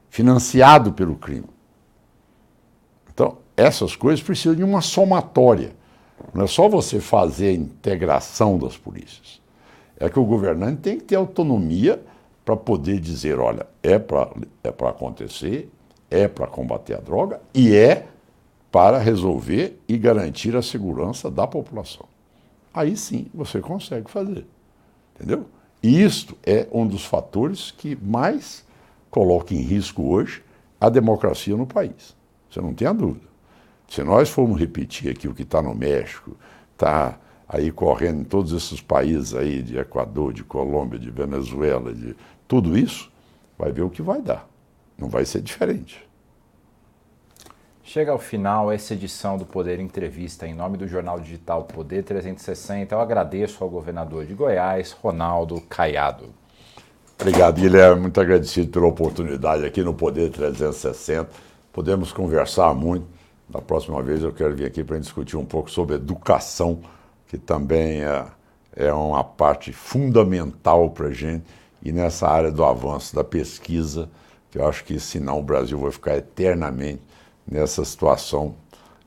financiado 0.09 0.91
pelo 0.91 1.15
crime? 1.15 1.47
Então, 3.13 3.37
essas 3.55 3.95
coisas 3.95 4.21
precisam 4.21 4.55
de 4.55 4.63
uma 4.63 4.81
somatória. 4.81 5.73
Não 6.33 6.43
é 6.43 6.47
só 6.47 6.67
você 6.67 6.99
fazer 6.99 7.47
a 7.47 7.53
integração 7.53 8.57
das 8.57 8.77
polícias. 8.77 9.41
É 9.97 10.09
que 10.09 10.19
o 10.19 10.25
governante 10.25 10.81
tem 10.81 10.97
que 10.97 11.05
ter 11.05 11.15
autonomia 11.15 12.01
para 12.43 12.55
poder 12.55 12.99
dizer, 12.99 13.39
olha, 13.39 13.67
é 13.83 13.99
para 13.99 14.29
é 14.63 14.69
acontecer, 14.89 15.69
é 16.09 16.27
para 16.27 16.47
combater 16.47 16.95
a 16.95 16.99
droga 16.99 17.41
e 17.53 17.75
é 17.75 18.07
para 18.71 18.97
resolver 18.97 19.79
e 19.87 19.97
garantir 19.97 20.55
a 20.55 20.61
segurança 20.61 21.29
da 21.29 21.45
população. 21.45 22.05
Aí 22.73 22.95
sim 22.95 23.27
você 23.33 23.59
consegue 23.59 24.09
fazer. 24.09 24.45
Entendeu? 25.15 25.45
E 25.83 26.01
isto 26.01 26.37
é 26.43 26.67
um 26.71 26.87
dos 26.87 27.05
fatores 27.05 27.71
que 27.71 27.95
mais 27.95 28.65
coloca 29.09 29.53
em 29.53 29.61
risco 29.61 30.03
hoje 30.03 30.43
a 30.79 30.89
democracia 30.89 31.55
no 31.55 31.67
país. 31.67 32.15
Você 32.49 32.61
não 32.61 32.73
tem 32.73 32.87
a 32.87 32.93
dúvida. 32.93 33.27
Se 33.87 34.03
nós 34.03 34.29
formos 34.29 34.59
repetir 34.59 35.11
aqui 35.11 35.27
o 35.27 35.33
que 35.33 35.43
está 35.43 35.61
no 35.61 35.75
México, 35.75 36.37
está 36.73 37.19
aí 37.51 37.69
correndo 37.69 38.21
em 38.21 38.23
todos 38.23 38.53
esses 38.53 38.79
países 38.79 39.35
aí, 39.35 39.61
de 39.61 39.77
Equador, 39.77 40.31
de 40.31 40.41
Colômbia, 40.41 40.97
de 40.97 41.11
Venezuela, 41.11 41.93
de 41.93 42.15
tudo 42.47 42.77
isso, 42.77 43.11
vai 43.57 43.73
ver 43.73 43.81
o 43.81 43.89
que 43.89 44.01
vai 44.01 44.21
dar. 44.21 44.47
Não 44.97 45.09
vai 45.09 45.25
ser 45.25 45.41
diferente. 45.41 46.07
Chega 47.83 48.13
ao 48.13 48.19
final 48.19 48.71
essa 48.71 48.93
edição 48.93 49.37
do 49.37 49.45
Poder 49.45 49.81
Entrevista. 49.81 50.47
Em 50.47 50.53
nome 50.53 50.77
do 50.77 50.87
jornal 50.87 51.19
digital 51.19 51.65
Poder 51.65 52.03
360, 52.03 52.95
eu 52.95 53.01
agradeço 53.01 53.61
ao 53.61 53.69
governador 53.69 54.25
de 54.25 54.33
Goiás, 54.33 54.93
Ronaldo 54.93 55.59
Caiado. 55.67 56.29
Obrigado, 57.19 57.59
Guilherme. 57.59 58.01
Muito 58.01 58.21
agradecido 58.21 58.71
pela 58.71 58.87
oportunidade 58.87 59.65
aqui 59.65 59.83
no 59.83 59.93
Poder 59.93 60.31
360. 60.31 61.29
Podemos 61.73 62.13
conversar 62.13 62.73
muito 62.73 63.05
da 63.51 63.59
próxima 63.61 64.01
vez 64.01 64.23
eu 64.23 64.31
quero 64.31 64.55
vir 64.55 64.65
aqui 64.65 64.81
para 64.81 64.97
discutir 64.97 65.35
um 65.35 65.43
pouco 65.43 65.69
sobre 65.69 65.97
educação, 65.97 66.79
que 67.31 67.37
também 67.37 68.03
é, 68.03 68.25
é 68.75 68.91
uma 68.91 69.23
parte 69.23 69.71
fundamental 69.71 70.89
para 70.89 71.07
a 71.07 71.13
gente, 71.13 71.45
e 71.81 71.89
nessa 71.89 72.27
área 72.27 72.51
do 72.51 72.61
avanço 72.61 73.15
da 73.15 73.23
pesquisa, 73.23 74.09
que 74.51 74.57
eu 74.57 74.67
acho 74.67 74.83
que 74.83 74.99
senão 74.99 75.39
o 75.39 75.41
Brasil 75.41 75.79
vai 75.79 75.91
ficar 75.91 76.17
eternamente 76.17 77.01
nessa 77.47 77.85
situação 77.85 78.53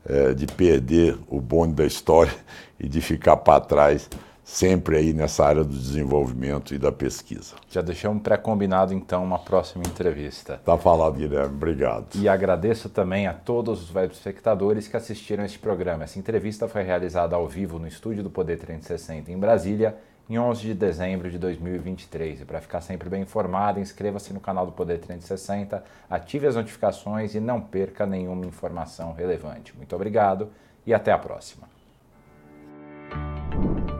é, 0.03 0.33
de 0.33 0.47
perder 0.47 1.19
o 1.27 1.39
bonde 1.39 1.75
da 1.75 1.85
história 1.85 2.33
e 2.79 2.89
de 2.89 2.99
ficar 2.99 3.37
para 3.37 3.61
trás 3.61 4.09
sempre 4.45 4.97
aí 4.97 5.11
nessa 5.11 5.43
área 5.43 5.63
do 5.63 5.75
desenvolvimento 5.75 6.75
e 6.75 6.77
da 6.77 6.91
pesquisa. 6.91 7.55
Já 7.67 7.81
deixamos 7.81 8.21
pré-combinado 8.21 8.93
então 8.93 9.23
uma 9.23 9.39
próxima 9.39 9.83
entrevista. 9.85 10.61
Tá 10.63 10.77
falado, 10.77 11.15
Guilherme. 11.15 11.55
Obrigado. 11.55 12.15
E 12.15 12.29
agradeço 12.29 12.87
também 12.87 13.25
a 13.25 13.33
todos 13.33 13.81
os 13.81 13.93
web 13.93 14.13
espectadores 14.13 14.87
que 14.87 14.95
assistiram 14.95 15.43
este 15.43 15.57
programa. 15.57 16.03
Essa 16.03 16.19
entrevista 16.19 16.67
foi 16.67 16.83
realizada 16.83 17.35
ao 17.35 17.47
vivo 17.47 17.79
no 17.79 17.87
estúdio 17.87 18.21
do 18.21 18.29
Poder 18.29 18.59
360 18.59 19.31
em 19.31 19.37
Brasília, 19.37 19.97
em 20.29 20.37
11 20.37 20.61
de 20.61 20.73
dezembro 20.75 21.29
de 21.31 21.39
2023. 21.39 22.41
E 22.41 22.45
para 22.45 22.61
ficar 22.61 22.81
sempre 22.81 23.09
bem 23.09 23.23
informado, 23.23 23.79
inscreva-se 23.79 24.31
no 24.31 24.39
canal 24.39 24.67
do 24.67 24.71
Poder 24.71 24.99
360, 24.99 25.83
ative 26.07 26.45
as 26.45 26.55
notificações 26.55 27.33
e 27.33 27.39
não 27.39 27.59
perca 27.59 28.05
nenhuma 28.05 28.45
informação 28.45 29.11
relevante. 29.11 29.75
Muito 29.75 29.95
obrigado 29.95 30.49
e 30.85 30.93
até 30.93 31.11
a 31.11 31.17
próxima. 31.17 31.67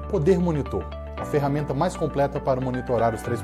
Poder 0.10 0.40
Monitor, 0.40 0.84
a 1.18 1.26
ferramenta 1.26 1.74
mais 1.74 1.98
completa 1.98 2.40
para 2.40 2.62
monitorar 2.62 3.14
os 3.14 3.22
três 3.22 3.42